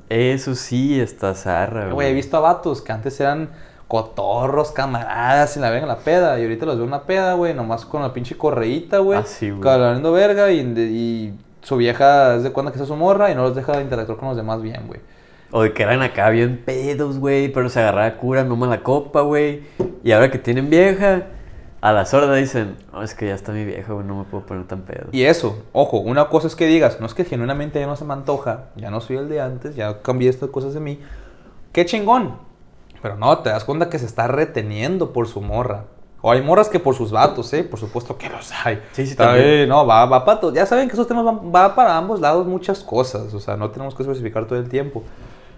Eso 0.09 0.53
sí 0.55 0.99
está 0.99 1.33
zarra, 1.33 1.83
güey. 1.85 1.93
Güey, 1.93 2.09
he 2.09 2.13
visto 2.13 2.37
a 2.37 2.41
vatos 2.41 2.81
que 2.81 2.91
antes 2.91 3.19
eran 3.19 3.49
cotorros, 3.87 4.71
camaradas, 4.71 5.57
y 5.57 5.59
la 5.59 5.69
ven 5.69 5.81
en 5.83 5.87
la 5.87 5.97
peda. 5.97 6.39
Y 6.39 6.43
ahorita 6.43 6.65
los 6.65 6.75
veo 6.75 6.83
en 6.83 6.89
una 6.89 7.03
peda, 7.03 7.33
güey, 7.33 7.53
nomás 7.53 7.85
con 7.85 8.01
la 8.01 8.13
pinche 8.13 8.37
correíta, 8.37 8.99
güey. 8.99 9.19
Ah, 9.19 9.23
sí, 9.25 9.49
güey. 9.49 9.69
Hablando 9.69 10.11
verga 10.11 10.51
y, 10.51 10.59
y 10.59 11.33
su 11.61 11.77
vieja 11.77 12.35
es 12.35 12.43
de 12.43 12.51
cuenta 12.51 12.71
que 12.71 12.79
es 12.79 12.87
su 12.87 12.95
morra 12.95 13.31
y 13.31 13.35
no 13.35 13.41
los 13.43 13.55
deja 13.55 13.73
de 13.73 13.81
interactuar 13.81 14.17
con 14.17 14.29
los 14.29 14.37
demás 14.37 14.61
bien, 14.61 14.87
güey. 14.87 14.99
O 15.51 15.63
de 15.63 15.73
que 15.73 15.83
eran 15.83 16.01
acá 16.01 16.29
bien 16.29 16.61
pedos, 16.63 17.19
güey, 17.19 17.51
pero 17.51 17.69
se 17.69 17.81
agarraba 17.81 18.15
cura, 18.15 18.43
no 18.43 18.65
la 18.65 18.81
copa, 18.81 19.21
güey. 19.21 19.63
Y 20.03 20.11
ahora 20.13 20.31
que 20.31 20.37
tienen 20.37 20.69
vieja, 20.69 21.23
a 21.81 21.91
la 21.91 22.05
sorda 22.05 22.35
dicen, 22.35 22.77
oh, 22.93 23.01
es 23.01 23.15
que 23.15 23.27
ya 23.27 23.33
está 23.33 23.51
mi 23.51 23.65
güey, 23.65 24.05
no 24.05 24.19
me 24.19 24.23
puedo 24.23 24.45
poner 24.45 24.67
tan 24.67 24.81
pedo. 24.81 25.07
Y 25.11 25.23
eso, 25.23 25.63
ojo, 25.73 25.97
una 25.97 26.29
cosa 26.29 26.45
es 26.45 26.55
que 26.55 26.67
digas, 26.67 26.99
no 26.99 27.07
es 27.07 27.15
que 27.15 27.25
genuinamente 27.25 27.79
ya 27.79 27.87
no 27.87 27.95
se 27.95 28.05
me 28.05 28.13
antoja, 28.13 28.65
ya 28.75 28.91
no 28.91 29.01
soy 29.01 29.17
el 29.17 29.27
de 29.27 29.41
antes, 29.41 29.75
ya 29.75 30.01
cambié 30.03 30.29
estas 30.29 30.49
cosas 30.49 30.75
de 30.75 30.79
mí. 30.79 30.99
Qué 31.71 31.85
chingón. 31.85 32.37
Pero 33.01 33.17
no, 33.17 33.35
te 33.39 33.49
das 33.49 33.63
cuenta 33.63 33.89
que 33.89 33.97
se 33.97 34.05
está 34.05 34.27
reteniendo 34.27 35.11
por 35.11 35.27
su 35.27 35.41
morra. 35.41 35.85
O 36.21 36.31
hay 36.31 36.43
morras 36.43 36.69
que 36.69 36.79
por 36.79 36.93
sus 36.93 37.11
vatos, 37.11 37.51
¿eh? 37.53 37.63
Por 37.63 37.79
supuesto 37.79 38.15
que 38.15 38.29
los 38.29 38.51
hay. 38.63 38.79
Sí, 38.91 39.07
sí, 39.07 39.15
también. 39.15 39.43
bien, 39.43 39.69
No, 39.69 39.87
va, 39.87 40.05
va 40.05 40.23
para 40.23 40.53
Ya 40.53 40.67
saben 40.67 40.87
que 40.87 40.93
esos 40.93 41.07
temas 41.07 41.25
van 41.25 41.51
va 41.53 41.73
para 41.73 41.97
ambos 41.97 42.21
lados 42.21 42.45
muchas 42.45 42.83
cosas. 42.83 43.33
O 43.33 43.39
sea, 43.39 43.57
no 43.57 43.71
tenemos 43.71 43.95
que 43.95 44.03
especificar 44.03 44.45
todo 44.45 44.59
el 44.59 44.69
tiempo. 44.69 45.01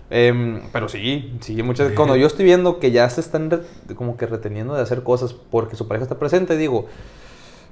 Em, 0.10 0.62
pero 0.72 0.90
sí, 0.90 1.34
sí, 1.42 1.64
muchas 1.64 1.92
Cuando 1.94 2.16
yo 2.16 2.28
estoy 2.28 2.46
viendo 2.46 2.80
que 2.80 2.92
ya 2.92 3.10
se 3.10 3.22
están 3.22 3.50
re- 3.50 3.62
como 3.96 4.16
que 4.18 4.26
reteniendo 4.28 4.76
de 4.76 4.82
hacer 4.82 5.02
cosas 5.04 5.34
porque 5.34 5.76
su 5.76 5.88
pareja 5.88 6.04
está 6.04 6.20
presente, 6.20 6.56
digo, 6.58 6.88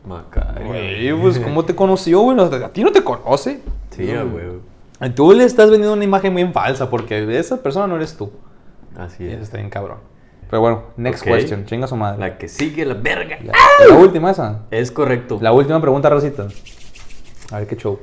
Macario. 0.05 0.65
güey, 0.67 1.13
pues, 1.21 1.39
¿cómo 1.39 1.63
te 1.65 1.75
conoció, 1.75 2.21
güey? 2.21 2.39
A 2.39 2.69
ti 2.73 2.84
no 2.84 2.91
te 2.91 3.03
conoce. 3.03 3.61
Sí, 3.91 4.11
a 4.11 4.23
huevo. 4.25 4.59
Y 4.99 5.09
Tú 5.11 5.32
le 5.34 5.43
estás 5.43 5.69
vendiendo 5.69 5.93
una 5.93 6.03
imagen 6.03 6.34
muy 6.34 6.45
falsa 6.51 6.89
porque 6.89 7.38
esa 7.38 7.61
persona 7.61 7.88
no 7.88 7.95
eres 7.95 8.15
tú. 8.17 8.32
Así 8.97 9.23
Y 9.23 9.27
eso 9.27 9.38
es. 9.38 9.43
está 9.43 9.57
bien 9.57 9.69
cabrón. 9.69 9.97
Pero 10.49 10.61
bueno, 10.61 10.84
next 10.97 11.21
Ok. 11.21 11.27
question. 11.34 11.65
Chinga 11.65 11.88
su 11.88 11.95
madre. 11.95 12.19
La 12.19 12.38
que 12.38 12.47
sigue, 12.47 12.86
la 12.86 12.93
verga. 12.95 13.38
La, 13.43 13.53
la 13.88 13.95
última 13.95 14.32
esa. 14.32 14.63
Es 14.71 14.91
correcto. 14.91 15.38
La 15.41 15.53
última 15.53 15.79
pregunta, 15.79 16.09
Rosita. 16.09 16.47
A 17.51 17.59
ver 17.59 17.67
qué 17.67 17.75
show. 17.77 17.99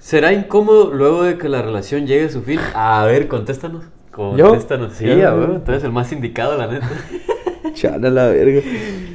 ¿Será 0.00 0.32
incómodo 0.32 0.92
luego 0.92 1.22
de 1.22 1.36
que 1.38 1.48
la 1.48 1.60
relación 1.62 2.06
llegue 2.06 2.24
a 2.24 2.30
su 2.30 2.40
fin? 2.42 2.58
A 2.74 3.04
ver, 3.04 3.28
contéstanos. 3.28 3.84
Contéstanos. 4.10 4.94
Sí, 4.94 5.04
Yo. 5.06 5.14
huevo. 5.14 5.60
Tú 5.64 5.70
eres 5.70 5.84
el 5.84 5.92
más 5.92 6.10
indicado, 6.10 6.56
la 6.56 6.66
neta. 6.66 6.88
Chala 7.74 8.10
la 8.10 8.26
verga. 8.28 8.60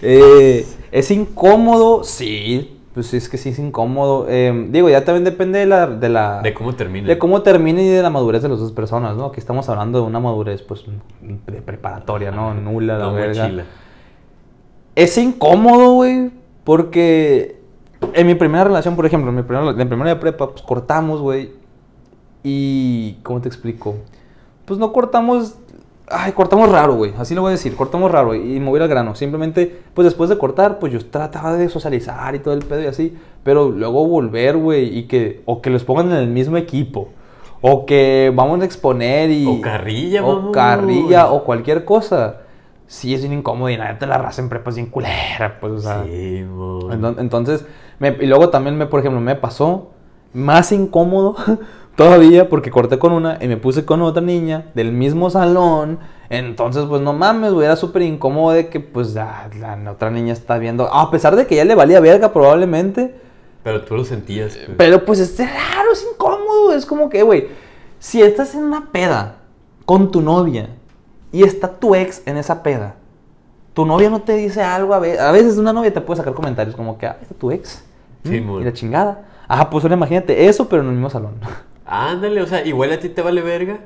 Eh, 0.07 0.63
¿Es 0.91 1.09
incómodo? 1.09 2.03
Sí. 2.03 2.77
Pues 2.93 3.07
sí, 3.07 3.17
es 3.17 3.27
que 3.27 3.37
sí 3.39 3.49
es 3.49 3.57
incómodo. 3.59 4.27
Eh, 4.29 4.67
digo, 4.69 4.87
ya 4.87 5.03
también 5.03 5.23
depende 5.23 5.57
de 5.59 5.65
la, 5.65 5.87
de 5.87 6.09
la... 6.09 6.41
De 6.43 6.53
cómo 6.53 6.75
termina. 6.75 7.07
de 7.07 7.17
cómo 7.17 7.41
termine 7.41 7.83
y 7.83 7.89
de 7.89 8.03
la 8.03 8.11
madurez 8.11 8.43
de 8.43 8.49
las 8.49 8.59
dos 8.59 8.71
personas, 8.71 9.17
¿no? 9.17 9.25
Aquí 9.25 9.39
estamos 9.39 9.67
hablando 9.67 9.99
de 10.01 10.05
una 10.05 10.19
madurez, 10.19 10.61
pues, 10.61 10.83
de 11.21 11.61
preparatoria, 11.61 12.29
¿no? 12.31 12.53
Nula, 12.53 12.97
la 12.99 13.05
No, 13.05 13.13
verga. 13.13 13.43
mochila. 13.43 13.63
Es 14.95 15.17
incómodo, 15.17 15.93
güey, 15.93 16.29
porque 16.63 17.59
en 18.13 18.27
mi 18.27 18.35
primera 18.35 18.63
relación, 18.63 18.95
por 18.95 19.05
ejemplo, 19.05 19.29
en 19.29 19.35
mi 19.37 19.43
primera, 19.43 19.69
en 19.69 19.87
primera 19.87 20.09
de 20.09 20.15
prepa, 20.17 20.49
pues 20.51 20.61
cortamos, 20.61 21.21
güey. 21.21 21.51
Y, 22.43 23.17
¿cómo 23.23 23.41
te 23.41 23.47
explico? 23.47 23.95
Pues 24.65 24.79
no 24.79 24.93
cortamos, 24.93 25.55
ay, 26.07 26.31
cortamos 26.33 26.71
raro, 26.71 26.95
güey, 26.95 27.13
así 27.17 27.33
lo 27.33 27.41
voy 27.41 27.49
a 27.49 27.51
decir, 27.51 27.75
cortamos 27.75 28.11
raro 28.11 28.27
güey, 28.27 28.55
y 28.55 28.59
voy 28.59 28.79
al 28.79 28.87
grano. 28.87 29.15
Simplemente, 29.15 29.81
pues 29.93 30.05
después 30.05 30.29
de 30.29 30.37
cortar, 30.37 30.79
pues 30.79 30.93
yo 30.93 31.03
trataba 31.05 31.53
de 31.53 31.69
socializar 31.69 32.35
y 32.35 32.39
todo 32.39 32.53
el 32.53 32.63
pedo 32.63 32.81
y 32.81 32.85
así, 32.87 33.17
pero 33.43 33.69
luego 33.69 34.07
volver, 34.07 34.57
güey, 34.57 34.97
y 34.97 35.03
que, 35.07 35.41
o 35.45 35.61
que 35.61 35.69
los 35.69 35.83
pongan 35.83 36.11
en 36.11 36.17
el 36.17 36.27
mismo 36.27 36.57
equipo. 36.57 37.09
O 37.61 37.85
que 37.87 38.31
vamos 38.35 38.61
a 38.61 38.65
exponer 38.65 39.31
y... 39.31 39.47
O 39.47 39.59
carrilla, 39.59 40.23
O 40.23 40.35
mamón. 40.35 40.51
carrilla, 40.51 41.31
o 41.31 41.43
cualquier 41.43 41.83
cosa. 41.83 42.41
Sí, 42.85 43.15
es 43.15 43.21
bien 43.21 43.33
incómodo 43.33 43.69
y 43.69 43.77
la 43.77 43.91
neta 43.91 44.05
la 44.05 44.19
raza 44.19 44.41
en 44.43 44.49
prepa 44.49 44.69
es 44.69 44.75
bien 44.75 44.89
culera, 44.89 45.57
pues, 45.59 45.73
o 45.73 45.79
sea. 45.79 46.03
Sí, 46.03 46.45
Entonces, 47.17 47.65
me- 47.99 48.17
y 48.19 48.25
luego 48.25 48.49
también, 48.49 48.77
me, 48.77 48.85
por 48.85 48.99
ejemplo, 48.99 49.19
me 49.21 49.35
pasó 49.35 49.91
más 50.33 50.71
incómodo 50.71 51.35
todavía 51.95 52.49
porque 52.49 52.71
corté 52.71 52.99
con 52.99 53.11
una 53.13 53.37
y 53.41 53.47
me 53.47 53.57
puse 53.57 53.85
con 53.85 54.01
otra 54.01 54.21
niña 54.21 54.65
del 54.73 54.91
mismo 54.91 55.29
salón. 55.29 55.99
Entonces, 56.29 56.85
pues 56.89 57.01
no 57.01 57.13
mames, 57.13 57.53
güey, 57.53 57.65
era 57.65 57.75
súper 57.75 58.01
incómodo 58.01 58.53
de 58.53 58.67
que, 58.69 58.79
pues, 58.79 59.15
ah, 59.15 59.47
la 59.59 59.91
otra 59.91 60.09
niña 60.09 60.33
está 60.33 60.57
viendo, 60.57 60.91
a 60.91 61.11
pesar 61.11 61.35
de 61.35 61.45
que 61.45 61.55
ya 61.55 61.65
le 61.65 61.75
valía 61.75 61.99
verga 61.99 62.33
probablemente. 62.33 63.15
Pero 63.63 63.81
tú 63.83 63.95
lo 63.95 64.03
sentías. 64.05 64.55
pues. 64.55 64.75
Pero 64.77 65.05
pues 65.05 65.19
es 65.19 65.37
raro, 65.39 65.91
es 65.93 66.05
incómodo. 66.11 66.73
Es 66.73 66.85
como 66.85 67.09
que, 67.09 67.23
güey, 67.23 67.47
si 67.99 68.21
estás 68.21 68.53
en 68.55 68.63
una 68.63 68.91
peda 68.91 69.37
con 69.85 70.11
tu 70.11 70.21
novia 70.21 70.69
y 71.31 71.43
está 71.43 71.67
tu 71.79 71.95
ex 71.95 72.21
en 72.27 72.37
esa 72.37 72.61
peda, 72.63 72.95
tu 73.75 73.85
novia 73.85 74.09
no 74.09 74.21
te 74.21 74.33
dice 74.33 74.63
algo. 74.63 74.95
A 74.95 74.99
veces, 74.99 75.19
a 75.19 75.31
veces 75.31 75.57
una 75.57 75.71
novia 75.73 75.93
te 75.93 76.01
puede 76.01 76.17
sacar 76.17 76.33
comentarios 76.33 76.75
como 76.75 76.97
que, 76.97 77.05
ah, 77.05 77.17
está 77.21 77.35
tu 77.35 77.51
ex. 77.51 77.83
Sí, 78.23 78.41
Mm, 78.41 78.61
y 78.61 78.63
la 78.63 78.73
chingada. 78.73 79.25
Ajá, 79.47 79.69
pues 79.69 79.83
ahora 79.85 79.95
imagínate 79.95 80.47
eso, 80.47 80.67
pero 80.67 80.81
en 80.81 80.87
el 80.87 80.93
mismo 80.95 81.11
salón. 81.11 81.33
Ándale, 81.85 82.41
o 82.41 82.47
sea, 82.47 82.65
igual 82.65 82.91
a 82.91 82.99
ti 82.99 83.09
te 83.09 83.21
vale 83.21 83.41
verga. 83.41 83.77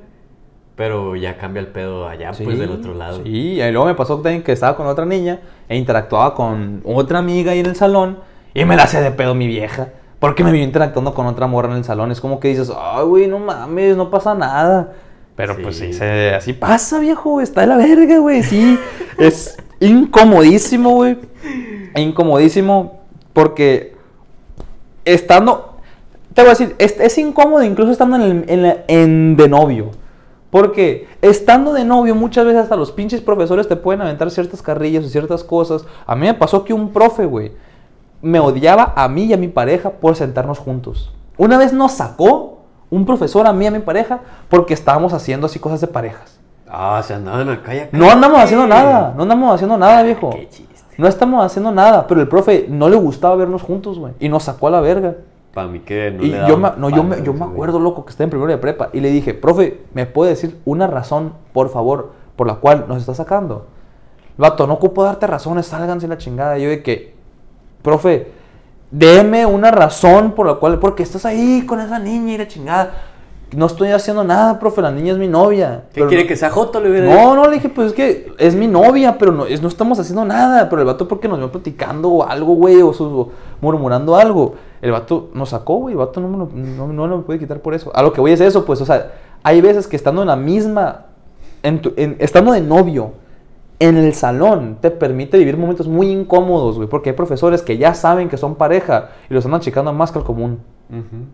Pero 0.78 1.18
ya 1.18 1.38
cambia 1.38 1.60
el 1.60 1.68
pedo 1.68 2.08
allá, 2.08 2.32
pues 2.42 2.58
del 2.58 2.72
otro 2.72 2.94
lado. 2.94 3.22
Sí, 3.26 3.60
y 3.62 3.72
luego 3.72 3.86
me 3.86 3.96
pasó 3.96 4.16
también 4.22 4.44
que 4.44 4.54
estaba 4.54 4.78
con 4.78 4.88
otra 4.88 5.06
niña 5.06 5.40
e 5.68 5.76
interactuaba 5.76 6.34
con 6.34 6.82
otra 6.86 7.20
amiga 7.20 7.52
ahí 7.52 7.60
en 7.60 7.66
el 7.66 7.76
salón 7.76 8.20
y 8.54 8.64
me 8.64 8.78
la 8.78 8.84
hacía 8.84 9.02
de 9.02 9.12
pedo 9.12 9.36
mi 9.36 9.46
vieja. 9.48 9.90
Porque 10.20 10.42
me 10.46 10.54
vio 10.54 10.64
interactuando 10.64 11.14
con 11.14 11.26
otra 11.28 11.48
morra 11.48 11.72
en 11.72 11.78
el 11.80 11.84
salón. 11.84 12.12
Es 12.14 12.22
como 12.22 12.40
que 12.40 12.48
dices, 12.48 12.72
ay, 12.78 13.04
güey, 13.04 13.28
no 13.28 13.40
mames, 13.40 13.98
no 13.98 14.10
pasa 14.10 14.34
nada. 14.36 14.94
Pero 15.36 15.58
pues 15.62 15.76
Sí. 15.78 15.88
sí, 15.88 16.00
se- 16.00 16.34
así 16.34 16.54
pasa, 16.54 17.00
viejo, 17.00 17.42
está 17.42 17.62
de 17.62 17.68
la 17.68 17.76
verga, 17.78 18.20
güey. 18.20 18.42
Sí, 18.44 18.80
es 19.18 19.58
incomodísimo, 19.80 20.92
güey. 20.96 21.18
Incomodísimo 21.96 23.00
porque 23.34 23.96
estando, 25.06 25.78
te 26.34 26.42
voy 26.42 26.48
a 26.48 26.52
decir, 26.52 26.76
es, 26.78 27.00
es 27.00 27.18
incómodo 27.18 27.64
incluso 27.64 27.92
estando 27.92 28.18
en, 28.18 28.46
el- 28.50 28.84
en 28.88 29.36
de 29.38 29.48
novio. 29.50 29.92
Porque 30.52 31.08
estando 31.22 31.74
de 31.74 31.86
novio, 31.86 32.16
muchas 32.16 32.44
veces 32.46 32.64
hasta 32.64 32.76
los 32.76 32.92
pinches 32.92 33.22
profesores 33.22 33.68
te 33.68 33.76
pueden 33.76 34.02
aventar 34.02 34.32
ciertas 34.32 34.62
carrillas 34.64 35.06
o 35.06 35.10
ciertas 35.10 35.44
cosas. 35.44 35.86
A 36.08 36.16
mí 36.16 36.26
me 36.26 36.34
pasó 36.34 36.64
que 36.64 36.74
un 36.74 36.90
profe, 36.92 37.26
güey, 37.26 37.52
me 38.22 38.40
odiaba 38.40 38.94
a 38.96 39.08
mí 39.08 39.26
y 39.26 39.34
a 39.34 39.38
mi 39.38 39.48
pareja 39.48 39.92
por 39.92 40.16
sentarnos 40.16 40.58
juntos. 40.58 41.14
Una 41.38 41.58
vez 41.58 41.72
nos 41.72 41.92
sacó 41.94 42.64
un 42.90 43.06
profesor 43.06 43.46
a 43.46 43.54
mí 43.54 43.66
y 43.66 43.68
a 43.68 43.72
mi 43.72 43.80
pareja 43.80 44.22
porque 44.50 44.74
estábamos 44.74 45.14
haciendo 45.14 45.46
así 45.46 45.60
cosas 45.60 45.82
de 45.82 45.88
parejas. 45.88 46.39
Ah, 46.70 47.02
se 47.04 47.16
andaban 47.16 47.50
acá 47.50 47.74
y 47.74 47.80
acá. 47.80 47.98
No 47.98 48.10
andamos 48.10 48.40
haciendo 48.40 48.68
nada, 48.68 49.14
no 49.16 49.24
andamos 49.24 49.56
haciendo 49.56 49.78
nada, 49.78 50.04
viejo. 50.04 50.30
Qué 50.30 50.48
chiste. 50.50 50.70
No 51.00 51.08
estamos 51.08 51.44
haciendo 51.46 51.72
nada, 51.72 52.06
pero 52.08 52.20
el 52.20 52.28
profe 52.28 52.68
no 52.70 52.90
le 52.90 52.98
gustaba 52.98 53.36
vernos 53.38 53.62
juntos, 53.64 53.98
güey. 53.98 54.14
Y 54.20 54.28
nos 54.28 54.44
sacó 54.44 54.68
a 54.68 54.72
la 54.72 54.82
verga. 54.82 55.16
Para 55.54 55.68
mí 55.68 55.80
que 55.80 56.12
no 56.12 56.24
y 56.24 56.28
le 56.28 56.48
yo 56.48 56.58
me, 56.58 56.72
no, 56.78 56.90
yo 56.90 57.04
me, 57.04 57.24
yo 57.24 57.34
me 57.34 57.46
acuerdo, 57.46 57.80
loco, 57.80 58.04
que 58.06 58.12
estaba 58.12 58.26
en 58.26 58.30
primero 58.30 58.52
de 58.52 58.58
prepa. 58.58 58.90
Y 58.94 59.00
le 59.00 59.10
dije, 59.10 59.34
profe, 59.34 59.82
¿me 59.94 60.06
puede 60.06 60.32
decir 60.32 60.60
una 60.66 60.88
razón, 60.88 61.34
por 61.54 61.70
favor, 61.70 62.12
por 62.36 62.48
la 62.48 62.56
cual 62.56 62.86
nos 62.88 62.98
está 62.98 63.16
sacando? 63.16 63.66
Vato, 64.38 64.68
no 64.68 64.74
ocupo 64.74 65.04
darte 65.04 65.26
razones, 65.26 65.66
sálganse 65.66 66.08
la 66.08 66.18
chingada. 66.18 66.60
Y 66.60 66.64
yo 66.64 66.70
de 66.70 66.84
que, 66.84 67.16
profe, 67.82 68.32
deme 68.92 69.46
una 69.46 69.72
razón 69.72 70.34
por 70.34 70.48
la 70.48 70.56
cual, 70.56 70.80
porque 70.80 71.04
estás 71.04 71.26
ahí 71.26 71.66
con 71.66 71.80
esa 71.80 71.98
niña 71.98 72.34
y 72.34 72.38
la 72.38 72.48
chingada. 72.48 72.92
No 73.56 73.66
estoy 73.66 73.90
haciendo 73.90 74.24
nada, 74.24 74.60
profe, 74.60 74.82
la 74.82 74.92
niña 74.92 75.12
es 75.14 75.18
mi 75.18 75.28
novia. 75.28 75.86
¿Qué 75.94 76.06
quiere 76.06 76.24
no- 76.24 76.28
que 76.28 76.36
sea 76.36 76.52
Joto? 76.52 76.80
Le 76.80 76.92
hubiera 76.92 77.08
no, 77.14 77.36
no, 77.36 77.48
le 77.48 77.56
dije, 77.56 77.70
pues 77.70 77.88
es 77.88 77.94
que 77.94 78.32
es 78.38 78.54
mi 78.56 78.68
novia, 78.68 79.18
pero 79.18 79.32
no, 79.32 79.46
es, 79.48 79.62
no 79.62 79.68
estamos 79.68 79.98
haciendo 80.00 80.24
nada. 80.24 80.70
Pero 80.70 80.82
el 80.82 80.86
vato 80.86 81.08
porque 81.08 81.28
nos 81.28 81.40
iba 81.40 81.52
platicando 81.52 82.10
o 82.10 82.24
algo, 82.28 82.54
güey, 82.54 82.82
o, 82.82 82.90
o 82.90 83.30
murmurando 83.62 84.16
algo. 84.16 84.54
El 84.82 84.92
vato 84.92 85.30
nos 85.34 85.50
sacó, 85.50 85.76
güey, 85.78 85.94
el 85.94 85.98
vato 85.98 86.22
no 86.22 86.28
me, 86.28 86.38
lo, 86.38 86.50
no, 86.94 87.08
no 87.08 87.18
me 87.18 87.24
puede 87.24 87.40
quitar 87.40 87.60
por 87.60 87.74
eso. 87.74 87.92
A 87.96 88.02
lo 88.04 88.14
que 88.14 88.22
voy 88.22 88.32
es 88.32 88.40
eso, 88.42 88.66
pues, 88.66 88.82
o 88.82 88.86
sea, 88.86 89.14
hay 89.44 89.62
veces 89.62 89.88
que 89.88 89.96
estando 89.96 90.22
en 90.22 90.28
la 90.28 90.36
misma, 90.36 91.06
en 91.64 91.82
tu- 91.82 91.94
en- 91.98 92.18
estando 92.20 92.52
de 92.52 92.62
novio, 92.62 93.14
en 93.80 93.98
el 93.98 94.14
salón, 94.14 94.78
te 94.82 94.92
permite 94.92 95.38
vivir 95.38 95.58
momentos 95.58 95.88
muy 95.88 96.10
incómodos, 96.12 96.76
güey, 96.76 96.88
porque 96.88 97.10
hay 97.12 97.16
profesores 97.16 97.62
que 97.62 97.78
ya 97.78 97.94
saben 97.94 98.30
que 98.30 98.38
son 98.38 98.56
pareja 98.56 99.10
y 99.30 99.34
los 99.34 99.44
andan 99.46 99.62
checando 99.62 99.92
más 99.94 100.12
que 100.12 100.20
al 100.20 100.26
común. 100.26 100.60
Ujú. 100.90 101.26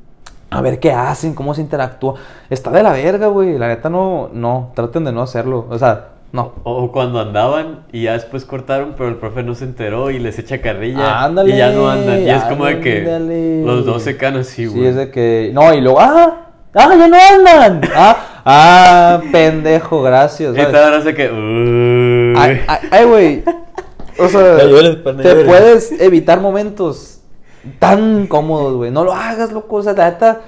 A 0.55 0.61
ver 0.61 0.79
qué 0.79 0.93
hacen, 0.93 1.35
cómo 1.35 1.53
se 1.53 1.59
interactúa. 1.59 2.15
Está 2.49 2.71
de 2.71 2.81
la 2.81 2.93
verga, 2.93 3.27
güey. 3.27 3.57
La 3.57 3.67
neta 3.67 3.89
no, 3.89 4.29
no, 4.31 4.71
traten 4.73 5.03
de 5.03 5.11
no 5.11 5.21
hacerlo. 5.21 5.67
O 5.69 5.77
sea, 5.77 6.11
no. 6.31 6.53
O 6.63 6.93
cuando 6.93 7.19
andaban 7.19 7.81
y 7.91 8.03
ya 8.03 8.13
después 8.13 8.45
cortaron, 8.45 8.93
pero 8.97 9.09
el 9.09 9.15
profe 9.15 9.43
no 9.43 9.53
se 9.53 9.65
enteró 9.65 10.11
y 10.11 10.19
les 10.19 10.39
echa 10.39 10.61
carrilla. 10.61 11.25
Ándale, 11.25 11.53
y 11.53 11.57
ya 11.57 11.71
no 11.71 11.89
andan. 11.89 12.21
Y 12.21 12.29
es 12.29 12.43
como 12.43 12.65
de 12.65 12.79
que 12.79 13.63
los 13.65 13.85
dos 13.85 14.03
se 14.03 14.15
caen 14.15 14.37
así, 14.37 14.65
güey. 14.65 14.81
Sí, 14.81 14.87
es 14.87 14.95
de 14.95 15.11
que. 15.11 15.51
No, 15.53 15.73
y 15.73 15.81
luego, 15.81 15.99
¡ah! 15.99 16.51
¡Ah, 16.73 16.95
ya 16.97 17.07
no 17.07 17.17
andan! 17.17 17.81
¡Ah! 17.95 18.17
¡Ah! 18.45 19.21
Pendejo, 19.29 20.01
gracias. 20.03 20.53
Y 20.53 20.55
¿sabes? 20.55 20.71
te 20.71 20.77
ahora 20.77 21.01
sé 21.01 21.13
que. 21.13 21.31
uy. 21.31 22.61
Ay, 22.91 23.05
güey. 23.05 23.43
O 24.17 24.29
sea, 24.29 24.57
te 24.57 25.35
puedes 25.43 25.91
evitar 25.99 26.39
momentos 26.39 27.14
tan 27.79 28.27
cómodos, 28.27 28.75
güey. 28.75 28.91
No 28.91 29.03
lo 29.03 29.13
hagas, 29.13 29.51
loco. 29.51 29.77
O 29.77 29.83
sea, 29.83 29.93
la 29.93 30.09
neta, 30.11 30.41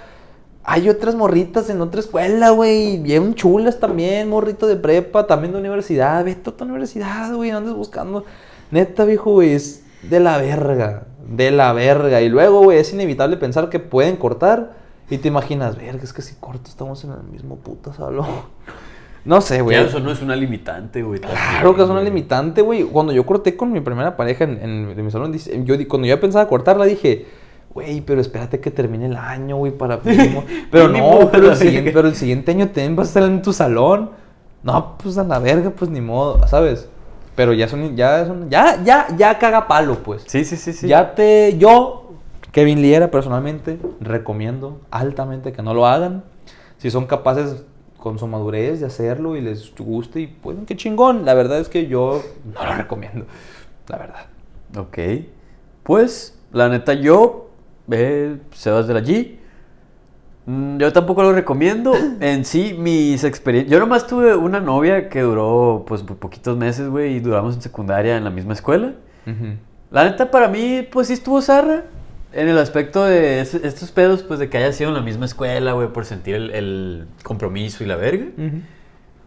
hay 0.63 0.89
otras 0.89 1.15
morritas 1.15 1.70
en 1.70 1.82
otra 1.82 1.99
escuela, 1.99 2.49
güey. 2.51 2.97
Bien 2.97 3.34
chulas 3.36 3.80
también, 3.80 4.30
morrito 4.30 4.68
de 4.68 4.76
prepa, 4.76 5.28
también 5.28 5.53
de 5.53 5.59
universidad. 5.59 6.24
Vete 6.26 6.49
a 6.49 6.53
otra 6.53 6.65
universidad, 6.65 7.34
güey. 7.34 7.51
Andes 7.51 7.74
buscando. 7.74 8.26
Neta, 8.72 9.05
viejo, 9.05 9.32
güey, 9.32 9.53
es 9.53 9.84
de 10.01 10.20
la 10.20 10.38
verga. 10.38 11.07
De 11.28 11.51
la 11.51 11.74
verga. 11.74 12.22
Y 12.22 12.30
luego, 12.30 12.61
güey, 12.61 12.80
es 12.80 12.93
inevitable 12.93 13.38
pensar 13.38 13.70
que 13.70 13.80
pueden 13.80 14.18
cortar. 14.18 14.76
Y 15.09 15.20
te 15.20 15.30
imaginas, 15.30 15.78
verga, 15.78 16.03
es 16.03 16.11
que 16.11 16.22
si 16.22 16.36
corto 16.36 16.70
estamos 16.70 17.03
en 17.03 17.11
el 17.11 17.24
mismo 17.24 17.55
puto 17.55 17.93
salón. 17.93 18.28
No 19.28 19.41
sé, 19.41 19.61
güey. 19.61 19.78
Eso 19.78 19.99
no 19.99 20.09
es 20.11 20.21
una 20.21 20.36
limitante, 20.36 21.03
güey. 21.03 21.19
Claro 21.19 21.75
que 21.75 21.84
es 21.84 21.89
una 21.89 22.01
limitante, 22.01 22.61
güey. 22.61 22.84
Cuando 22.84 23.11
yo 23.11 23.25
corté 23.25 23.57
con 23.57 23.71
mi 23.73 23.82
primera 23.82 24.15
pareja 24.15 24.45
en, 24.45 24.57
en- 24.61 25.05
mi 25.05 25.11
salón, 25.11 25.34
yo, 25.65 25.75
cuando 25.89 26.07
yo 26.07 26.19
pensaba 26.19 26.47
cortarla, 26.47 26.86
dije, 26.86 27.25
güey, 27.73 27.99
pero 28.01 28.21
espérate 28.21 28.59
que 28.61 28.71
termine 28.71 29.07
el 29.07 29.17
año, 29.17 29.57
güey, 29.57 29.73
para... 29.73 29.97
mínimo". 30.03 30.45
Pero 30.71 30.88
no, 30.88 31.30
pero 31.30 31.51
el, 31.51 31.57
siguiente, 31.57 31.91
pero 31.91 32.07
el 32.07 32.15
siguiente 32.15 32.51
año 32.51 32.67
también 32.67 32.95
vas 32.95 33.07
a 33.07 33.09
estar 33.19 33.23
en 33.23 33.41
tu 33.41 33.51
salón. 33.51 34.11
No, 34.63 34.97
pues 34.97 35.17
a 35.17 35.23
la 35.23 35.39
verga, 35.39 35.69
pues 35.71 35.91
ni 35.91 35.99
modo, 36.01 36.47
¿sabes? 36.47 36.88
Pero 37.36 37.51
ya 37.53 37.67
son, 37.67 37.95
ya 37.97 38.21
es 38.21 38.30
un- 38.30 38.49
ya, 38.49 38.82
ya, 38.84 39.07
ya 39.17 39.38
caga 39.38 39.67
palo, 39.67 39.95
pues. 40.03 40.23
Sí, 40.25 40.45
sí, 40.45 40.55
sí, 40.55 40.71
sí. 40.73 40.88
Ya 40.88 41.13
te, 41.15 41.57
yo, 41.57 42.13
Kevin 42.53 42.82
Liera, 42.82 43.11
personalmente, 43.11 43.78
recomiendo 43.99 44.80
altamente 44.89 45.51
que 45.51 45.61
no 45.61 45.73
lo 45.73 45.86
hagan. 45.86 46.23
Si 46.78 46.89
son 46.89 47.05
capaces, 47.05 47.63
con 47.98 48.20
su 48.20 48.28
madurez 48.28 48.80
de 48.80 48.86
hacerlo 48.86 49.36
y 49.36 49.41
les 49.41 49.74
guste 49.76 50.22
y 50.22 50.28
pues 50.28 50.58
qué 50.66 50.76
chingón. 50.76 51.26
La 51.26 51.34
verdad 51.34 51.60
es 51.60 51.70
que 51.70 51.88
yo 51.88 52.24
no 52.54 52.66
lo 52.66 52.76
recomiendo, 52.76 53.26
la 53.88 53.98
verdad. 53.98 54.26
Ok. 54.78 54.98
Pues, 55.84 56.38
la 56.52 56.70
neta, 56.70 56.93
yo, 56.93 57.50
eh, 57.89 58.38
Sebas 58.52 58.88
de 58.88 58.93
la 58.93 59.02
G, 59.02 59.38
yo 60.78 60.93
tampoco 60.93 61.24
lo 61.24 61.34
recomiendo. 61.34 61.93
En 62.20 62.45
sí, 62.45 62.76
mis 62.78 63.24
experiencias. 63.24 63.72
Yo 63.72 63.80
nomás 63.80 64.08
tuve 64.08 64.36
una 64.36 64.60
novia 64.60 65.10
que 65.10 65.22
duró, 65.22 65.86
pues, 65.88 66.04
por 66.04 66.18
poquitos 66.18 66.58
meses, 66.58 66.89
güey, 66.89 67.16
y 67.16 67.20
duramos 67.20 67.56
en 67.56 67.62
secundaria 67.62 68.18
en 68.18 68.24
la 68.24 68.30
misma 68.30 68.54
escuela. 68.54 68.93
La 69.91 70.06
neta, 70.06 70.32
para 70.32 70.48
mí, 70.48 70.88
pues 70.89 71.08
sí 71.08 71.14
estuvo 71.14 71.41
zarra. 71.41 71.84
En 72.38 72.47
el 72.47 72.57
aspecto 72.57 73.03
de 73.03 73.41
es- 73.41 73.53
estos 73.55 73.91
pedos, 73.91 74.23
pues 74.23 74.39
de 74.39 74.49
que 74.49 74.57
haya 74.57 74.71
sido 74.71 74.89
en 74.89 74.95
la 74.95 75.01
misma 75.01 75.25
escuela, 75.25 75.73
güey, 75.73 75.88
por 75.89 76.05
sentir 76.05 76.35
el, 76.35 76.51
el 76.51 77.07
compromiso 77.23 77.83
y 77.83 77.88
la 77.88 77.95
verga. 77.95 78.25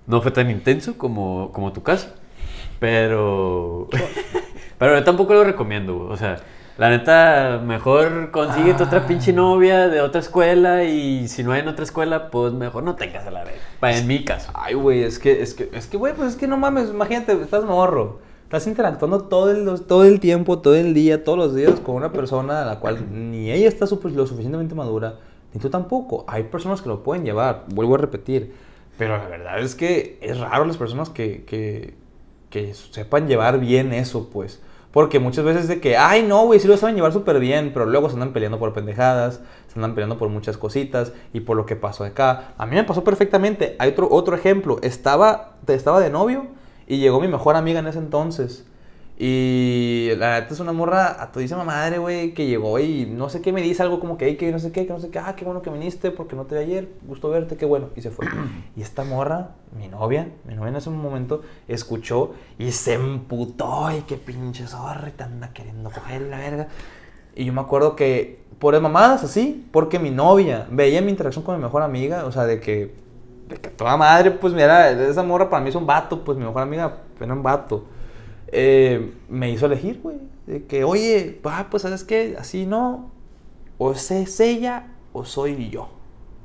No 0.07 0.23
fue 0.23 0.31
tan 0.31 0.51
intenso 0.51 0.97
como, 0.97 1.51
como 1.53 1.73
tu 1.73 1.83
caso. 1.83 2.09
Pero. 2.79 3.89
pero 4.79 4.97
yo 4.97 5.05
tampoco 5.05 5.35
lo 5.35 5.45
recomiendo, 5.45 5.97
güey. 5.97 6.13
O 6.13 6.17
sea, 6.17 6.37
la 6.79 6.89
neta, 6.91 7.61
mejor 7.65 8.31
consíguete 8.31 8.83
otra 8.83 9.07
pinche 9.07 9.33
novia 9.33 9.89
de 9.89 10.01
otra 10.01 10.21
escuela. 10.21 10.85
Y 10.85 11.29
si 11.29 11.43
no 11.45 11.53
hay 11.53 11.61
en 11.61 11.69
otra 11.69 11.85
escuela, 11.85 12.31
pues 12.31 12.53
mejor 12.53 12.83
no 12.83 12.95
tengas 12.97 13.27
a 13.27 13.31
la 13.31 13.45
verga. 13.45 13.61
Pa- 13.81 13.93
En 13.93 14.07
mi 14.07 14.25
caso. 14.25 14.51
Ay, 14.55 14.75
güey, 14.75 15.03
es 15.03 15.19
que, 15.19 15.43
es 15.43 15.55
que, 15.55 15.69
es 15.73 15.87
que, 15.87 15.97
güey, 15.97 16.15
pues 16.15 16.31
es 16.31 16.37
que 16.37 16.47
no 16.47 16.57
mames, 16.57 16.89
imagínate, 16.91 17.33
estás 17.43 17.65
morro. 17.65 18.21
Estás 18.51 18.67
interactuando 18.67 19.21
todo 19.21 19.49
el, 19.53 19.81
todo 19.83 20.03
el 20.03 20.19
tiempo, 20.19 20.59
todo 20.59 20.75
el 20.75 20.93
día, 20.93 21.23
todos 21.23 21.39
los 21.39 21.55
días 21.55 21.79
con 21.79 21.95
una 21.95 22.11
persona 22.11 22.63
a 22.63 22.65
la 22.65 22.81
cual 22.81 23.07
ni 23.31 23.49
ella 23.49 23.69
está 23.69 23.85
lo 23.85 24.27
suficientemente 24.27 24.75
madura, 24.75 25.21
ni 25.55 25.61
tú 25.61 25.71
tampoco. 25.71 26.25
Hay 26.27 26.43
personas 26.43 26.83
que 26.83 26.89
lo 26.89 27.05
pueden 27.05 27.25
llevar, 27.25 27.67
vuelvo 27.69 27.95
a 27.95 27.99
repetir. 27.99 28.53
Pero 28.99 29.17
la 29.17 29.29
verdad 29.29 29.61
es 29.61 29.77
que 29.77 30.19
es 30.21 30.41
raro 30.41 30.65
las 30.65 30.77
personas 30.77 31.11
que, 31.11 31.45
que, 31.45 31.95
que 32.51 32.75
sepan 32.75 33.29
llevar 33.29 33.61
bien 33.61 33.93
eso, 33.93 34.29
pues. 34.33 34.61
Porque 34.91 35.21
muchas 35.21 35.45
veces 35.45 35.69
de 35.69 35.81
que, 35.81 35.97
ay, 35.97 36.25
no, 36.25 36.47
güey, 36.47 36.59
sí 36.59 36.67
lo 36.67 36.77
saben 36.77 36.97
llevar 36.97 37.13
súper 37.13 37.39
bien, 37.39 37.71
pero 37.73 37.87
luego 37.87 38.09
se 38.09 38.15
andan 38.15 38.33
peleando 38.33 38.59
por 38.59 38.73
pendejadas, 38.73 39.43
se 39.69 39.79
andan 39.79 39.95
peleando 39.95 40.19
por 40.19 40.29
muchas 40.29 40.57
cositas 40.57 41.13
y 41.33 41.39
por 41.39 41.57
lo 41.57 41.67
que 41.67 41.77
pasó 41.77 42.03
acá. 42.03 42.55
A 42.59 42.67
mí 42.67 42.75
me 42.75 42.83
pasó 42.83 43.05
perfectamente. 43.05 43.77
Hay 43.79 43.91
otro, 43.91 44.09
otro 44.11 44.35
ejemplo. 44.35 44.81
Estaba, 44.83 45.53
estaba 45.69 46.01
de 46.01 46.11
novio 46.11 46.59
y 46.91 46.99
llegó 46.99 47.21
mi 47.21 47.29
mejor 47.29 47.55
amiga 47.55 47.79
en 47.79 47.87
ese 47.87 48.01
entonces. 48.01 48.67
Y 49.17 50.09
la 50.17 50.41
neta 50.41 50.53
es 50.53 50.59
una 50.59 50.73
morra 50.73 51.23
a 51.23 51.31
todísima 51.31 51.63
madre, 51.63 51.99
güey, 51.99 52.35
que 52.35 52.47
llegó 52.47 52.81
y 52.81 53.07
no 53.07 53.29
sé 53.29 53.41
qué 53.41 53.53
me 53.53 53.63
dice, 53.63 53.85
algo 53.85 54.01
como 54.01 54.19
que, 54.19 54.27
"Ey, 54.27 54.37
que 54.37 54.51
no 54.51 54.59
sé 54.59 54.73
qué, 54.73 54.87
que 54.87 54.93
no 54.93 54.99
sé 54.99 55.09
qué, 55.09 55.21
ah, 55.21 55.37
qué 55.37 55.45
bueno 55.45 55.63
que 55.63 55.71
viniste 55.71 56.11
porque 56.11 56.35
no 56.35 56.47
te 56.47 56.57
vi 56.57 56.63
ayer, 56.63 56.89
gusto 57.07 57.31
verte, 57.31 57.57
qué 57.57 57.65
bueno, 57.65 57.91
y 57.95 58.01
se 58.01 58.11
fue. 58.11 58.27
y 58.77 58.83
esta 58.83 59.05
morra, 59.05 59.51
mi 59.79 59.87
novia, 59.87 60.33
mi 60.45 60.55
novia 60.57 60.71
en 60.71 60.77
ese 60.77 60.91
momento, 60.91 61.43
escuchó 61.69 62.33
y 62.59 62.73
se 62.73 62.95
emputó, 62.95 63.89
y 63.97 64.01
qué 64.01 64.17
pinche 64.17 64.67
zorra, 64.67 65.13
te 65.17 65.23
anda 65.23 65.53
queriendo 65.53 65.91
coger 65.91 66.23
la 66.23 66.39
verga. 66.39 66.69
Y 67.37 67.45
yo 67.45 67.53
me 67.53 67.61
acuerdo 67.61 67.95
que, 67.95 68.41
por 68.59 68.79
mamadas 68.81 69.23
así, 69.23 69.65
porque 69.71 70.01
mi 70.01 70.11
novia 70.11 70.67
veía 70.73 71.03
mi 71.03 71.11
interacción 71.13 71.45
con 71.45 71.55
mi 71.57 71.63
mejor 71.63 71.83
amiga, 71.83 72.25
o 72.25 72.33
sea, 72.33 72.47
de 72.47 72.59
que, 72.59 72.97
de 73.51 73.57
que 73.57 73.69
toda 73.69 73.97
madre, 73.97 74.31
pues 74.31 74.53
mira, 74.53 74.91
esa 74.91 75.23
morra 75.23 75.51
para 75.51 75.63
mí 75.63 75.69
es 75.69 75.75
un 75.75 75.87
vato, 75.87 76.25
pues 76.25 76.39
mi 76.39 76.45
mejor 76.45 76.63
amiga 76.63 76.99
era 77.21 77.33
un 77.33 77.43
vato. 77.43 77.85
Eh, 78.49 79.15
me 79.29 79.51
hizo 79.51 79.67
elegir, 79.67 80.01
güey. 80.03 80.17
De 80.47 80.65
que, 80.65 80.85
oye, 80.85 81.41
ah, 81.45 81.67
pues 81.71 81.83
sabes 81.83 82.05
qué, 82.05 82.37
así 82.39 82.67
no. 82.67 83.11
O 83.79 83.93
es 83.93 84.11
es 84.11 84.41
ella 84.41 84.89
o 85.13 85.25
soy 85.25 85.71
yo. 85.71 85.89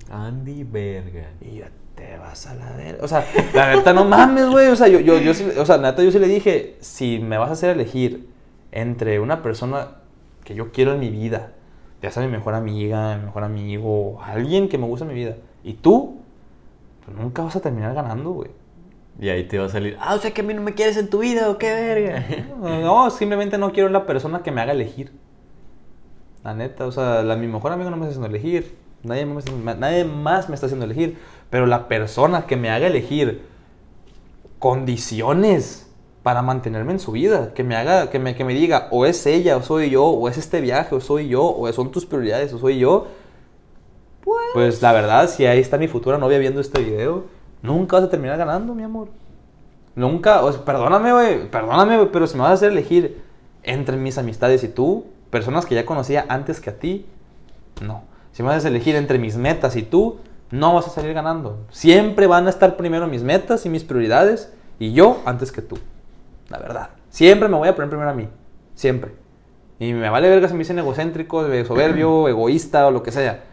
Andy 0.09 0.63
Verga. 0.63 1.31
Y 1.41 1.57
yo, 1.57 1.65
te 1.95 2.17
vas 2.17 2.47
a 2.47 2.55
la 2.55 2.71
verga. 2.75 3.03
O 3.03 3.07
sea, 3.07 3.25
la 3.53 3.75
neta, 3.75 3.93
no 3.93 4.05
mames, 4.05 4.47
güey. 4.47 4.67
O 4.67 4.75
sea, 4.75 4.87
yo, 4.87 4.99
yo, 4.99 5.19
yo 5.19 5.33
sí, 5.33 5.45
o 5.57 5.65
sea, 5.65 5.77
neta, 5.77 6.03
yo 6.03 6.11
sí 6.11 6.19
le 6.19 6.27
dije, 6.27 6.77
si 6.79 7.19
me 7.19 7.37
vas 7.37 7.49
a 7.49 7.53
hacer 7.53 7.69
elegir 7.71 8.29
entre 8.71 9.19
una 9.19 9.41
persona 9.41 9.97
que 10.43 10.55
yo 10.55 10.71
quiero 10.71 10.93
en 10.93 10.99
mi 10.99 11.09
vida, 11.09 11.53
ya 12.01 12.11
sea 12.11 12.23
mi 12.23 12.29
mejor 12.29 12.53
amiga, 12.53 13.17
mi 13.17 13.25
mejor 13.25 13.43
amigo, 13.43 14.21
alguien 14.21 14.69
que 14.69 14.77
me 14.77 14.85
gusta 14.85 15.05
en 15.05 15.09
mi 15.09 15.15
vida, 15.15 15.37
y 15.63 15.73
tú, 15.73 16.21
pues 17.05 17.17
nunca 17.17 17.43
vas 17.43 17.55
a 17.55 17.61
terminar 17.61 17.93
ganando, 17.93 18.31
güey. 18.31 18.49
Y 19.19 19.29
ahí 19.29 19.47
te 19.47 19.57
va 19.57 19.65
a 19.65 19.69
salir. 19.69 19.97
Ah, 19.99 20.15
o 20.15 20.17
sea 20.17 20.31
que 20.31 20.41
a 20.41 20.43
mí 20.43 20.53
no 20.53 20.61
me 20.61 20.73
quieres 20.73 20.97
en 20.97 21.09
tu 21.09 21.19
vida 21.19 21.49
o 21.49 21.57
qué 21.57 21.73
verga. 21.73 22.25
No, 22.59 23.09
simplemente 23.09 23.57
no 23.57 23.71
quiero 23.71 23.89
la 23.89 24.05
persona 24.05 24.43
que 24.43 24.51
me 24.51 24.61
haga 24.61 24.73
elegir. 24.73 25.11
La 26.43 26.53
neta, 26.53 26.85
o 26.85 26.91
sea, 26.91 27.23
la, 27.23 27.35
mi 27.35 27.47
mejor 27.47 27.71
amigo 27.71 27.89
no 27.89 27.97
me 27.97 28.03
está 28.03 28.11
haciendo 28.11 28.27
elegir. 28.27 28.75
Nadie 29.03 29.25
más, 29.25 29.45
nadie 29.79 30.03
más 30.03 30.49
me 30.49 30.55
está 30.55 30.65
haciendo 30.65 30.85
elegir. 30.85 31.17
Pero 31.49 31.65
la 31.65 31.87
persona 31.87 32.45
que 32.45 32.57
me 32.57 32.69
haga 32.69 32.87
elegir 32.87 33.43
condiciones 34.59 35.85
para 36.23 36.41
mantenerme 36.41 36.91
en 36.91 36.99
su 36.99 37.11
vida, 37.11 37.53
que 37.53 37.63
me 37.63 37.75
haga, 37.75 38.09
que 38.09 38.17
me, 38.17 38.35
que 38.35 38.43
me 38.43 38.55
diga, 38.55 38.87
o 38.89 39.05
es 39.05 39.27
ella, 39.27 39.57
o 39.57 39.61
soy 39.61 39.91
yo, 39.91 40.05
o 40.05 40.27
es 40.27 40.37
este 40.37 40.59
viaje, 40.59 40.95
o 40.95 40.99
soy 40.99 41.27
yo, 41.27 41.55
o 41.55 41.71
son 41.71 41.91
tus 41.91 42.05
prioridades, 42.05 42.51
o 42.51 42.57
soy 42.57 42.79
yo. 42.79 43.07
Pues 44.53 44.81
la 44.81 44.93
verdad, 44.93 45.29
si 45.29 45.45
ahí 45.45 45.59
está 45.59 45.77
mi 45.77 45.87
futura 45.87 46.17
novia 46.17 46.37
viendo 46.39 46.61
este 46.61 46.81
video, 46.81 47.25
nunca 47.61 47.97
vas 47.97 48.05
a 48.05 48.09
terminar 48.09 48.37
ganando, 48.37 48.73
mi 48.73 48.83
amor. 48.83 49.09
Nunca, 49.95 50.43
o 50.43 50.51
sea, 50.51 50.65
perdóname, 50.65 51.11
güey, 51.11 51.49
perdóname, 51.49 51.97
güey, 51.97 52.09
pero 52.11 52.27
si 52.27 52.35
me 52.35 52.43
vas 52.43 52.51
a 52.51 52.53
hacer 52.53 52.71
elegir 52.71 53.21
entre 53.63 53.97
mis 53.97 54.17
amistades 54.17 54.63
y 54.63 54.67
tú, 54.67 55.05
personas 55.29 55.65
que 55.65 55.75
ya 55.75 55.85
conocía 55.85 56.25
antes 56.29 56.59
que 56.59 56.69
a 56.69 56.79
ti, 56.79 57.05
no. 57.81 58.03
Si 58.31 58.43
me 58.43 58.49
vas 58.49 58.65
a 58.65 58.67
elegir 58.67 58.95
entre 58.95 59.19
mis 59.19 59.37
metas 59.37 59.75
y 59.75 59.83
tú, 59.83 60.19
no 60.51 60.73
vas 60.73 60.87
a 60.87 60.89
salir 60.89 61.13
ganando. 61.13 61.59
Siempre 61.69 62.27
van 62.27 62.47
a 62.47 62.49
estar 62.49 62.77
primero 62.77 63.07
mis 63.07 63.23
metas 63.23 63.65
y 63.65 63.69
mis 63.69 63.83
prioridades 63.83 64.53
y 64.79 64.93
yo 64.93 65.21
antes 65.25 65.51
que 65.51 65.61
tú. 65.61 65.77
La 66.49 66.59
verdad. 66.59 66.89
Siempre 67.09 67.47
me 67.47 67.57
voy 67.57 67.67
a 67.67 67.75
poner 67.75 67.89
primero 67.89 68.09
a 68.09 68.13
mí. 68.13 68.27
Siempre. 68.75 69.11
Y 69.79 69.93
me 69.93 70.09
vale 70.09 70.29
verga 70.29 70.47
si 70.47 70.53
me 70.53 70.59
dicen 70.59 70.79
egocéntrico, 70.79 71.43
soberbio, 71.65 72.27
egoísta 72.27 72.87
o 72.87 72.91
lo 72.91 73.03
que 73.03 73.11
sea. 73.11 73.43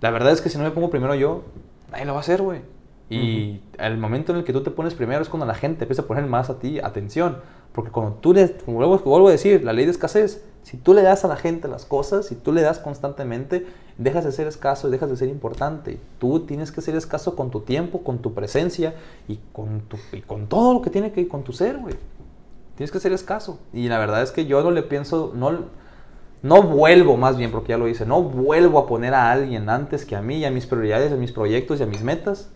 La 0.00 0.10
verdad 0.10 0.32
es 0.32 0.40
que 0.40 0.48
si 0.48 0.58
no 0.58 0.64
me 0.64 0.70
pongo 0.70 0.90
primero 0.90 1.14
yo, 1.14 1.42
nadie 1.90 2.04
lo 2.04 2.12
va 2.12 2.18
a 2.18 2.20
hacer, 2.20 2.42
güey. 2.42 2.60
Y 3.08 3.60
el 3.78 3.98
momento 3.98 4.32
en 4.32 4.38
el 4.38 4.44
que 4.44 4.52
tú 4.52 4.62
te 4.62 4.70
pones 4.70 4.94
primero 4.94 5.22
es 5.22 5.28
cuando 5.28 5.46
la 5.46 5.54
gente 5.54 5.84
empieza 5.84 6.02
a 6.02 6.06
poner 6.06 6.26
más 6.26 6.50
a 6.50 6.58
ti 6.58 6.80
atención. 6.80 7.38
Porque 7.72 7.90
cuando 7.90 8.14
tú 8.14 8.32
le, 8.32 8.50
como 8.52 8.78
vuelvo, 8.78 8.98
vuelvo 8.98 9.28
a 9.28 9.32
decir, 9.32 9.62
la 9.62 9.72
ley 9.72 9.84
de 9.84 9.90
escasez, 9.92 10.42
si 10.62 10.76
tú 10.76 10.94
le 10.94 11.02
das 11.02 11.24
a 11.24 11.28
la 11.28 11.36
gente 11.36 11.68
las 11.68 11.84
cosas, 11.84 12.26
si 12.26 12.34
tú 12.34 12.52
le 12.52 12.62
das 12.62 12.78
constantemente, 12.78 13.66
dejas 13.98 14.24
de 14.24 14.32
ser 14.32 14.48
escaso 14.48 14.88
y 14.88 14.90
dejas 14.90 15.08
de 15.08 15.16
ser 15.16 15.28
importante. 15.28 16.00
Tú 16.18 16.40
tienes 16.46 16.72
que 16.72 16.80
ser 16.80 16.96
escaso 16.96 17.36
con 17.36 17.50
tu 17.50 17.60
tiempo, 17.60 18.02
con 18.02 18.18
tu 18.18 18.34
presencia 18.34 18.94
y 19.28 19.38
con, 19.52 19.82
tu, 19.82 19.98
y 20.12 20.22
con 20.22 20.48
todo 20.48 20.74
lo 20.74 20.82
que 20.82 20.90
tiene 20.90 21.12
que 21.12 21.20
ir 21.20 21.28
con 21.28 21.44
tu 21.44 21.52
ser, 21.52 21.78
güey. 21.78 21.94
Tienes 22.74 22.90
que 22.90 22.98
ser 22.98 23.12
escaso. 23.12 23.60
Y 23.72 23.88
la 23.88 23.98
verdad 23.98 24.22
es 24.22 24.32
que 24.32 24.46
yo 24.46 24.62
no 24.62 24.70
le 24.70 24.82
pienso, 24.82 25.32
no, 25.34 25.66
no 26.42 26.62
vuelvo 26.62 27.16
más 27.16 27.36
bien, 27.36 27.50
porque 27.50 27.70
ya 27.70 27.78
lo 27.78 27.88
hice, 27.88 28.06
no 28.06 28.22
vuelvo 28.22 28.78
a 28.78 28.86
poner 28.86 29.14
a 29.14 29.30
alguien 29.30 29.68
antes 29.68 30.04
que 30.04 30.16
a 30.16 30.22
mí 30.22 30.38
y 30.38 30.44
a 30.44 30.50
mis 30.50 30.66
prioridades, 30.66 31.12
a 31.12 31.16
mis 31.16 31.32
proyectos 31.32 31.80
y 31.80 31.82
a 31.82 31.86
mis 31.86 32.02
metas. 32.02 32.50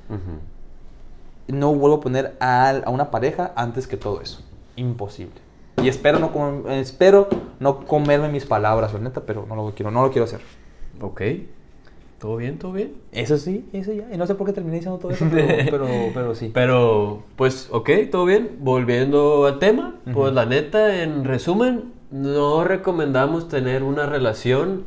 No 1.49 1.75
vuelvo 1.75 1.97
a 1.97 2.01
poner 2.01 2.37
a, 2.41 2.71
a 2.71 2.91
una 2.91 3.11
pareja 3.11 3.53
antes 3.57 3.87
que 3.87 3.97
todo 3.97 4.21
eso. 4.21 4.43
Imposible. 4.77 5.41
Y 5.83 5.89
espero 5.89 6.19
no, 6.19 6.71
espero 6.71 7.29
no 7.59 7.85
comerme 7.87 8.29
mis 8.29 8.45
palabras, 8.45 8.93
la 8.93 9.01
neta, 9.01 9.23
pero 9.23 9.47
no 9.49 9.57
lo 9.57 9.75
quiero, 9.75 9.91
no 9.91 10.03
lo 10.03 10.11
quiero 10.11 10.25
hacer. 10.25 10.41
Ok. 11.01 11.23
¿Todo 12.19 12.37
bien? 12.37 12.59
¿Todo 12.59 12.73
bien? 12.73 12.97
Eso 13.13 13.39
sí, 13.39 13.67
eso 13.73 13.95
ya. 13.95 14.07
Y 14.13 14.19
no 14.19 14.27
sé 14.27 14.35
por 14.35 14.47
qué 14.47 14.53
terminé 14.53 14.77
diciendo 14.77 14.99
todo 14.99 15.11
eso, 15.11 15.27
pero, 15.31 15.47
pero, 15.71 15.87
pero 16.13 16.35
sí. 16.35 16.51
Pero, 16.53 17.23
pues, 17.37 17.69
ok, 17.73 17.89
todo 18.11 18.27
bien. 18.27 18.59
Volviendo 18.61 19.47
al 19.47 19.59
tema, 19.59 19.97
pues 20.13 20.35
la 20.35 20.45
neta, 20.45 21.03
en 21.03 21.25
resumen, 21.25 21.95
no 22.11 22.65
recomendamos 22.65 23.49
tener 23.49 23.83
una 23.83 24.07
relación 24.07 24.85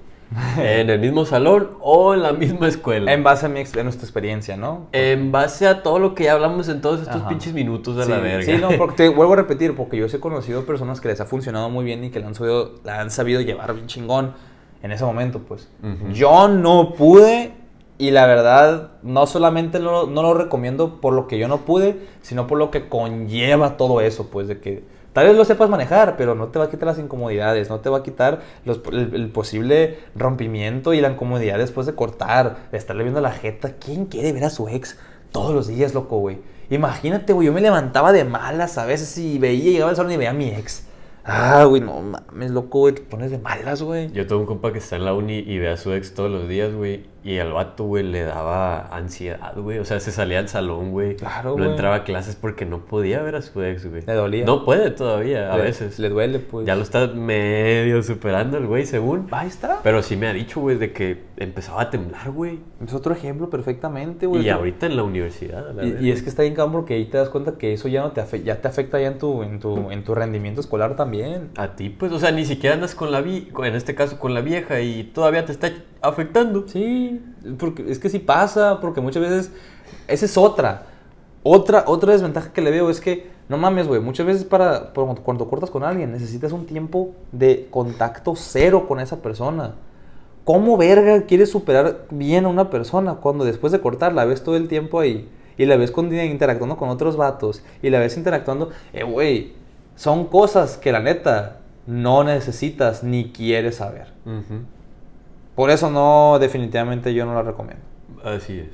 en 0.58 0.90
el 0.90 1.00
mismo 1.00 1.26
salón 1.26 1.72
o 1.80 2.14
en 2.14 2.24
la 2.24 2.34
misma 2.34 2.68
escuela. 2.68 3.14
En 3.14 3.24
base 3.24 3.46
a, 3.46 3.50
mi, 3.50 3.62
a 3.62 3.84
nuestra 3.84 4.04
experiencia, 4.04 4.58
¿no? 4.58 4.88
En 4.92 5.32
base 5.32 5.68
a 5.68 5.84
todo 5.84 6.00
lo 6.00 6.16
que 6.16 6.26
ya 6.26 6.34
hablamos 6.34 6.70
en 6.70 6.82
todos 6.82 7.02
estos 7.02 7.22
Ajá. 7.22 7.30
pinches 7.30 7.54
minutos 7.54 7.96
de 7.96 8.06
sí, 8.06 8.10
la 8.10 8.20
verga. 8.20 8.46
Sí, 8.46 8.60
no, 8.60 8.70
porque 8.78 8.96
te 8.96 9.10
vuelvo 9.10 9.34
a 9.34 9.38
repetir, 9.38 9.76
porque 9.76 9.98
yo 9.98 10.06
he 10.06 10.20
conocido 10.20 10.66
personas 10.66 11.02
que 11.02 11.08
les 11.10 11.22
ha 11.22 11.26
funcionado 11.26 11.70
muy 11.70 11.86
bien 11.86 12.04
y 12.04 12.10
que 12.10 12.20
la 12.20 12.28
han 12.28 12.36
sabido, 12.36 12.76
la 12.84 13.00
han 13.00 13.12
sabido 13.12 13.42
llevar 13.42 13.74
bien 13.74 13.88
chingón 13.88 14.34
en 14.82 14.92
ese 14.92 15.06
momento, 15.06 15.40
pues. 15.40 15.70
Yo 16.12 16.48
no 16.50 16.94
pude 16.94 17.54
y 17.98 18.12
la 18.12 18.26
verdad 18.26 18.92
no 19.02 19.28
solamente 19.28 19.80
no 19.80 20.08
lo 20.08 20.34
recomiendo 20.34 21.00
por 21.00 21.14
lo 21.14 21.28
que 21.28 21.38
yo 21.38 21.48
no 21.48 21.60
pude, 21.60 22.08
sino 22.22 22.48
por 22.48 22.58
lo 22.58 22.70
que 22.70 22.90
conlleva 22.90 23.78
todo 23.78 24.02
eso, 24.02 24.30
pues, 24.30 24.48
de 24.48 24.60
que 24.60 24.84
tal 25.14 25.28
vez 25.28 25.38
lo 25.38 25.46
sepas 25.46 25.70
manejar, 25.70 26.18
pero 26.18 26.36
no 26.36 26.48
te 26.48 26.60
va 26.60 26.66
a 26.66 26.70
quitar 26.70 26.88
las 26.88 27.00
incomodidades, 27.00 27.70
no 27.70 27.80
te 27.80 27.90
va 27.90 28.00
a 28.00 28.04
quitar 28.04 28.42
el, 28.66 29.30
posible 29.30 30.00
rompimiento 30.16 30.94
y 30.94 31.02
la 31.02 31.12
incomodidad 31.12 31.58
después 31.58 31.88
de 31.88 31.96
cortar, 31.96 32.70
de 32.72 32.78
estarle 32.78 33.04
viendo 33.04 33.22
la 33.22 33.32
jeta. 33.32 33.76
¿Quién 33.80 34.06
quiere 34.06 34.34
ver 34.34 34.44
a 34.44 34.50
su 34.50 34.68
ex 34.68 34.98
todos 35.32 35.54
los 35.54 35.68
días, 35.68 35.94
loco, 35.94 36.18
güey? 36.18 36.40
Imagínate, 36.70 37.34
güey, 37.34 37.48
yo 37.48 37.54
me 37.54 37.62
levantaba 37.62 38.12
de 38.12 38.24
malas 38.24 38.78
a 38.78 38.86
veces 38.86 39.18
y 39.18 39.38
veía, 39.38 39.72
llegaba 39.72 39.92
el 39.92 39.98
salón 39.98 40.12
y 40.12 40.18
veía 40.18 40.32
a 40.32 40.34
mi 40.34 40.50
ex. 40.50 40.88
Ah, 41.26 41.64
güey, 41.64 41.82
no 41.82 42.02
mames, 42.02 42.52
loco, 42.52 42.80
güey, 42.80 42.96
te 42.96 43.02
pones 43.02 43.32
de 43.32 43.38
malas, 43.38 43.82
güey. 43.82 44.12
Yo 44.12 44.28
tengo 44.28 44.42
un 44.42 44.48
compa 44.48 44.74
que 44.74 44.80
está 44.80 44.98
en 44.98 45.06
la 45.06 45.14
uni 45.14 45.40
y 45.40 45.58
ve 45.58 45.70
a 45.70 45.78
su 45.78 45.94
ex 45.94 46.14
todos 46.14 46.30
los 46.30 46.50
días, 46.50 46.74
güey. 46.74 47.13
Y 47.26 47.40
al 47.40 47.54
vato, 47.54 47.86
güey, 47.86 48.04
le 48.04 48.24
daba 48.24 48.88
ansiedad, 48.96 49.56
güey. 49.56 49.80
O 49.80 49.86
sea, 49.86 50.00
se 50.02 50.12
salía 50.12 50.40
al 50.40 50.50
salón, 50.50 50.92
güey. 50.92 51.16
Claro, 51.16 51.52
No 51.52 51.56
güey. 51.58 51.70
entraba 51.70 51.96
a 51.96 52.04
clases 52.04 52.36
porque 52.36 52.66
no 52.66 52.80
podía 52.86 53.22
ver 53.22 53.36
a 53.36 53.42
su 53.42 53.62
ex, 53.64 53.86
güey. 53.90 54.02
Le 54.06 54.14
dolía. 54.14 54.46
No 54.46 54.66
puede 54.66 54.92
todavía, 54.92 55.54
a 55.54 55.58
Le- 55.58 55.64
veces. 55.64 56.00
Le 56.00 56.10
duele, 56.10 56.40
pues. 56.40 56.66
Ya 56.68 56.76
lo 56.76 56.82
está 56.82 57.08
medio 57.08 58.04
superando 58.04 58.58
el 58.58 58.68
güey, 58.68 58.86
según. 58.86 59.28
Ahí 59.32 59.48
está. 59.48 59.80
Pero 59.84 60.04
sí 60.04 60.18
me 60.18 60.28
ha 60.28 60.34
dicho, 60.34 60.60
güey, 60.60 60.78
de 60.78 60.92
que 60.92 61.24
empezaba 61.38 61.84
a 61.84 61.90
temblar, 61.90 62.30
güey. 62.32 62.60
Es 62.86 62.94
otro 62.94 63.14
ejemplo 63.14 63.50
perfectamente, 63.50 64.26
güey. 64.26 64.46
Y 64.46 64.50
ahorita 64.50 64.86
en 64.88 64.98
la 64.98 65.04
universidad. 65.04 65.70
a 65.70 65.74
la 65.74 65.86
Y, 65.86 65.92
verga. 65.92 66.08
es 66.10 66.24
que 66.24 66.30
está 66.30 66.42
bien 66.44 66.56
cabrón 66.56 66.74
porque 66.74 66.96
ahí 66.96 67.06
te 67.06 67.18
das 67.18 67.30
cuenta 67.30 67.58
que 67.58 67.72
eso 67.74 67.88
ya 67.88 68.02
no 68.02 68.12
te 68.12 68.20
afecta, 68.22 68.46
ya 68.48 68.62
te 68.62 68.68
afecta 68.68 69.00
ya 69.00 69.08
en 69.08 69.18
tu, 69.18 69.44
en 69.44 69.60
tu, 69.60 69.92
en 69.92 70.04
tu 70.04 70.14
rendimiento 70.14 70.60
escolar 70.60 70.96
también. 70.98 71.52
A 71.56 71.76
ti, 71.78 71.90
pues, 71.90 72.12
o 72.12 72.20
sea, 72.20 72.32
ni 72.32 72.44
siquiera 72.46 72.76
andas 72.76 72.96
con 72.96 73.12
la 73.12 73.22
vi 73.22 73.50
en 73.64 73.76
este 73.76 73.96
caso 73.96 74.20
con 74.20 74.34
la 74.34 74.42
vieja 74.42 74.82
y 74.82 75.04
todavía 75.06 75.46
te 75.46 75.52
está 75.54 75.72
afectando. 76.04 76.68
Sí, 76.68 77.22
porque 77.58 77.90
es 77.92 77.98
que 78.00 78.10
sí 78.10 78.20
pasa, 78.20 78.80
porque 78.82 79.02
muchas 79.02 79.22
veces 79.24 79.52
esa 80.08 80.26
es 80.26 80.38
otra. 80.38 80.84
Otra, 81.44 81.84
otra 81.88 82.14
desventaja 82.14 82.54
que 82.54 82.62
le 82.62 82.72
veo 82.72 82.90
es 82.90 83.02
que, 83.02 83.32
no 83.50 83.58
mames, 83.58 83.88
güey, 83.88 84.00
muchas 84.00 84.26
veces 84.26 84.44
para, 84.46 84.94
por- 84.94 85.20
cuando 85.22 85.50
cortas 85.50 85.70
con 85.70 85.84
alguien 85.84 86.12
necesitas 86.12 86.52
un 86.54 86.66
tiempo 86.66 87.12
de 87.32 87.68
contacto 87.70 88.34
cero 88.36 88.86
con 88.88 89.00
esa 89.00 89.22
persona. 89.22 89.74
¿Cómo 90.46 90.78
verga 90.78 91.22
quieres 91.24 91.50
superar 91.50 92.06
bien 92.10 92.46
a 92.46 92.50
una 92.50 92.70
persona 92.70 93.16
cuando 93.16 93.46
después 93.46 93.72
de 93.74 93.80
cortar 93.82 94.14
la 94.14 94.26
ves 94.26 94.44
todo 94.44 94.56
el 94.58 94.68
tiempo 94.68 95.00
ahí? 95.00 95.30
Y 95.58 95.66
la 95.66 95.78
ves 95.78 95.92
con, 95.92 96.14
interactuando 96.14 96.78
con 96.78 96.90
otros 96.90 97.16
vatos. 97.16 97.64
Y 97.82 97.90
la 97.90 98.00
ves 98.00 98.18
interactuando. 98.18 98.72
Eh, 98.92 99.04
güey, 99.04 99.54
son 99.96 100.26
cosas 100.28 100.78
que 100.78 100.92
la 100.92 101.00
neta 101.00 101.60
no 101.86 102.24
necesitas 102.24 103.04
ni 103.04 103.32
quieres 103.32 103.76
saber. 103.76 104.08
Ujú. 104.26 104.64
Por 105.56 105.70
eso 105.70 105.90
no, 105.90 106.38
definitivamente 106.40 107.14
yo 107.14 107.26
no 107.26 107.34
la 107.36 107.44
recomiendo. 107.44 107.84
Así 108.24 108.60
es. 108.60 108.70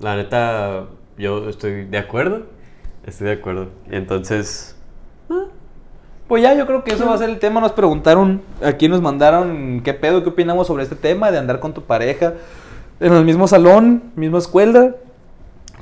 La 0.00 0.16
neta, 0.16 0.86
yo 1.16 1.48
estoy 1.48 1.84
de 1.84 1.98
acuerdo. 1.98 2.46
Estoy 3.04 3.28
de 3.28 3.32
acuerdo. 3.34 3.68
Entonces, 3.90 4.76
Pues 6.28 6.42
ya, 6.42 6.54
yo 6.54 6.66
creo 6.66 6.82
que 6.82 6.94
eso 6.94 7.06
va 7.06 7.14
a 7.14 7.18
ser 7.18 7.28
el 7.28 7.38
tema. 7.38 7.60
Nos 7.60 7.72
preguntaron, 7.72 8.42
aquí 8.64 8.88
nos 8.88 9.02
mandaron 9.02 9.82
qué 9.84 9.92
pedo, 9.92 10.22
qué 10.22 10.30
opinamos 10.30 10.66
sobre 10.66 10.82
este 10.84 10.96
tema 10.96 11.30
de 11.30 11.38
andar 11.38 11.60
con 11.60 11.74
tu 11.74 11.82
pareja 11.82 12.34
en 13.00 13.12
el 13.12 13.24
mismo 13.24 13.46
salón, 13.46 14.12
misma 14.16 14.38
escuela. 14.38 14.94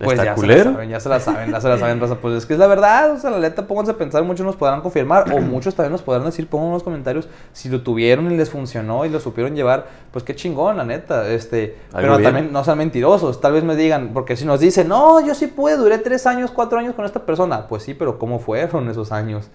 Pues 0.03 0.18
¿Está 0.18 0.34
ya 0.34 0.36
se 0.36 0.46
la 0.46 0.62
saben, 0.64 0.88
ya 0.88 0.98
se 0.98 1.09
la 1.11 1.20
saben, 1.20 1.51
ya 1.51 1.61
se 1.61 1.68
la 1.68 1.78
saben, 1.78 2.01
raza. 2.01 2.14
Pues 2.16 2.34
es 2.34 2.46
que 2.46 2.55
es 2.55 2.59
la 2.59 2.66
verdad, 2.66 3.12
o 3.12 3.18
sea, 3.18 3.28
la 3.28 3.38
neta, 3.38 3.66
pónganse 3.66 3.92
a 3.92 3.98
pensar, 3.98 4.24
muchos 4.24 4.46
nos 4.46 4.57
podrán 4.57 4.80
confirmar, 4.80 5.30
o 5.30 5.40
muchos 5.40 5.74
también 5.74 5.92
nos 5.92 6.01
podrán 6.01 6.24
decir, 6.24 6.46
pongan 6.46 6.68
en 6.68 6.72
los 6.72 6.82
comentarios 6.82 7.28
si 7.53 7.68
lo 7.68 7.82
tuvieron 7.82 8.32
y 8.32 8.36
les 8.36 8.48
funcionó 8.48 9.05
y 9.05 9.11
lo 9.11 9.20
supieron 9.20 9.55
llevar, 9.55 9.86
pues 10.11 10.24
qué 10.24 10.34
chingón, 10.34 10.78
la 10.78 10.84
neta, 10.84 11.28
este, 11.28 11.76
pero 11.92 12.16
bien. 12.16 12.22
también 12.22 12.53
no 12.53 12.64
sean 12.64 12.78
mentirosos, 12.78 13.42
tal 13.42 13.53
vez 13.53 13.62
me 13.62 13.76
digan, 13.76 14.12
porque 14.14 14.36
si 14.36 14.46
nos 14.46 14.61
dicen, 14.61 14.88
no, 14.88 15.20
yo 15.24 15.34
sí 15.34 15.48
pude, 15.48 15.76
duré 15.76 15.98
tres 15.98 16.26
años, 16.26 16.51
cuatro 16.51 16.78
años 16.78 16.94
con 16.94 17.05
esta 17.05 17.26
persona, 17.26 17.68
pues 17.68 17.82
sí, 17.82 17.92
pero 17.92 18.18
¿cómo 18.18 18.38
fueron 18.38 18.88
esos 18.88 19.12
años? 19.12 19.51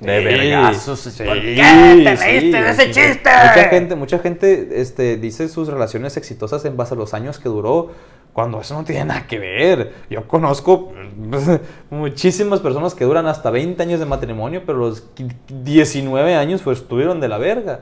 De 0.00 0.18
Sí, 0.18 0.24
vergazos. 0.24 1.00
sí, 1.00 1.22
¿Por 1.24 1.40
qué 1.40 2.02
te 2.04 2.16
sí, 2.18 2.50
de 2.50 2.70
ese 2.70 2.90
chiste? 2.90 3.30
Mucha 3.30 3.64
gente, 3.70 3.94
mucha 3.94 4.18
gente 4.18 4.68
este, 4.80 5.16
dice 5.16 5.48
sus 5.48 5.68
relaciones 5.68 6.18
exitosas 6.18 6.64
en 6.66 6.76
base 6.76 6.92
a 6.94 6.96
los 6.98 7.14
años 7.14 7.38
que 7.38 7.48
duró, 7.48 7.92
cuando 8.36 8.60
eso 8.60 8.74
no 8.74 8.84
tiene 8.84 9.06
nada 9.06 9.26
que 9.26 9.38
ver. 9.38 9.94
Yo 10.10 10.28
conozco 10.28 10.92
pues, 11.30 11.58
muchísimas 11.88 12.60
personas 12.60 12.94
que 12.94 13.06
duran 13.06 13.26
hasta 13.26 13.48
20 13.50 13.82
años 13.82 13.98
de 13.98 14.04
matrimonio, 14.04 14.62
pero 14.66 14.76
los 14.76 15.04
19 15.48 16.34
años 16.34 16.60
pues 16.60 16.80
estuvieron 16.80 17.18
de 17.18 17.28
la 17.28 17.38
verga. 17.38 17.80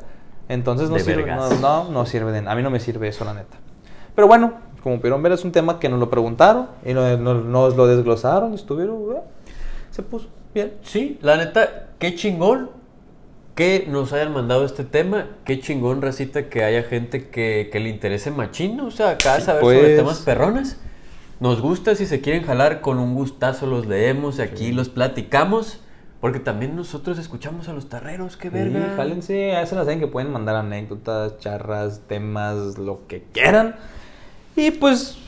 Entonces 0.49 0.91
no 0.91 0.95
De 0.95 1.01
sirve, 1.01 1.27
no, 1.27 1.51
no, 1.59 1.91
no 1.91 2.07
sirve 2.07 2.31
de 2.31 2.49
A 2.49 2.55
mí 2.55 2.63
no 2.63 2.71
me 2.71 2.79
sirve 2.79 3.09
eso, 3.09 3.25
la 3.25 3.35
neta. 3.35 3.57
Pero 4.15 4.29
bueno, 4.29 4.53
como 4.81 4.99
pudieron 4.99 5.21
ver, 5.25 5.33
es 5.33 5.45
un 5.45 5.51
tema 5.51 5.81
que 5.81 5.89
nos 5.89 5.99
lo 5.99 6.09
preguntaron 6.09 6.69
y 6.87 6.95
nos, 6.95 7.19
nos- 7.19 7.45
nos 7.45 7.75
lo 7.75 7.89
desglosaron 7.89 8.53
y 8.53 8.55
estuvieron, 8.55 9.09
¿verdad? 9.09 9.25
se 9.91 10.03
puso 10.05 10.29
bien. 10.55 10.75
Sí, 10.83 11.19
la 11.21 11.37
neta, 11.37 11.89
qué 11.99 12.15
chingón 12.15 12.71
que 13.55 13.87
nos 13.89 14.13
hayan 14.13 14.33
mandado 14.33 14.65
este 14.65 14.85
tema. 14.85 15.29
Qué 15.45 15.61
chingón, 15.61 16.03
Racita, 16.03 16.49
que 16.49 16.65
haya 16.65 16.83
gente 16.83 17.29
que, 17.29 17.69
que 17.73 17.81
le 17.81 17.89
interese 17.89 18.31
machino. 18.31 18.87
O 18.87 18.91
sea, 18.91 19.11
acá 19.11 19.37
Sí, 19.37 19.43
saber 19.43 19.61
sobre 19.63 19.81
pues. 19.81 19.97
temas 19.97 20.19
perrones. 20.21 20.77
Nos 21.41 21.61
gusta, 21.61 21.95
si 21.95 22.07
se 22.07 22.21
quieren 22.21 22.45
jalar, 22.45 22.81
con 22.81 22.99
un 22.99 23.15
gustazo 23.15 23.67
los 23.67 23.87
leemos 23.87 24.39
y 24.39 24.43
aquí 24.43 24.73
los 24.73 24.89
platicamos. 24.89 25.81
Porque 26.21 26.41
también 26.41 26.75
nosotros 26.75 27.19
escuchamos 27.19 27.69
a 27.69 27.75
los 27.75 27.91
tarreros, 27.91 28.39
qué 28.39 28.49
Sí, 28.49 28.55
verga. 28.55 28.95
jálense, 28.97 29.49
ya 29.53 29.67
se 29.67 29.75
las 29.75 29.85
saben 29.85 30.01
que 30.01 30.07
pueden 30.07 30.33
mandar 30.33 30.57
anécdotas, 30.57 31.39
charras, 31.39 32.01
temas, 32.09 32.79
lo 32.79 33.07
que 33.07 33.25
quieran. 33.33 33.77
Y 34.57 34.71
pues, 34.71 35.19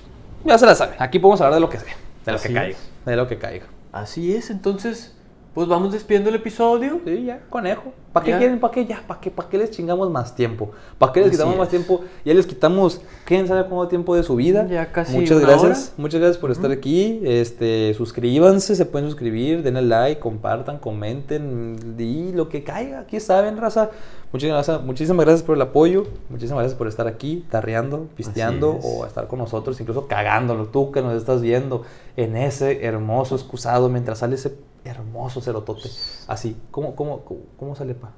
ya 0.45 0.57
se 0.57 0.65
las 0.65 0.79
saben. 0.79 0.95
Aquí 0.99 1.19
podemos 1.19 1.41
hablar 1.43 1.55
de 1.57 1.61
lo 1.61 1.69
que 1.69 1.79
sea, 1.81 1.95
de 2.25 2.33
lo 2.33 2.39
Así 2.39 2.49
que 2.49 2.55
caiga. 2.55 2.79
De 3.05 3.17
lo 3.17 3.29
que 3.29 3.37
caiga. 3.37 3.67
Así 3.93 4.35
es, 4.35 4.49
entonces, 4.49 5.15
pues 5.57 5.69
vamos 5.69 5.91
despidiendo 5.91 6.29
el 6.29 6.37
episodio. 6.37 7.01
Sí, 7.07 7.25
ya, 7.25 7.41
conejo. 7.49 7.95
¿Para 8.13 8.25
qué 8.25 8.31
Ya. 8.33 8.39
quieren? 8.39 8.61
¿Para 8.61 8.75
qué? 8.75 8.85
Ya, 8.85 9.03
¿para 9.07 9.21
qué? 9.21 9.31
¿Para 9.31 9.49
qué 9.49 9.57
les 9.57 9.71
chingamos 9.71 10.11
más 10.11 10.35
tiempo? 10.35 10.71
¿Para 10.99 11.15
qué 11.15 11.21
les 11.21 11.29
Así 11.31 11.37
quitamos 11.39 11.57
más 11.57 11.71
tiempo? 11.71 12.03
Ya 12.27 12.35
les 12.35 12.47
quitamos, 12.47 13.01
¿quién 13.25 13.49
sabe 13.49 13.63
cuánto 13.67 13.89
tiempo 13.89 14.15
de 14.15 14.23
su 14.23 14.37
vida? 14.37 14.67
Ya 14.69 14.93
casi 14.93 15.17
Muchas 15.17 15.39
una 15.39 15.47
gracias. 15.47 15.65
hora. 15.89 15.95
Muchas 15.97 16.21
gracias 16.21 16.39
por 16.39 16.51
estar 16.51 16.71
aquí. 16.71 17.23
Este, 17.25 17.95
suscríbanse, 17.95 18.77
se 18.77 18.85
pueden 18.85 19.09
suscribir, 19.09 19.63
denle 19.63 19.81
like, 19.81 20.21
compartan, 20.21 20.79
comenten 20.79 21.97
y 21.99 22.33
lo 22.33 22.51
que 22.51 22.63
caiga. 22.63 23.01
Aquí 23.01 23.19
saben, 23.19 23.57
raza. 23.57 23.89
Muchísimas 24.33 24.67
gracias, 24.67 24.87
muchísimas 24.87 25.25
gracias 25.25 25.43
por 25.43 25.57
el 25.57 25.63
apoyo. 25.63 26.05
Muchísimas 26.29 26.59
gracias 26.65 26.77
por 26.77 26.89
estar 26.89 27.07
aquí, 27.07 27.47
tarreando, 27.51 28.09
pisteando 28.15 28.77
es. 28.79 28.85
o 28.87 29.07
estar 29.07 29.27
con 29.27 29.39
nosotros, 29.39 29.81
incluso 29.81 30.07
cagándolo. 30.07 30.67
Tú 30.67 30.93
que 30.93 31.01
nos 31.01 31.15
estás 31.15 31.41
viendo 31.41 31.83
en 32.19 32.37
ese 32.37 32.85
hermoso 32.85 33.37
excusado 33.37 33.89
mientras 33.89 34.19
sale 34.19 34.35
ese 34.35 34.53
hermoso 34.87 35.41
cerotote. 35.41 35.89
Así, 36.27 36.57
¿cómo, 36.71 36.97
cómo, 36.97 37.25
cómo, 37.25 37.41
cómo 37.59 37.77
sale, 37.77 37.95
pa? 37.95 38.13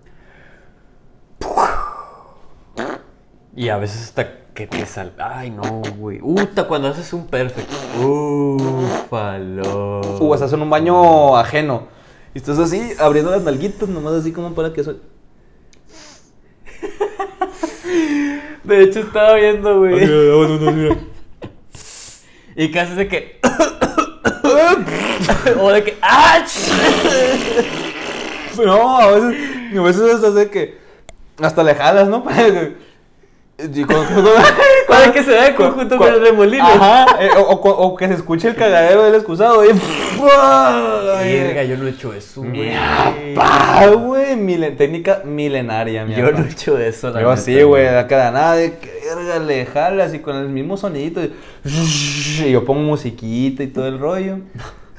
Y 3.55 3.71
a 3.71 3.77
veces 3.77 4.05
hasta 4.05 4.47
que 4.55 4.67
te 4.67 4.87
sal... 4.87 5.13
Ay, 5.19 5.51
no, 5.51 5.83
güey. 5.99 6.21
Uta, 6.23 6.69
cuando 6.69 6.89
haces 6.89 7.13
un 7.13 7.27
perfecto. 7.27 7.75
Ufalo. 8.01 10.01
O 10.01 10.35
estás 10.35 10.53
en 10.53 10.63
un 10.63 10.71
baño 10.71 11.37
ajeno. 11.37 11.89
Y 12.35 12.39
estás 12.39 12.59
así, 12.59 12.93
abriendo 13.01 13.31
las 13.31 13.43
nalguitas, 13.43 13.89
nomás 13.89 14.15
así 14.15 14.33
como 14.33 14.55
para 14.55 14.73
que 14.73 14.83
eso. 14.83 14.97
De 18.65 18.83
hecho, 18.83 19.01
estaba 19.01 19.35
viendo, 19.35 19.79
güey. 19.79 20.05
Y 22.55 22.71
casi 22.71 22.95
de 22.95 23.09
que. 23.09 23.41
o 25.61 25.71
de 25.71 25.85
que. 25.85 25.97
¡Ah! 26.03 26.45
No, 28.65 28.99
a 28.99 29.07
veces, 29.13 29.37
a 29.77 29.83
veces 29.83 30.03
hasta 30.15 30.31
de 30.33 30.51
que. 30.51 30.79
Hasta 31.41 31.63
le 31.63 31.75
jalas, 31.75 32.09
¿no? 32.09 32.25
Para 32.29 32.37
que- 32.37 32.89
y 33.61 33.85
cuando- 33.85 34.07
cuando- 34.07 34.31
Para 34.89 35.13
que 35.13 35.23
se 35.23 35.31
vea 35.31 35.55
conjunto 35.55 35.97
cu- 35.97 36.05
con 36.05 36.15
el 36.15 36.21
remolino. 36.21 36.65
Ajá, 36.65 37.07
eh, 37.21 37.29
o, 37.37 37.41
o- 37.43 37.71
o 37.89 37.97
que 37.97 38.07
se 38.09 38.15
escuche 38.15 38.49
el 38.49 38.55
cagadero 38.57 39.03
del 39.05 39.17
excusado. 39.17 39.65
Y, 39.65 39.69
Verga, 41.33 41.65
yo 41.65 41.77
no 41.77 41.87
he 41.87 41.91
hecho 41.91 42.13
eso, 42.15 42.41
güey. 42.43 42.73
güey. 43.97 44.37
milen- 44.37 44.77
técnica 44.77 45.23
milenaria, 45.25 46.05
mi 46.05 46.15
Yo 46.15 46.31
no 46.33 46.45
he 46.45 46.49
hecho 46.51 46.79
eso, 46.79 47.11
la 47.11 47.21
Yo 47.21 47.31
así, 47.31 47.61
güey, 47.63 47.87
acá 47.89 48.27
de 48.27 48.33
nada, 48.33 48.55
de 48.55 48.79
que 48.79 48.91
verga, 49.15 49.39
le 49.41 49.67
jalas 49.67 50.15
y 50.15 50.21
con 50.21 50.37
el 50.37 50.49
mismo 50.49 50.77
sonidito. 50.77 51.21
Y, 51.23 51.33
y 52.47 52.51
yo 52.53 52.65
pongo 52.65 52.81
musiquita 52.81 53.63
y 53.63 53.69
todo 53.69 53.87
el 53.89 53.99
rollo. 53.99 54.39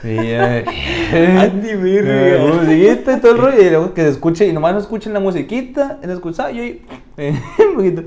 Y, 0.04 0.18
eh, 0.18 0.64
Andy, 1.42 1.76
verga. 1.76 2.36
eh, 2.36 2.54
musiquita 2.54 3.18
y 3.18 3.20
todo 3.20 3.32
el 3.34 3.38
rollo. 3.38 3.62
Y 3.62 3.70
luego 3.70 3.94
que 3.94 4.02
se 4.04 4.10
escuche, 4.10 4.48
y 4.48 4.54
nomás 4.54 4.74
no 4.74 4.80
escuchen 4.80 5.14
la 5.14 5.20
musiquita, 5.20 6.00
el 6.02 6.12
excusado, 6.12 6.50
yo 6.52 6.64
ahí, 6.64 6.86
eh, 7.18 7.34
un 7.70 7.76
poquito. 7.76 8.04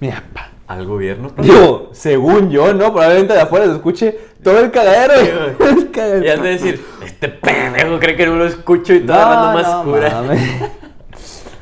Mi 0.00 0.08
papá. 0.08 0.50
Al 0.66 0.86
gobierno. 0.86 1.32
Digo, 1.38 1.90
según 1.92 2.50
yo, 2.50 2.72
¿no? 2.72 2.92
Probablemente 2.92 3.32
de 3.34 3.40
afuera 3.40 3.66
se 3.66 3.72
escuche 3.72 4.16
todo 4.42 4.60
el 4.60 4.70
cagadero. 4.70 5.14
el 5.68 5.90
cagadero. 5.90 6.24
Y 6.24 6.28
has 6.28 6.42
de 6.42 6.48
decir, 6.48 6.84
este 7.04 7.28
pendejo 7.28 7.98
cree 7.98 8.16
que 8.16 8.26
no 8.26 8.36
lo 8.36 8.46
escucho 8.46 8.94
y 8.94 9.00
todo 9.00 9.16
hablando 9.16 9.62
más 9.62 9.84
no 9.84 9.90
cura. 9.90 10.22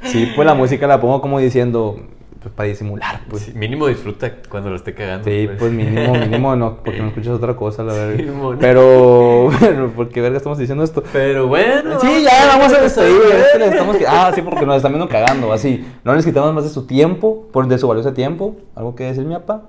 Sí, 0.03 0.33
pues 0.37 0.47
la 0.47 0.55
música 0.55 0.87
la 0.87 1.01
pongo 1.01 1.20
como 1.20 1.39
diciendo, 1.39 2.01
pues 2.49 2.57
para 2.57 2.68
disimular, 2.68 3.20
pues. 3.28 3.42
Sí, 3.42 3.53
mínimo 3.55 3.86
disfruta 3.86 4.32
cuando 4.49 4.70
lo 4.70 4.76
esté 4.76 4.94
cagando. 4.94 5.24
Sí, 5.28 5.49
pues 5.59 5.70
mínimo, 5.70 6.14
mínimo 6.14 6.57
no, 6.57 6.78
porque 6.84 7.01
no 7.01 7.09
escuchas 7.09 7.34
otra 7.34 7.55
cosa, 7.57 7.82
la 7.82 7.92
verdad. 7.92 8.57
Pero, 8.59 9.51
bueno, 9.61 9.92
¿por 9.94 10.09
qué 10.09 10.20
verga 10.20 10.38
estamos 10.38 10.59
diciendo 10.59 10.84
esto? 10.84 11.03
Pero 11.12 11.46
bueno. 11.46 12.01
Sí, 12.01 12.24
ya 12.24 12.46
vamos 12.46 12.72
a 12.72 12.80
despedir. 12.80 14.07
Ah, 14.07 14.32
sí, 14.34 14.42
porque 14.42 14.64
nos 14.64 14.76
están 14.76 14.92
viendo 14.92 15.09
cagando, 15.09 15.53
así. 15.53 15.84
No 16.05 16.14
les 16.14 16.24
quitamos 16.24 16.55
más 16.55 16.64
de 16.64 16.70
su 16.70 16.86
tiempo, 16.86 17.49
por 17.53 17.68
de 17.68 17.78
su 17.78 17.86
valioso 17.86 18.12
tiempo. 18.12 18.57
¿Algo 18.74 18.94
que 18.94 19.05
decir, 19.05 19.24
mi 19.24 19.34
papá? 19.34 19.64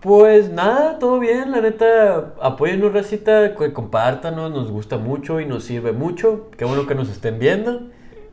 Pues 0.00 0.50
nada, 0.50 0.98
todo 0.98 1.18
bien, 1.18 1.50
la 1.50 1.60
neta, 1.60 2.34
apóyennos, 2.40 2.92
racita, 2.92 3.54
que 3.54 3.72
compártanos, 3.72 4.50
nos 4.50 4.70
gusta 4.70 4.98
mucho 4.98 5.40
y 5.40 5.46
nos 5.46 5.64
sirve 5.64 5.92
mucho. 5.92 6.48
Qué 6.56 6.64
bueno 6.64 6.86
que 6.86 6.94
nos 6.94 7.08
estén 7.08 7.38
viendo. 7.38 7.88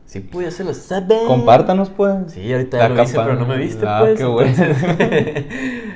Sí, 0.06 0.28
ya 0.40 0.50
se 0.50 0.64
lo 0.64 0.74
saben. 0.74 1.26
Compártanos, 1.26 1.90
pues. 1.90 2.14
Sí, 2.28 2.52
ahorita 2.52 2.78
ya 2.78 2.88
lo 2.88 3.02
hice, 3.02 3.16
pero 3.16 3.34
no 3.34 3.46
me 3.46 3.56
viste, 3.56 3.84
Ah, 3.86 4.00
pues. 4.00 4.18
qué 4.18 4.24
bueno. 4.24 4.50
Entonces, 4.50 5.44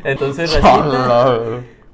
entonces 0.04 0.52
racita, 0.62 1.38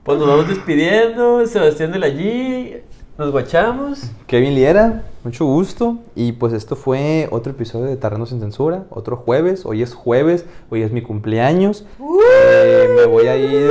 pues 0.03 0.19
nos 0.19 0.29
vamos 0.29 0.49
despidiendo. 0.49 1.47
Sebastián 1.47 1.93
de 1.93 1.99
la 1.99 2.09
G, 2.09 2.81
nos 3.19 3.31
guachamos. 3.31 4.11
Kevin 4.27 4.55
Liera, 4.55 5.03
mucho 5.23 5.45
gusto. 5.45 5.99
Y 6.15 6.33
pues 6.33 6.53
esto 6.53 6.77
fue 6.77 7.29
otro 7.31 7.53
episodio 7.53 7.87
de 7.87 7.97
Terreno 7.97 8.27
sin 8.27 8.41
Censura, 8.41 8.85
otro 8.91 9.17
jueves. 9.17 9.67
Hoy 9.67 9.83
es 9.83 9.93
jueves, 9.95 10.47
hoy 10.71 10.83
es 10.83 10.93
mi 10.93 11.03
cumpleaños. 11.03 11.85
Eh, 12.01 12.89
me 12.97 13.07
voy 13.07 13.27
a 13.27 13.37
ir 13.37 13.71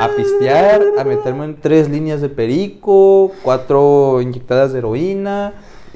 a 0.00 0.08
pistear, 0.08 0.82
a 0.98 1.04
meterme 1.04 1.44
en 1.44 1.60
tres 1.60 1.88
líneas 1.88 2.20
de 2.20 2.30
perico, 2.30 3.32
cuatro 3.42 4.20
inyectadas 4.22 4.72
de 4.72 4.78
heroína. 4.78 5.52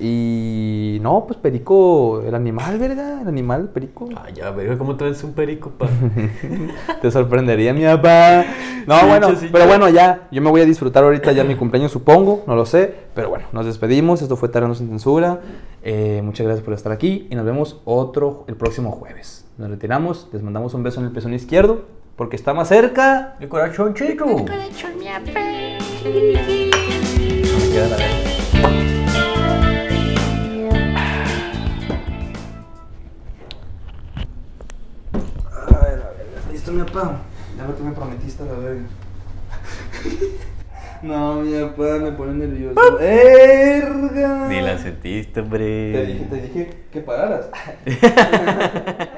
Y 0.07 0.99
no, 1.01 1.25
pues 1.27 1.39
perico, 1.39 2.21
el 2.27 2.35
animal, 2.35 2.79
¿verdad? 2.79 3.23
El 3.23 3.29
animal, 3.29 3.63
el 3.63 3.69
perico. 3.69 4.07
Ay, 4.23 4.35
ya, 4.35 4.51
verga, 4.51 4.77
¿cómo 4.77 4.97
traes 4.97 5.25
un 5.25 5.33
perico, 5.33 5.71
pa? 5.71 5.89
Te 7.01 7.11
sorprendería, 7.11 7.73
mi 7.73 7.85
papá. 7.85 8.45
No, 8.87 9.01
Sí, 9.01 9.07
bueno, 9.07 9.29
sí, 9.35 9.49
pero 9.51 9.65
ya. 9.65 9.67
bueno, 9.67 9.89
ya. 9.89 10.29
Yo 10.31 10.43
me 10.43 10.51
voy 10.51 10.61
a 10.61 10.67
disfrutar 10.67 11.05
ahorita 11.05 11.33
ya 11.33 11.43
mi 11.43 11.55
cumpleaños, 11.55 11.91
supongo. 11.91 12.45
No 12.47 12.55
lo 12.55 12.67
sé. 12.67 12.95
Pero 13.15 13.31
bueno, 13.31 13.47
nos 13.55 13.65
despedimos. 13.65 14.21
Esto 14.21 14.37
fue 14.37 14.51
Terreno 14.51 14.75
sin 14.75 14.89
Censura. 14.91 15.41
Eh, 15.83 16.21
muchas 16.23 16.45
gracias 16.47 16.63
por 16.63 16.75
estar 16.75 16.93
aquí. 16.93 17.27
Y 17.31 17.35
nos 17.35 17.47
vemos 17.47 17.81
otro 17.87 18.45
el 18.47 18.57
próximo 18.57 18.91
jueves. 18.91 19.47
Nos 19.57 19.71
retiramos. 19.71 20.29
Les 20.35 20.43
mandamos 20.43 20.75
un 20.75 20.83
beso 20.83 21.01
en 21.01 21.07
el 21.07 21.13
pezón 21.13 21.33
izquierdo. 21.33 21.87
Porque 22.17 22.37
está 22.37 22.53
más 22.53 22.69
cerca. 22.69 23.37
¡El 23.41 23.49
corazón 23.49 23.95
chico! 23.95 24.27
Corazón, 24.27 24.99
mi 24.99 25.09
mi 36.75 36.83
papá? 36.85 37.23
Ya 37.57 37.67
lo 37.67 37.77
que 37.77 37.83
me 37.83 37.93
prometiste, 37.93 38.45
la 38.45 38.53
verga. 38.55 38.83
No, 41.03 41.43
mi 41.43 41.53
papá 41.61 41.99
me 42.01 42.13
pone 42.13 42.33
nervioso. 42.33 42.99
¡Erga! 42.99 44.49
Ni 44.49 44.63
la 44.63 44.79
sentiste, 44.79 45.41
hombre. 45.41 45.93
Te 45.93 46.07
dije, 46.07 46.25
te 46.25 46.41
dije 46.41 46.71
que 46.91 47.01
pararas. 47.01 47.51